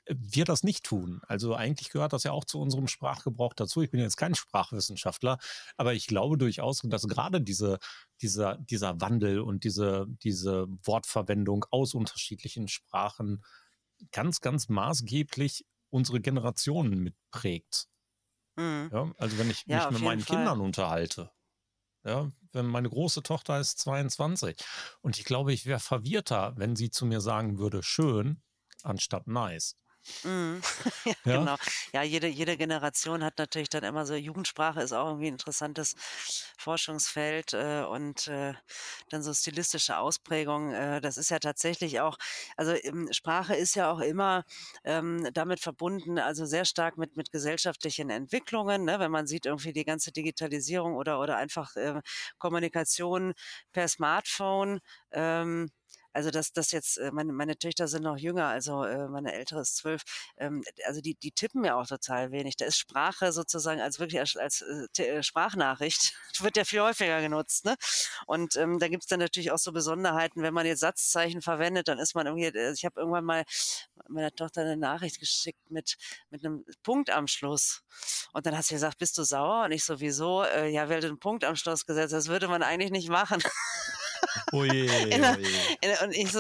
wir 0.08 0.46
das 0.46 0.64
nicht 0.64 0.84
tun. 0.84 1.22
Also 1.28 1.56
eigentlich 1.56 1.90
gehört 1.90 2.14
das 2.14 2.24
ja 2.24 2.32
auch 2.32 2.46
zu 2.46 2.60
unserem 2.60 2.88
Sprachgebrauch 2.88 3.54
dazu. 3.54 3.82
Ich 3.82 3.92
bin 3.92 4.00
jetzt 4.00 4.18
kein 4.18 4.36
Sprachwissenschaftler, 4.36 5.38
aber 5.78 5.94
ich 5.94 6.08
glaube 6.08 6.38
durchaus, 6.38 6.82
dass 6.84 7.08
gerade 7.08 7.42
diese, 7.42 7.80
dieser, 8.22 8.58
dieser 8.58 9.00
Wandel 9.02 9.42
und 9.42 9.64
diese, 9.64 10.08
diese 10.24 10.68
Wortverwendung 10.84 11.66
aus 11.72 11.94
unterschiedlichen 11.94 12.68
Sprachen 12.68 13.44
ganz, 14.12 14.42
ganz 14.42 14.70
maßgeblich 14.70 15.66
unsere 15.90 16.20
Generationen 16.22 17.00
mitprägt. 17.00 17.88
Mhm. 18.56 18.90
Ja, 18.92 19.12
also 19.18 19.38
wenn 19.38 19.50
ich 19.50 19.66
ja, 19.66 19.86
mich 19.86 20.00
mit 20.00 20.02
meinen 20.02 20.22
Fall. 20.22 20.38
Kindern 20.38 20.62
unterhalte, 20.62 21.32
ja, 22.06 22.32
wenn 22.52 22.68
meine 22.68 22.90
große 22.90 23.24
Tochter 23.24 23.60
ist 23.60 23.80
22 23.80 24.58
und 25.02 25.18
ich 25.18 25.26
glaube, 25.26 25.54
ich 25.54 25.66
wäre 25.66 25.80
verwirrter, 25.80 26.54
wenn 26.56 26.76
sie 26.76 26.90
zu 26.90 27.06
mir 27.06 27.20
sagen 27.20 27.58
würde, 27.58 27.84
schön, 27.84 28.42
anstatt 28.86 29.28
nice. 29.28 29.76
Mhm. 30.24 30.62
ja, 31.06 31.14
ja, 31.26 31.40
genau. 31.40 31.56
Ja, 31.94 32.02
jede, 32.04 32.28
jede 32.28 32.58
Generation 32.58 33.24
hat 33.24 33.38
natürlich 33.38 33.70
dann 33.70 33.84
immer 33.84 34.06
so, 34.08 34.16
Jugendsprache 34.16 34.82
ist 34.82 34.92
auch 34.92 35.08
irgendwie 35.08 35.28
ein 35.28 35.34
interessantes 35.34 35.96
Forschungsfeld 36.58 37.54
äh, 37.54 37.84
und 37.88 38.28
äh, 38.28 38.54
dann 39.10 39.22
so 39.24 39.34
stilistische 39.34 39.98
Ausprägungen. 39.98 40.74
Äh, 40.74 41.02
das 41.02 41.18
ist 41.18 41.30
ja 41.30 41.38
tatsächlich 41.40 42.00
auch, 42.02 42.18
also 42.58 42.74
ähm, 42.74 43.08
Sprache 43.12 43.56
ist 43.56 43.76
ja 43.76 43.92
auch 43.92 44.00
immer 44.00 44.46
ähm, 44.84 45.28
damit 45.34 45.60
verbunden, 45.60 46.18
also 46.20 46.46
sehr 46.46 46.66
stark 46.66 46.98
mit, 46.98 47.16
mit 47.18 47.32
gesellschaftlichen 47.32 48.10
Entwicklungen, 48.10 48.84
ne? 48.86 49.00
wenn 49.00 49.12
man 49.12 49.28
sieht 49.28 49.46
irgendwie 49.46 49.74
die 49.74 49.86
ganze 49.86 50.12
Digitalisierung 50.12 50.96
oder, 50.96 51.20
oder 51.20 51.38
einfach 51.38 51.76
ähm, 51.78 52.02
Kommunikation 52.40 53.34
per 53.72 53.88
Smartphone. 53.88 54.80
Ähm, 55.12 55.70
also 56.16 56.32
dass 56.32 56.54
das 56.54 56.72
jetzt, 56.72 56.98
äh, 56.98 57.12
meine, 57.12 57.34
meine 57.34 57.58
Töchter 57.58 57.90
sind 57.90 58.04
noch 58.04 58.18
jünger, 58.18 58.48
also 58.48 58.86
äh, 58.86 59.10
meine 59.10 59.34
ältere 59.34 59.60
ist 59.60 59.76
zwölf, 59.76 60.04
ähm, 60.38 60.64
also 60.88 61.02
die, 61.02 61.16
die 61.16 61.32
tippen 61.32 61.66
ja 61.66 61.76
auch 61.76 61.88
total 61.88 62.32
wenig. 62.32 62.56
Da 62.56 62.66
ist 62.66 62.78
Sprache 62.78 63.34
sozusagen 63.34 63.82
als 63.82 64.00
wirklich 64.00 64.22
als, 64.22 64.38
als 64.38 64.62
äh, 64.98 65.22
Sprachnachricht, 65.22 66.14
wird 66.40 66.56
ja 66.56 66.64
viel 66.64 66.82
häufiger 66.82 67.20
genutzt. 67.20 67.66
Ne? 67.66 67.76
Und 68.28 68.56
ähm, 68.56 68.80
da 68.80 68.88
gibt's 68.88 69.08
dann 69.08 69.20
natürlich 69.20 69.52
auch 69.52 69.58
so 69.58 69.74
Besonderheiten, 69.74 70.42
wenn 70.42 70.54
man 70.54 70.66
jetzt 70.66 70.80
Satzzeichen 70.80 71.42
verwendet, 71.42 71.90
dann 71.90 72.00
ist 72.00 72.16
man 72.16 72.28
irgendwie, 72.28 72.48
ich 72.48 72.86
habe 72.86 73.02
irgendwann 73.02 73.26
mal 73.26 73.44
meiner 74.08 74.32
Tochter 74.32 74.62
eine 74.62 74.78
Nachricht 74.78 75.20
geschickt 75.20 75.70
mit, 75.70 75.98
mit 76.30 76.46
einem 76.46 76.64
Punkt 76.82 77.10
am 77.10 77.28
Schluss. 77.28 77.84
Und 78.32 78.46
dann 78.46 78.58
hat 78.58 78.64
sie 78.64 78.76
gesagt, 78.76 79.00
bist 79.00 79.18
du 79.18 79.24
sauer? 79.24 79.66
Und 79.66 79.74
ich 79.74 79.84
sowieso, 79.84 80.44
äh, 80.44 80.70
ja, 80.70 80.88
weil 80.88 81.02
du 81.02 81.08
einen 81.08 81.20
Punkt 81.20 81.44
am 81.44 81.58
Schluss 81.58 81.86
gesetzt 81.86 82.14
das 82.14 82.28
würde 82.28 82.48
man 82.48 82.64
eigentlich 82.64 82.92
nicht 82.92 83.10
machen. 83.10 83.44
Oh 84.52 84.64
je, 84.64 84.90
oh 86.00 86.04
und 86.04 86.16
ich 86.16 86.32
so, 86.32 86.40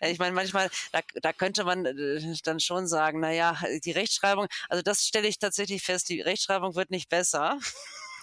ich 0.00 0.18
meine, 0.18 0.34
manchmal, 0.34 0.70
da, 0.92 1.00
da 1.22 1.32
könnte 1.32 1.64
man 1.64 1.86
äh, 1.86 2.36
dann 2.44 2.60
schon 2.60 2.86
sagen, 2.86 3.20
naja, 3.20 3.58
die 3.84 3.92
Rechtschreibung, 3.92 4.46
also 4.68 4.82
das 4.82 5.06
stelle 5.06 5.28
ich 5.28 5.38
tatsächlich 5.38 5.82
fest, 5.82 6.08
die 6.08 6.20
Rechtschreibung 6.20 6.74
wird 6.74 6.90
nicht 6.90 7.08
besser. 7.08 7.58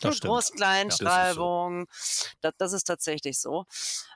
Groß-Kleinschreibung, 0.02 1.80
ja, 1.80 1.86
das, 2.42 2.52
so. 2.52 2.52
das, 2.58 2.74
ist 2.74 2.84
tatsächlich 2.84 3.40
so. 3.40 3.66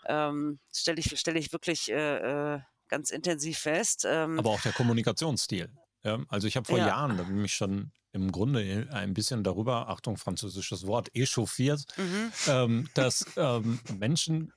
Ähm, 0.05 0.59
stelle 0.73 0.99
ich, 0.99 1.17
stell 1.17 1.37
ich 1.37 1.53
wirklich 1.53 1.89
äh, 1.89 2.55
äh, 2.55 2.59
ganz 2.89 3.09
intensiv 3.09 3.59
fest. 3.59 4.05
Ähm, 4.05 4.37
Aber 4.39 4.49
auch 4.49 4.61
der 4.61 4.73
Kommunikationsstil. 4.73 5.69
Ja, 6.03 6.19
also 6.29 6.47
ich 6.47 6.55
habe 6.55 6.65
vor 6.65 6.77
ja. 6.77 6.87
Jahren 6.87 7.41
mich 7.41 7.53
schon 7.53 7.91
im 8.11 8.31
Grunde 8.31 8.87
ein 8.91 9.13
bisschen 9.13 9.43
darüber, 9.43 9.89
Achtung, 9.89 10.17
französisches 10.17 10.87
Wort, 10.87 11.13
echauffiert, 11.13 11.85
mhm. 11.97 12.31
ähm, 12.47 12.89
dass 12.93 13.25
ähm, 13.35 13.79
Menschen 13.97 14.53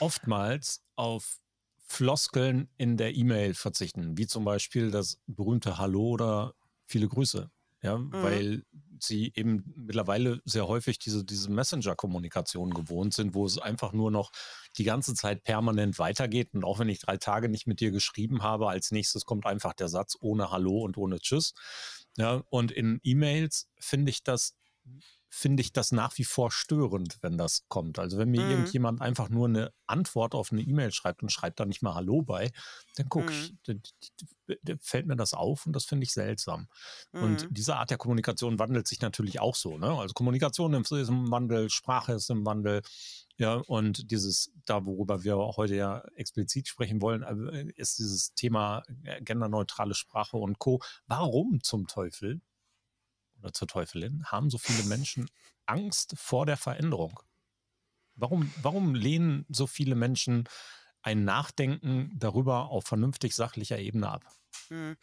oftmals 0.00 0.82
auf 0.96 1.38
Floskeln 1.86 2.68
in 2.76 2.96
der 2.96 3.14
E-Mail 3.14 3.54
verzichten, 3.54 4.18
wie 4.18 4.26
zum 4.26 4.44
Beispiel 4.44 4.90
das 4.90 5.20
berühmte 5.26 5.78
Hallo 5.78 6.08
oder 6.08 6.54
viele 6.86 7.08
Grüße. 7.08 7.50
Ja, 7.82 7.98
mhm. 7.98 8.12
weil 8.12 8.62
sie 8.98 9.32
eben 9.36 9.72
mittlerweile 9.76 10.40
sehr 10.44 10.66
häufig 10.66 10.98
diese, 10.98 11.24
diese 11.24 11.50
Messenger-Kommunikation 11.50 12.70
gewohnt 12.70 13.14
sind, 13.14 13.34
wo 13.34 13.44
es 13.44 13.58
einfach 13.58 13.92
nur 13.92 14.10
noch 14.10 14.32
die 14.78 14.84
ganze 14.84 15.14
Zeit 15.14 15.44
permanent 15.44 15.98
weitergeht. 15.98 16.54
Und 16.54 16.64
auch 16.64 16.78
wenn 16.78 16.88
ich 16.88 17.00
drei 17.00 17.18
Tage 17.18 17.48
nicht 17.48 17.66
mit 17.66 17.80
dir 17.80 17.90
geschrieben 17.90 18.42
habe, 18.42 18.68
als 18.68 18.90
nächstes 18.90 19.24
kommt 19.24 19.46
einfach 19.46 19.74
der 19.74 19.88
Satz 19.88 20.16
ohne 20.18 20.50
Hallo 20.50 20.82
und 20.82 20.96
ohne 20.96 21.20
Tschüss. 21.20 21.54
Ja, 22.16 22.42
und 22.48 22.72
in 22.72 22.98
E-Mails 23.02 23.68
finde 23.78 24.10
ich 24.10 24.24
das 24.24 24.56
finde 25.28 25.60
ich 25.60 25.72
das 25.72 25.92
nach 25.92 26.16
wie 26.18 26.24
vor 26.24 26.50
störend, 26.50 27.18
wenn 27.20 27.36
das 27.36 27.64
kommt. 27.68 27.98
Also 27.98 28.18
wenn 28.18 28.30
mir 28.30 28.42
mhm. 28.42 28.50
irgendjemand 28.50 29.00
einfach 29.00 29.28
nur 29.28 29.48
eine 29.48 29.72
Antwort 29.86 30.34
auf 30.34 30.52
eine 30.52 30.62
E-Mail 30.62 30.92
schreibt 30.92 31.22
und 31.22 31.30
schreibt 31.30 31.60
da 31.60 31.66
nicht 31.66 31.82
mal 31.82 31.94
Hallo 31.94 32.22
bei, 32.22 32.50
dann 32.94 33.08
guck 33.08 33.26
mhm. 33.26 33.30
ich, 33.66 34.80
fällt 34.80 35.06
mir 35.06 35.16
das 35.16 35.34
auf 35.34 35.66
und 35.66 35.74
das 35.74 35.84
finde 35.84 36.04
ich 36.04 36.12
seltsam. 36.12 36.68
Mhm. 37.12 37.22
Und 37.22 37.48
diese 37.50 37.76
Art 37.76 37.90
der 37.90 37.98
Kommunikation 37.98 38.58
wandelt 38.58 38.86
sich 38.86 39.00
natürlich 39.00 39.40
auch 39.40 39.56
so. 39.56 39.78
Ne? 39.78 39.88
Also 39.88 40.14
Kommunikation 40.14 40.74
ist 40.74 40.90
im 40.90 41.30
Wandel, 41.30 41.70
Sprache 41.70 42.12
ist 42.14 42.30
im 42.30 42.46
Wandel. 42.46 42.82
Ja, 43.38 43.56
und 43.56 44.10
dieses, 44.10 44.50
da 44.64 44.86
worüber 44.86 45.22
wir 45.22 45.36
heute 45.36 45.74
ja 45.74 45.98
explizit 46.14 46.68
sprechen 46.68 47.02
wollen, 47.02 47.22
äh, 47.22 47.70
ist 47.76 47.98
dieses 47.98 48.32
Thema 48.32 48.82
äh, 49.04 49.20
genderneutrale 49.20 49.94
Sprache 49.94 50.38
und 50.38 50.58
Co. 50.58 50.80
Warum 51.06 51.62
zum 51.62 51.86
Teufel 51.86 52.40
oder 53.46 53.52
zur 53.52 53.68
Teufelin 53.68 54.24
haben 54.26 54.50
so 54.50 54.58
viele 54.58 54.82
Menschen 54.84 55.30
Angst 55.66 56.14
vor 56.18 56.46
der 56.46 56.56
Veränderung? 56.56 57.20
Warum, 58.16 58.52
warum 58.62 58.94
lehnen 58.94 59.46
so 59.48 59.66
viele 59.66 59.94
Menschen 59.94 60.48
ein 61.02 61.24
Nachdenken 61.24 62.10
darüber 62.18 62.70
auf 62.70 62.84
vernünftig 62.86 63.34
sachlicher 63.34 63.78
Ebene 63.78 64.10
ab? 64.10 64.24
Hm. 64.68 64.96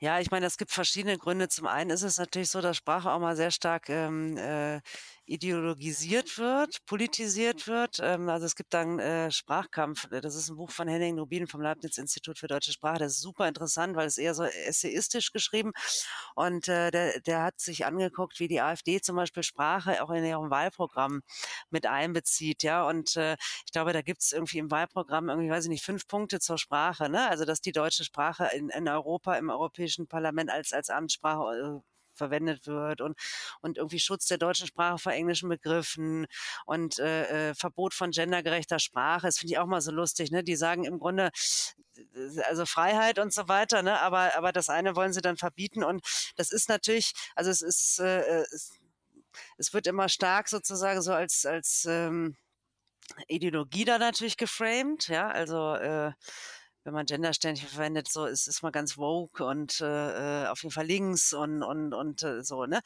Ja, 0.00 0.20
ich 0.20 0.30
meine, 0.30 0.46
es 0.46 0.56
gibt 0.58 0.72
verschiedene 0.72 1.18
Gründe. 1.18 1.48
Zum 1.48 1.66
einen 1.66 1.90
ist 1.90 2.02
es 2.02 2.18
natürlich 2.18 2.50
so, 2.50 2.60
dass 2.60 2.76
Sprache 2.76 3.10
auch 3.10 3.18
mal 3.20 3.36
sehr 3.36 3.50
stark 3.50 3.88
ähm, 3.88 4.36
äh, 4.36 4.80
ideologisiert 5.26 6.36
wird, 6.38 6.84
politisiert 6.86 7.66
wird. 7.66 7.98
Ähm, 8.02 8.28
also 8.28 8.46
es 8.46 8.56
gibt 8.56 8.74
dann 8.74 8.98
äh, 8.98 9.30
Sprachkampf, 9.30 10.08
das 10.10 10.34
ist 10.34 10.48
ein 10.50 10.56
Buch 10.56 10.70
von 10.70 10.88
Henning 10.88 11.18
Rubin 11.18 11.46
vom 11.46 11.60
Leibniz-Institut 11.60 12.38
für 12.38 12.48
deutsche 12.48 12.72
Sprache. 12.72 12.98
Das 12.98 13.12
ist 13.12 13.20
super 13.20 13.48
interessant, 13.48 13.96
weil 13.96 14.06
es 14.06 14.18
eher 14.18 14.34
so 14.34 14.44
essayistisch 14.44 15.32
geschrieben 15.32 15.72
und 16.34 16.68
äh, 16.68 16.90
der, 16.90 17.20
der 17.20 17.42
hat 17.42 17.60
sich 17.60 17.86
angeguckt, 17.86 18.40
wie 18.40 18.48
die 18.48 18.60
AfD 18.60 19.00
zum 19.00 19.16
Beispiel 19.16 19.42
Sprache 19.42 20.02
auch 20.02 20.10
in 20.10 20.24
ihrem 20.24 20.50
Wahlprogramm 20.50 21.22
mit 21.70 21.86
einbezieht. 21.86 22.62
Ja, 22.62 22.86
und 22.86 23.16
äh, 23.16 23.36
ich 23.66 23.72
glaube, 23.72 23.92
da 23.92 24.02
gibt 24.02 24.22
es 24.22 24.32
irgendwie 24.32 24.58
im 24.58 24.70
Wahlprogramm 24.70 25.28
irgendwie, 25.28 25.50
weiß 25.50 25.64
ich 25.64 25.70
nicht, 25.70 25.84
fünf 25.84 26.06
Punkte 26.06 26.40
zur 26.40 26.58
Sprache. 26.58 27.08
Ne? 27.08 27.28
Also 27.28 27.44
dass 27.44 27.60
die 27.60 27.72
deutsche 27.72 28.04
Sprache 28.04 28.50
in, 28.54 28.68
in 28.70 28.88
Europa 28.92 29.34
im 29.34 29.50
Europäischen 29.50 30.06
Parlament 30.06 30.50
als, 30.50 30.72
als 30.72 30.90
Amtssprache 30.90 31.80
äh, 31.80 31.92
verwendet 32.14 32.66
wird 32.66 33.00
und, 33.00 33.18
und 33.60 33.78
irgendwie 33.78 33.98
Schutz 33.98 34.26
der 34.26 34.38
deutschen 34.38 34.66
Sprache 34.66 34.98
vor 34.98 35.12
englischen 35.12 35.48
Begriffen 35.48 36.26
und 36.66 36.98
äh, 36.98 37.50
äh, 37.50 37.54
Verbot 37.54 37.94
von 37.94 38.10
gendergerechter 38.10 38.78
Sprache. 38.78 39.26
Das 39.26 39.38
finde 39.38 39.54
ich 39.54 39.58
auch 39.58 39.66
mal 39.66 39.80
so 39.80 39.90
lustig. 39.90 40.30
Ne? 40.30 40.44
Die 40.44 40.56
sagen 40.56 40.84
im 40.84 40.98
Grunde, 40.98 41.30
also 42.48 42.66
Freiheit 42.66 43.18
und 43.18 43.32
so 43.32 43.48
weiter, 43.48 43.82
ne? 43.82 44.00
aber, 44.00 44.36
aber 44.36 44.52
das 44.52 44.68
eine 44.68 44.96
wollen 44.96 45.12
sie 45.12 45.22
dann 45.22 45.36
verbieten 45.36 45.84
und 45.84 46.04
das 46.36 46.52
ist 46.52 46.68
natürlich, 46.68 47.12
also 47.34 47.50
es 47.50 47.62
ist, 47.62 47.98
äh, 48.00 48.20
äh 48.20 48.44
es, 48.52 48.72
es 49.56 49.72
wird 49.72 49.86
immer 49.86 50.08
stark 50.08 50.48
sozusagen 50.48 51.00
so 51.00 51.12
als, 51.12 51.46
als 51.46 51.86
ähm, 51.86 52.36
Ideologie 53.28 53.84
da 53.84 53.98
natürlich 53.98 54.36
geframed, 54.36 55.08
ja, 55.08 55.28
also 55.28 55.74
äh, 55.74 56.12
wenn 56.84 56.94
man 56.94 57.06
Gendersternchen 57.06 57.68
verwendet, 57.68 58.08
so 58.10 58.26
ist, 58.26 58.46
ist 58.48 58.62
man 58.62 58.72
ganz 58.72 58.98
woke 58.98 59.44
und 59.44 59.80
äh, 59.80 60.44
äh 60.44 60.46
auf 60.48 60.62
jeden 60.62 60.72
Fall 60.72 60.86
links 60.86 61.32
und, 61.32 61.62
und, 61.62 61.94
und 61.94 62.22
äh, 62.22 62.42
so, 62.42 62.66
ne? 62.66 62.80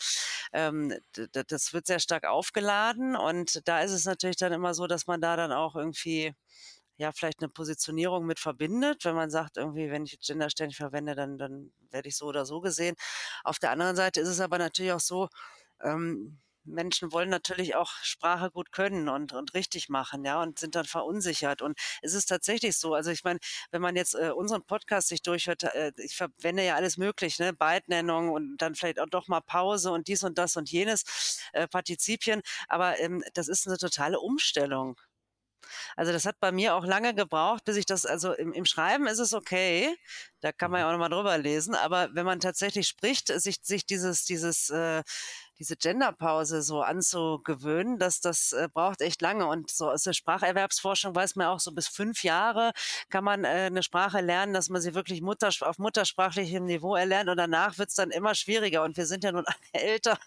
Ähm, 0.52 0.94
das 1.32 1.72
wird 1.72 1.86
sehr 1.86 2.00
stark 2.00 2.24
aufgeladen 2.26 3.16
und 3.16 3.66
da 3.68 3.80
ist 3.80 3.92
es 3.92 4.04
natürlich 4.04 4.36
dann 4.36 4.52
immer 4.52 4.74
so, 4.74 4.86
dass 4.86 5.06
man 5.06 5.20
da 5.20 5.36
dann 5.36 5.52
auch 5.52 5.76
irgendwie 5.76 6.34
ja, 6.98 7.12
vielleicht 7.12 7.40
eine 7.40 7.50
Positionierung 7.50 8.26
mit 8.26 8.38
verbindet, 8.40 9.04
wenn 9.04 9.14
man 9.14 9.30
sagt, 9.30 9.58
irgendwie, 9.58 9.90
wenn 9.90 10.04
ich 10.04 10.18
Gendersternchen 10.20 10.76
verwende, 10.76 11.14
dann, 11.14 11.38
dann 11.38 11.72
werde 11.90 12.08
ich 12.08 12.16
so 12.16 12.26
oder 12.26 12.46
so 12.46 12.60
gesehen. 12.60 12.96
Auf 13.44 13.58
der 13.58 13.70
anderen 13.70 13.96
Seite 13.96 14.20
ist 14.20 14.28
es 14.28 14.40
aber 14.40 14.58
natürlich 14.58 14.92
auch 14.92 15.00
so, 15.00 15.28
ähm, 15.82 16.38
Menschen 16.66 17.12
wollen 17.12 17.28
natürlich 17.28 17.74
auch 17.74 17.92
Sprache 18.02 18.50
gut 18.50 18.72
können 18.72 19.08
und, 19.08 19.32
und 19.32 19.54
richtig 19.54 19.88
machen, 19.88 20.24
ja, 20.24 20.42
und 20.42 20.58
sind 20.58 20.74
dann 20.74 20.84
verunsichert. 20.84 21.62
Und 21.62 21.78
es 22.02 22.14
ist 22.14 22.26
tatsächlich 22.26 22.76
so. 22.76 22.94
Also 22.94 23.10
ich 23.10 23.24
meine, 23.24 23.38
wenn 23.70 23.82
man 23.82 23.96
jetzt 23.96 24.14
äh, 24.14 24.30
unseren 24.30 24.64
Podcast 24.64 25.08
sich 25.08 25.22
durchhört, 25.22 25.64
äh, 25.64 25.92
ich 25.98 26.16
verwende 26.16 26.64
ja 26.64 26.74
alles 26.76 26.96
möglich, 26.96 27.38
ne, 27.38 27.52
Beidnennung 27.52 28.30
und 28.30 28.58
dann 28.58 28.74
vielleicht 28.74 29.00
auch 29.00 29.08
doch 29.08 29.28
mal 29.28 29.40
Pause 29.40 29.92
und 29.92 30.08
dies 30.08 30.24
und 30.24 30.38
das 30.38 30.56
und 30.56 30.70
jenes, 30.70 31.40
äh, 31.52 31.68
Partizipien. 31.68 32.42
Aber 32.68 32.98
ähm, 32.98 33.22
das 33.34 33.48
ist 33.48 33.66
eine 33.66 33.78
totale 33.78 34.20
Umstellung. 34.20 34.96
Also 35.96 36.12
das 36.12 36.26
hat 36.26 36.38
bei 36.40 36.52
mir 36.52 36.74
auch 36.74 36.84
lange 36.84 37.14
gebraucht, 37.14 37.64
bis 37.64 37.76
ich 37.76 37.86
das, 37.86 38.06
also 38.06 38.32
im, 38.32 38.52
im 38.52 38.64
Schreiben 38.64 39.06
ist 39.06 39.18
es 39.18 39.34
okay, 39.34 39.96
da 40.40 40.52
kann 40.52 40.70
man 40.70 40.80
mhm. 40.80 40.82
ja 40.82 40.88
auch 40.88 40.92
nochmal 40.92 41.10
drüber 41.10 41.38
lesen, 41.38 41.74
aber 41.74 42.10
wenn 42.12 42.26
man 42.26 42.40
tatsächlich 42.40 42.88
spricht, 42.88 43.28
sich, 43.28 43.58
sich 43.62 43.86
dieses, 43.86 44.24
dieses 44.24 44.70
äh, 44.70 45.02
diese 45.58 45.76
Genderpause 45.76 46.62
so 46.62 46.82
anzugewöhnen, 46.82 47.98
dass 47.98 48.20
das 48.20 48.52
äh, 48.52 48.68
braucht 48.72 49.00
echt 49.00 49.22
lange. 49.22 49.46
Und 49.46 49.70
so 49.70 49.90
aus 49.90 50.02
der 50.02 50.12
Spracherwerbsforschung 50.12 51.14
weiß 51.14 51.36
man 51.36 51.46
auch, 51.48 51.60
so 51.60 51.72
bis 51.72 51.88
fünf 51.88 52.22
Jahre 52.22 52.72
kann 53.08 53.24
man 53.24 53.44
äh, 53.44 53.66
eine 53.66 53.82
Sprache 53.82 54.20
lernen, 54.20 54.52
dass 54.52 54.68
man 54.68 54.80
sie 54.82 54.94
wirklich 54.94 55.22
Mutter, 55.22 55.50
auf 55.60 55.78
muttersprachlichem 55.78 56.64
Niveau 56.64 56.94
erlernt 56.94 57.30
und 57.30 57.36
danach 57.36 57.78
wird 57.78 57.88
es 57.90 57.94
dann 57.94 58.10
immer 58.10 58.34
schwieriger. 58.34 58.82
Und 58.82 58.96
wir 58.96 59.06
sind 59.06 59.24
ja 59.24 59.32
nun 59.32 59.44
alle 59.72 59.82
älter. 59.84 60.18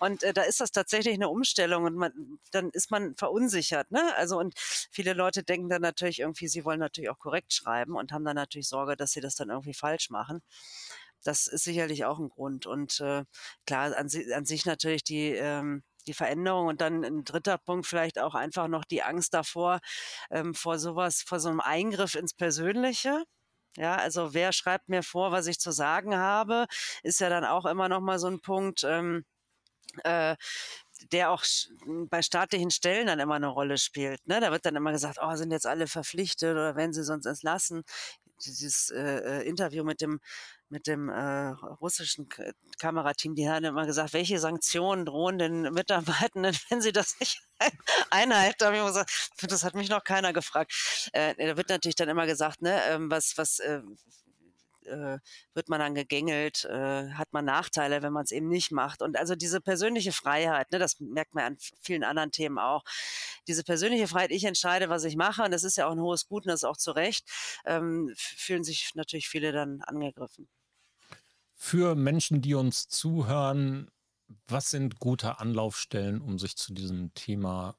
Und 0.00 0.22
äh, 0.22 0.32
da 0.32 0.42
ist 0.42 0.60
das 0.60 0.72
tatsächlich 0.72 1.14
eine 1.14 1.28
Umstellung 1.28 1.84
und 1.84 1.94
man, 1.94 2.38
dann 2.50 2.70
ist 2.70 2.90
man 2.90 3.14
verunsichert. 3.16 3.90
Ne? 3.90 4.02
Also 4.16 4.38
und 4.38 4.54
viele 4.58 5.12
Leute 5.12 5.42
denken 5.42 5.68
dann 5.68 5.82
natürlich 5.82 6.20
irgendwie, 6.20 6.48
sie 6.48 6.64
wollen 6.64 6.80
natürlich 6.80 7.10
auch 7.10 7.18
korrekt 7.18 7.52
schreiben 7.52 7.96
und 7.96 8.12
haben 8.12 8.24
dann 8.24 8.36
natürlich 8.36 8.68
Sorge, 8.68 8.96
dass 8.96 9.12
sie 9.12 9.20
das 9.20 9.34
dann 9.34 9.50
irgendwie 9.50 9.74
falsch 9.74 10.10
machen. 10.10 10.42
Das 11.26 11.46
ist 11.46 11.64
sicherlich 11.64 12.04
auch 12.04 12.18
ein 12.18 12.28
Grund. 12.28 12.66
Und 12.66 13.00
äh, 13.00 13.24
klar, 13.66 13.96
an, 13.96 14.08
an 14.34 14.44
sich 14.44 14.66
natürlich 14.66 15.04
die, 15.04 15.30
ähm, 15.30 15.82
die 16.06 16.14
Veränderung 16.14 16.66
und 16.68 16.80
dann 16.80 17.04
ein 17.04 17.24
dritter 17.24 17.58
Punkt 17.58 17.86
vielleicht 17.86 18.18
auch 18.18 18.34
einfach 18.34 18.68
noch 18.68 18.84
die 18.84 19.02
Angst 19.02 19.34
davor, 19.34 19.80
ähm, 20.30 20.54
vor 20.54 20.78
sowas, 20.78 21.22
vor 21.22 21.40
so 21.40 21.48
einem 21.48 21.60
Eingriff 21.60 22.14
ins 22.14 22.34
Persönliche. 22.34 23.24
Ja, 23.76 23.96
also 23.96 24.34
wer 24.34 24.52
schreibt 24.52 24.88
mir 24.88 25.02
vor, 25.02 25.32
was 25.32 25.46
ich 25.48 25.58
zu 25.58 25.72
sagen 25.72 26.16
habe, 26.16 26.66
ist 27.02 27.20
ja 27.20 27.28
dann 27.28 27.44
auch 27.44 27.66
immer 27.66 27.88
noch 27.88 28.00
mal 28.00 28.18
so 28.20 28.28
ein 28.28 28.40
Punkt, 28.40 28.84
ähm, 28.84 29.24
äh, 30.04 30.36
der 31.12 31.30
auch 31.30 31.44
bei 32.08 32.22
staatlichen 32.22 32.70
Stellen 32.70 33.06
dann 33.08 33.20
immer 33.20 33.34
eine 33.34 33.48
Rolle 33.48 33.78
spielt. 33.78 34.26
Ne? 34.26 34.40
Da 34.40 34.52
wird 34.52 34.64
dann 34.66 34.76
immer 34.76 34.92
gesagt, 34.92 35.18
oh, 35.20 35.34
sind 35.36 35.50
jetzt 35.52 35.66
alle 35.66 35.86
verpflichtet 35.86 36.52
oder 36.52 36.76
werden 36.76 36.92
sie 36.92 37.04
sonst 37.04 37.26
entlassen. 37.26 37.82
Dieses 38.44 38.90
äh, 38.90 39.40
äh 39.40 39.48
Interview 39.48 39.84
mit 39.84 40.00
dem 40.00 40.20
mit 40.68 40.86
dem 40.86 41.08
äh, 41.08 41.48
russischen 41.80 42.28
K 42.28 42.52
Kamerateam, 42.78 43.34
die 43.36 43.48
haben 43.48 43.64
immer 43.64 43.86
gesagt, 43.86 44.12
welche 44.12 44.40
Sanktionen 44.40 45.06
drohen 45.06 45.38
den 45.38 45.62
Mitarbeitenden, 45.72 46.56
wenn 46.68 46.80
sie 46.80 46.92
das 46.92 47.18
nicht 47.20 47.40
einhalten. 48.10 48.56
Da 48.58 48.66
habe 48.66 48.76
ich 48.76 48.84
gesagt, 48.84 49.10
das 49.42 49.62
hat 49.62 49.74
mich 49.74 49.88
noch 49.88 50.02
keiner 50.02 50.32
gefragt. 50.32 51.10
Äh, 51.12 51.34
da 51.36 51.56
wird 51.56 51.68
natürlich 51.68 51.94
dann 51.94 52.08
immer 52.08 52.26
gesagt, 52.26 52.62
ne, 52.62 52.82
ähm, 52.88 53.10
was, 53.10 53.38
was 53.38 53.60
äh, 53.60 53.82
äh, 54.86 55.18
wird 55.54 55.68
man 55.68 55.80
dann 55.80 55.94
gegängelt, 55.94 56.64
äh, 56.64 57.10
hat 57.12 57.32
man 57.32 57.44
Nachteile, 57.44 58.02
wenn 58.02 58.12
man 58.12 58.24
es 58.24 58.32
eben 58.32 58.48
nicht 58.48 58.70
macht. 58.72 59.02
Und 59.02 59.16
also 59.16 59.34
diese 59.34 59.60
persönliche 59.60 60.12
Freiheit, 60.12 60.70
ne, 60.72 60.78
das 60.78 61.00
merkt 61.00 61.34
man 61.34 61.44
an 61.44 61.56
vielen 61.80 62.04
anderen 62.04 62.30
Themen 62.30 62.58
auch. 62.58 62.84
Diese 63.48 63.64
persönliche 63.64 64.08
Freiheit, 64.08 64.30
ich 64.30 64.44
entscheide, 64.44 64.88
was 64.88 65.04
ich 65.04 65.16
mache, 65.16 65.42
und 65.42 65.50
das 65.50 65.64
ist 65.64 65.76
ja 65.76 65.86
auch 65.86 65.92
ein 65.92 66.00
hohes 66.00 66.26
Gut 66.26 66.44
und 66.44 66.48
das 66.48 66.60
ist 66.60 66.64
auch 66.64 66.76
zu 66.76 66.92
Recht, 66.92 67.28
ähm, 67.64 68.12
fühlen 68.16 68.64
sich 68.64 68.92
natürlich 68.94 69.28
viele 69.28 69.52
dann 69.52 69.82
angegriffen. 69.82 70.48
Für 71.54 71.94
Menschen, 71.94 72.42
die 72.42 72.54
uns 72.54 72.88
zuhören, 72.88 73.90
was 74.48 74.70
sind 74.70 74.98
gute 74.98 75.38
Anlaufstellen, 75.38 76.20
um 76.20 76.38
sich 76.38 76.56
zu 76.56 76.72
diesem 76.72 77.14
Thema 77.14 77.76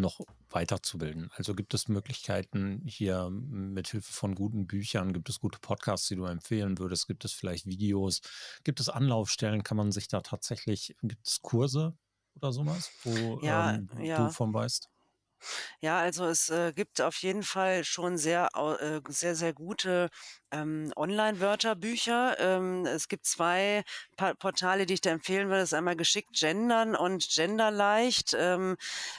noch 0.00 0.20
weiterzubilden? 0.50 1.30
Also 1.34 1.54
gibt 1.54 1.74
es 1.74 1.88
Möglichkeiten 1.88 2.82
hier 2.86 3.30
mit 3.30 3.88
Hilfe 3.88 4.12
von 4.12 4.34
guten 4.34 4.66
Büchern, 4.66 5.12
gibt 5.12 5.28
es 5.28 5.40
gute 5.40 5.58
Podcasts, 5.58 6.08
die 6.08 6.16
du 6.16 6.24
empfehlen 6.24 6.78
würdest, 6.78 7.06
gibt 7.06 7.24
es 7.24 7.32
vielleicht 7.32 7.66
Videos, 7.66 8.20
gibt 8.64 8.80
es 8.80 8.88
Anlaufstellen, 8.88 9.62
kann 9.62 9.76
man 9.76 9.92
sich 9.92 10.08
da 10.08 10.20
tatsächlich, 10.20 10.96
gibt 11.02 11.26
es 11.26 11.42
Kurse 11.42 11.96
oder 12.36 12.52
sowas, 12.52 12.90
wo 13.02 13.40
ja, 13.42 13.74
ähm, 13.74 13.88
ja. 14.00 14.26
du 14.26 14.32
von 14.32 14.52
weißt? 14.52 14.90
Ja, 15.80 15.98
also 15.98 16.26
es 16.26 16.48
äh, 16.50 16.72
gibt 16.74 17.00
auf 17.00 17.16
jeden 17.18 17.42
Fall 17.42 17.84
schon 17.84 18.16
sehr, 18.18 18.48
äh, 18.80 19.00
sehr, 19.08 19.34
sehr 19.34 19.52
gute 19.52 20.10
ähm, 20.50 20.92
Online-Wörterbücher. 20.96 22.36
Ähm, 22.38 22.86
es 22.86 23.08
gibt 23.08 23.26
zwei 23.26 23.82
pa 24.16 24.34
Portale, 24.34 24.86
die 24.86 24.94
ich 24.94 25.00
da 25.00 25.10
empfehlen 25.10 25.48
würde. 25.48 25.60
Das 25.60 25.70
ist 25.72 25.74
einmal 25.74 25.96
geschickt 25.96 26.32
gendern 26.38 26.94
und 26.96 27.28
genderleicht. 27.28 28.34
Ähm, 28.38 28.76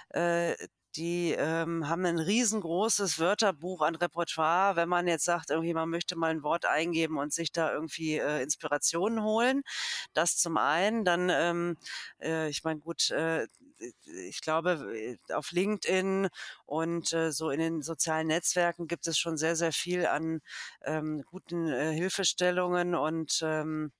äh, 0.09 0.55
die 0.95 1.31
ähm, 1.37 1.87
haben 1.87 2.05
ein 2.05 2.19
riesengroßes 2.19 3.19
Wörterbuch 3.19 3.81
an 3.81 3.95
Repertoire. 3.95 4.75
Wenn 4.75 4.89
man 4.89 5.07
jetzt 5.07 5.25
sagt, 5.25 5.49
irgendwie 5.49 5.73
man 5.73 5.89
möchte 5.89 6.15
mal 6.15 6.31
ein 6.31 6.43
Wort 6.43 6.65
eingeben 6.65 7.17
und 7.17 7.33
sich 7.33 7.51
da 7.51 7.71
irgendwie 7.71 8.17
äh, 8.17 8.41
Inspirationen 8.41 9.23
holen, 9.23 9.63
das 10.13 10.37
zum 10.37 10.57
einen. 10.57 11.05
Dann, 11.05 11.29
ähm, 11.29 11.77
äh, 12.21 12.49
ich 12.49 12.63
meine, 12.63 12.79
gut, 12.79 13.11
äh, 13.11 13.47
ich 14.27 14.41
glaube, 14.41 15.17
auf 15.33 15.51
LinkedIn 15.51 16.29
und 16.65 17.13
äh, 17.13 17.31
so 17.31 17.49
in 17.49 17.59
den 17.59 17.81
sozialen 17.81 18.27
Netzwerken 18.27 18.87
gibt 18.87 19.07
es 19.07 19.17
schon 19.17 19.37
sehr, 19.37 19.55
sehr 19.55 19.73
viel 19.73 20.05
an 20.05 20.41
ähm, 20.83 21.23
guten 21.25 21.67
äh, 21.67 21.93
Hilfestellungen 21.93 22.95
und 22.95 23.41
ähm, 23.43 23.91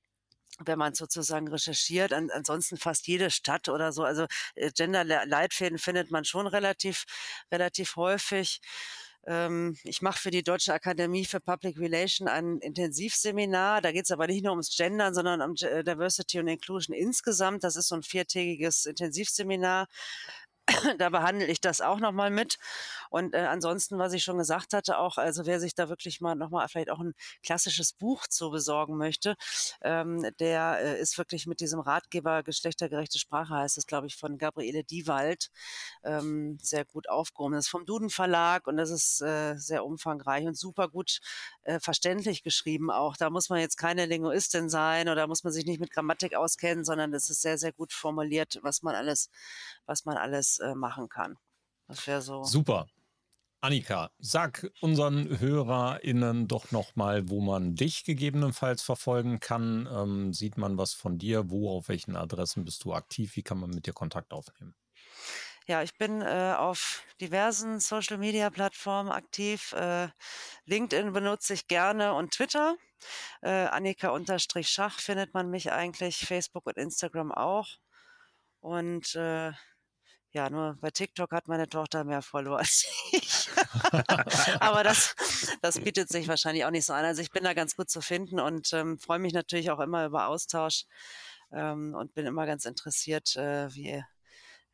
wenn 0.63 0.79
man 0.79 0.93
sozusagen 0.93 1.47
recherchiert, 1.47 2.13
an, 2.13 2.29
ansonsten 2.31 2.77
fast 2.77 3.07
jede 3.07 3.29
Stadt 3.31 3.69
oder 3.69 3.91
so. 3.91 4.03
Also 4.03 4.25
äh, 4.55 4.71
Gender-Leitfäden 4.71 5.77
findet 5.77 6.11
man 6.11 6.25
schon 6.25 6.47
relativ, 6.47 7.05
relativ 7.51 7.95
häufig. 7.95 8.61
Ähm, 9.27 9.77
ich 9.83 10.01
mache 10.01 10.19
für 10.19 10.31
die 10.31 10.43
Deutsche 10.43 10.73
Akademie 10.73 11.25
für 11.25 11.39
Public 11.39 11.79
Relation 11.79 12.27
ein 12.27 12.59
Intensivseminar. 12.59 13.81
Da 13.81 13.91
geht 13.91 14.05
es 14.05 14.11
aber 14.11 14.27
nicht 14.27 14.43
nur 14.43 14.51
ums 14.51 14.75
Gendern, 14.75 15.13
sondern 15.13 15.41
um 15.41 15.55
Diversity 15.55 16.39
und 16.39 16.47
Inclusion 16.47 16.95
insgesamt. 16.95 17.63
Das 17.63 17.75
ist 17.75 17.87
so 17.87 17.95
ein 17.95 18.03
viertägiges 18.03 18.85
Intensivseminar 18.85 19.87
da 20.97 21.09
behandle 21.09 21.45
ich 21.45 21.61
das 21.61 21.81
auch 21.81 21.99
nochmal 21.99 22.31
mit. 22.31 22.57
Und 23.09 23.33
äh, 23.33 23.39
ansonsten, 23.39 23.97
was 23.99 24.13
ich 24.13 24.23
schon 24.23 24.37
gesagt 24.37 24.73
hatte, 24.73 24.97
auch, 24.97 25.17
also 25.17 25.45
wer 25.45 25.59
sich 25.59 25.75
da 25.75 25.89
wirklich 25.89 26.21
mal 26.21 26.35
nochmal 26.35 26.67
vielleicht 26.67 26.89
auch 26.89 26.99
ein 26.99 27.13
klassisches 27.43 27.93
Buch 27.93 28.27
zu 28.27 28.49
besorgen 28.49 28.97
möchte, 28.97 29.35
ähm, 29.81 30.25
der 30.39 30.79
äh, 30.81 30.99
ist 30.99 31.17
wirklich 31.17 31.45
mit 31.45 31.59
diesem 31.59 31.79
Ratgeber 31.79 32.43
Geschlechtergerechte 32.43 33.19
Sprache, 33.19 33.53
heißt 33.53 33.77
es, 33.77 33.85
glaube 33.85 34.07
ich, 34.07 34.15
von 34.15 34.37
Gabriele 34.37 34.83
Diewald, 34.83 35.49
ähm, 36.03 36.57
sehr 36.61 36.85
gut 36.85 37.09
aufgehoben. 37.09 37.53
Das 37.53 37.65
ist 37.65 37.71
vom 37.71 37.85
Duden 37.85 38.09
Verlag 38.09 38.67
und 38.67 38.77
das 38.77 38.89
ist 38.89 39.21
äh, 39.21 39.55
sehr 39.57 39.85
umfangreich 39.85 40.45
und 40.47 40.57
super 40.57 40.87
gut 40.89 41.19
äh, 41.63 41.79
verständlich 41.79 42.43
geschrieben 42.43 42.89
auch. 42.89 43.17
Da 43.17 43.29
muss 43.29 43.49
man 43.49 43.59
jetzt 43.59 43.77
keine 43.77 44.05
Linguistin 44.05 44.69
sein 44.69 45.09
oder 45.09 45.27
muss 45.27 45.43
man 45.43 45.53
sich 45.53 45.65
nicht 45.65 45.79
mit 45.79 45.91
Grammatik 45.91 46.35
auskennen, 46.35 46.83
sondern 46.85 47.13
es 47.13 47.29
ist 47.29 47.41
sehr, 47.41 47.57
sehr 47.57 47.71
gut 47.71 47.93
formuliert, 47.93 48.59
was 48.63 48.81
man 48.81 48.95
alles, 48.95 49.29
was 49.85 50.05
man 50.05 50.17
alles 50.17 50.54
äh, 50.59 50.75
machen 50.75 51.09
kann. 51.09 51.37
Das 51.87 52.05
wäre 52.07 52.21
so. 52.21 52.43
Super. 52.43 52.87
Annika, 53.61 54.11
sag 54.19 54.71
unseren 54.81 55.39
HörerInnen 55.39 56.47
doch 56.47 56.71
nochmal, 56.71 57.29
wo 57.29 57.41
man 57.41 57.73
dich 57.73 58.03
gegebenenfalls 58.03 58.83
verfolgen 58.83 59.39
kann. 59.39 59.89
Ähm, 59.91 60.33
sieht 60.33 60.57
man 60.57 60.77
was 60.77 60.93
von 60.93 61.17
dir? 61.17 61.49
Wo, 61.49 61.75
auf 61.75 61.89
welchen 61.89 62.15
Adressen 62.15 62.63
bist 62.63 62.83
du 62.83 62.93
aktiv? 62.93 63.35
Wie 63.35 63.41
kann 63.41 63.59
man 63.59 63.71
mit 63.71 63.87
dir 63.87 63.93
Kontakt 63.93 64.33
aufnehmen? 64.33 64.75
Ja, 65.67 65.81
ich 65.81 65.97
bin 65.97 66.21
äh, 66.21 66.53
auf 66.55 67.03
diversen 67.19 67.79
Social-Media-Plattformen 67.79 69.11
aktiv. 69.11 69.73
Äh, 69.73 70.09
LinkedIn 70.65 71.11
benutze 71.11 71.55
ich 71.55 71.67
gerne 71.67 72.13
und 72.13 72.35
Twitter. 72.35 72.75
Äh, 73.41 73.49
Annika-Schach 73.49 74.99
findet 74.99 75.33
man 75.33 75.49
mich 75.49 75.71
eigentlich, 75.71 76.17
Facebook 76.17 76.67
und 76.67 76.77
Instagram 76.77 77.31
auch. 77.31 77.67
Und 78.59 79.15
äh, 79.15 79.53
ja, 80.35 80.49
nur 80.49 80.77
bei 80.81 80.91
TikTok 80.91 81.31
hat 81.31 81.47
meine 81.47 81.69
Tochter 81.69 82.03
mehr 82.03 82.21
Follower 82.21 82.57
als 82.59 82.85
ich. 83.13 83.49
Aber 84.59 84.83
das, 84.83 85.15
das 85.61 85.79
bietet 85.79 86.09
sich 86.09 86.27
wahrscheinlich 86.27 86.65
auch 86.65 86.71
nicht 86.71 86.85
so 86.85 86.91
an. 86.91 87.05
Also 87.05 87.21
ich 87.21 87.31
bin 87.31 87.45
da 87.45 87.53
ganz 87.53 87.77
gut 87.77 87.89
zu 87.89 88.01
finden 88.01 88.41
und 88.41 88.73
ähm, 88.73 88.99
freue 88.99 89.19
mich 89.19 89.31
natürlich 89.31 89.71
auch 89.71 89.79
immer 89.79 90.05
über 90.05 90.27
Austausch 90.27 90.83
ähm, 91.53 91.95
und 91.95 92.13
bin 92.13 92.25
immer 92.25 92.45
ganz 92.45 92.65
interessiert, 92.65 93.37
äh, 93.37 93.73
wie 93.73 94.03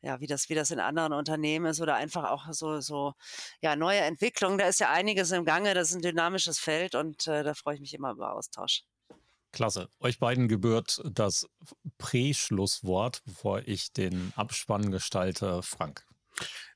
ja, 0.00 0.20
wie 0.20 0.26
das, 0.26 0.48
wie 0.48 0.56
das 0.56 0.72
in 0.72 0.80
anderen 0.80 1.12
Unternehmen 1.12 1.66
ist 1.66 1.80
oder 1.80 1.94
einfach 1.94 2.28
auch 2.28 2.52
so, 2.52 2.80
so, 2.80 3.14
ja, 3.60 3.76
neue 3.76 4.00
Entwicklungen. 4.00 4.58
Da 4.58 4.66
ist 4.66 4.80
ja 4.80 4.90
einiges 4.90 5.30
im 5.30 5.44
Gange. 5.44 5.74
Das 5.74 5.90
ist 5.90 5.94
ein 5.94 6.02
dynamisches 6.02 6.58
Feld 6.58 6.96
und 6.96 7.28
äh, 7.28 7.44
da 7.44 7.54
freue 7.54 7.76
ich 7.76 7.80
mich 7.80 7.94
immer 7.94 8.10
über 8.10 8.34
Austausch. 8.34 8.82
Klasse. 9.52 9.88
Euch 10.00 10.18
beiden 10.18 10.48
gebührt 10.48 11.02
das 11.04 11.46
Prä-Schlusswort, 11.98 13.22
bevor 13.24 13.60
ich 13.66 13.92
den 13.92 14.32
Abspann 14.36 14.90
gestalte. 14.90 15.62
Frank. 15.62 16.04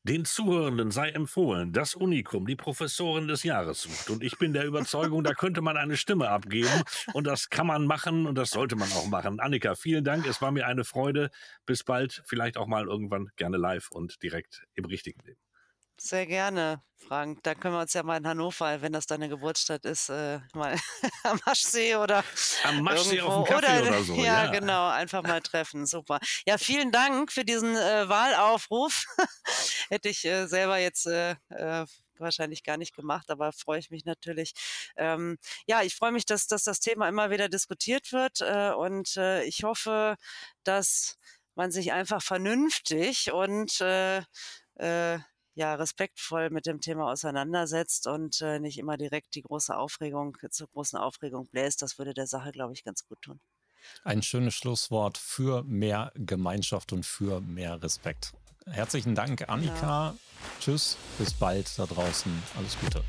Den 0.03 0.25
Zuhörenden 0.25 0.91
sei 0.91 1.11
empfohlen, 1.11 1.73
dass 1.73 1.95
Unikum 1.95 2.47
die 2.47 2.55
Professorin 2.55 3.27
des 3.27 3.43
Jahres 3.43 3.83
sucht. 3.83 4.11
Und 4.11 4.23
ich 4.23 4.39
bin 4.39 4.53
der 4.53 4.65
Überzeugung, 4.65 5.25
da 5.25 5.33
könnte 5.33 5.63
man 5.63 5.77
eine 5.77 5.97
Stimme 5.97 6.29
abgeben. 6.29 6.83
Und 7.13 7.27
das 7.27 7.49
kann 7.49 7.67
man 7.67 7.87
machen 7.87 8.27
und 8.27 8.37
das 8.37 8.51
sollte 8.51 8.77
man 8.77 8.93
auch 8.93 9.07
machen. 9.07 9.41
Annika, 9.41 9.75
vielen 9.75 10.05
Dank. 10.05 10.27
Es 10.27 10.41
war 10.41 10.53
mir 10.53 10.67
eine 10.67 10.85
Freude. 10.85 11.31
Bis 11.65 11.83
bald. 11.83 12.23
Vielleicht 12.27 12.57
auch 12.57 12.67
mal 12.69 12.87
irgendwann 12.87 13.31
gerne 13.37 13.57
live 13.57 13.91
und 13.91 14.23
direkt 14.23 14.65
im 14.75 14.85
richtigen 14.85 15.21
Leben. 15.27 15.46
Sehr 15.99 16.27
gerne, 16.27 16.83
Frank. 17.09 17.43
Da 17.43 17.55
können 17.55 17.75
wir 17.75 17.81
uns 17.81 17.95
ja 17.95 18.03
mal 18.03 18.19
in 18.19 18.27
Hannover, 18.27 18.83
wenn 18.83 18.93
das 18.93 19.07
deine 19.07 19.31
Geburtsstadt 19.31 19.87
ist, 19.87 20.11
äh, 20.11 20.41
mal 20.53 20.77
am 21.23 21.41
Maschsee 21.47 21.97
oder 21.97 22.23
am 22.65 22.83
Maschsee 22.83 23.17
irgendwo. 23.17 23.33
auf 23.33 23.49
dem 23.49 23.55
Kaffee 23.55 23.81
oder, 23.81 23.89
oder 23.89 24.03
so. 24.05 24.15
Ja, 24.17 24.45
ja, 24.45 24.51
genau, 24.51 24.91
einfach 24.91 25.23
mal 25.23 25.41
treffen. 25.41 25.87
Super. 25.87 26.21
Ja, 26.47 26.59
vielen 26.59 26.93
Dank 26.93 27.33
für 27.33 27.45
diesen 27.45 27.77
äh, 27.77 28.09
Wahlaufruf. 28.09 29.07
Hätte 29.89 30.11
ich 30.11 30.25
äh, 30.27 30.47
selber 30.47 30.77
jetzt 30.77 31.07
äh, 31.07 31.37
äh, 31.49 31.87
wahrscheinlich 32.19 32.63
gar 32.63 32.77
nicht 32.77 32.95
gemacht, 32.95 33.31
aber 33.31 33.53
freue 33.53 33.79
ich 33.79 33.91
mich 33.91 34.05
natürlich. 34.05 34.53
Ähm, 34.97 35.39
ja, 35.67 35.83
ich 35.83 35.95
freue 35.95 36.13
mich, 36.13 36.27
dass, 36.27 36.47
dass 36.47 36.65
das 36.65 36.81
Thema 36.81 37.09
immer 37.09 37.31
wieder 37.31 37.49
diskutiert 37.49 38.13
wird 38.13 38.43
äh, 38.43 38.73
und 38.73 39.17
ich 39.45 39.65
hoffe, 39.65 40.17
dass 40.63 41.17
man 41.55 41.71
sich 41.71 41.93
einfach 41.93 42.23
vernünftig 42.23 43.33
und 43.33 43.81
ja 45.57 45.75
respektvoll 45.75 46.51
mit 46.51 46.67
dem 46.67 46.81
Thema 46.81 47.11
auseinandersetzt 47.11 48.07
und 48.07 48.41
äh, 48.43 48.61
nicht 48.61 48.79
immer 48.79 48.97
direkt 48.97 49.35
die 49.35 49.43
große 49.43 49.77
Aufregung 49.77 50.37
zur 50.51 50.69
großen 50.69 50.99
Aufregung 50.99 51.49
bläst. 51.49 51.83
Das 51.83 51.99
würde 51.99 52.15
der 52.15 52.27
Sache, 52.27 52.53
glaube 52.53 52.75
ich, 52.75 52.85
ganz 52.85 53.05
gut 53.09 53.21
tun. 53.23 53.41
Ein 54.05 54.23
schönes 54.23 54.55
Schlusswort 54.55 55.17
für 55.17 55.65
mehr 55.65 56.13
Gemeinschaft 56.15 56.93
und 56.93 57.07
für 57.07 57.41
mehr 57.41 57.83
Respekt. 57.83 58.33
Herzlichen 58.67 59.15
Dank, 59.15 59.49
Annika. 59.49 60.09
Ja. 60.09 60.17
Tschüss, 60.61 60.99
bis 61.19 61.33
bald 61.33 61.71
da 61.79 61.87
draußen. 61.87 62.31
Alles 62.59 62.77
Gute. 62.79 63.03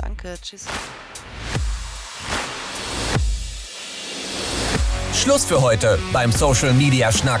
Danke, 0.00 0.38
tschüss. 0.40 0.66
Schluss 5.12 5.44
für 5.44 5.60
heute 5.60 5.98
beim 6.12 6.32
Social 6.32 6.72
Media 6.72 7.12
Schnack. 7.12 7.40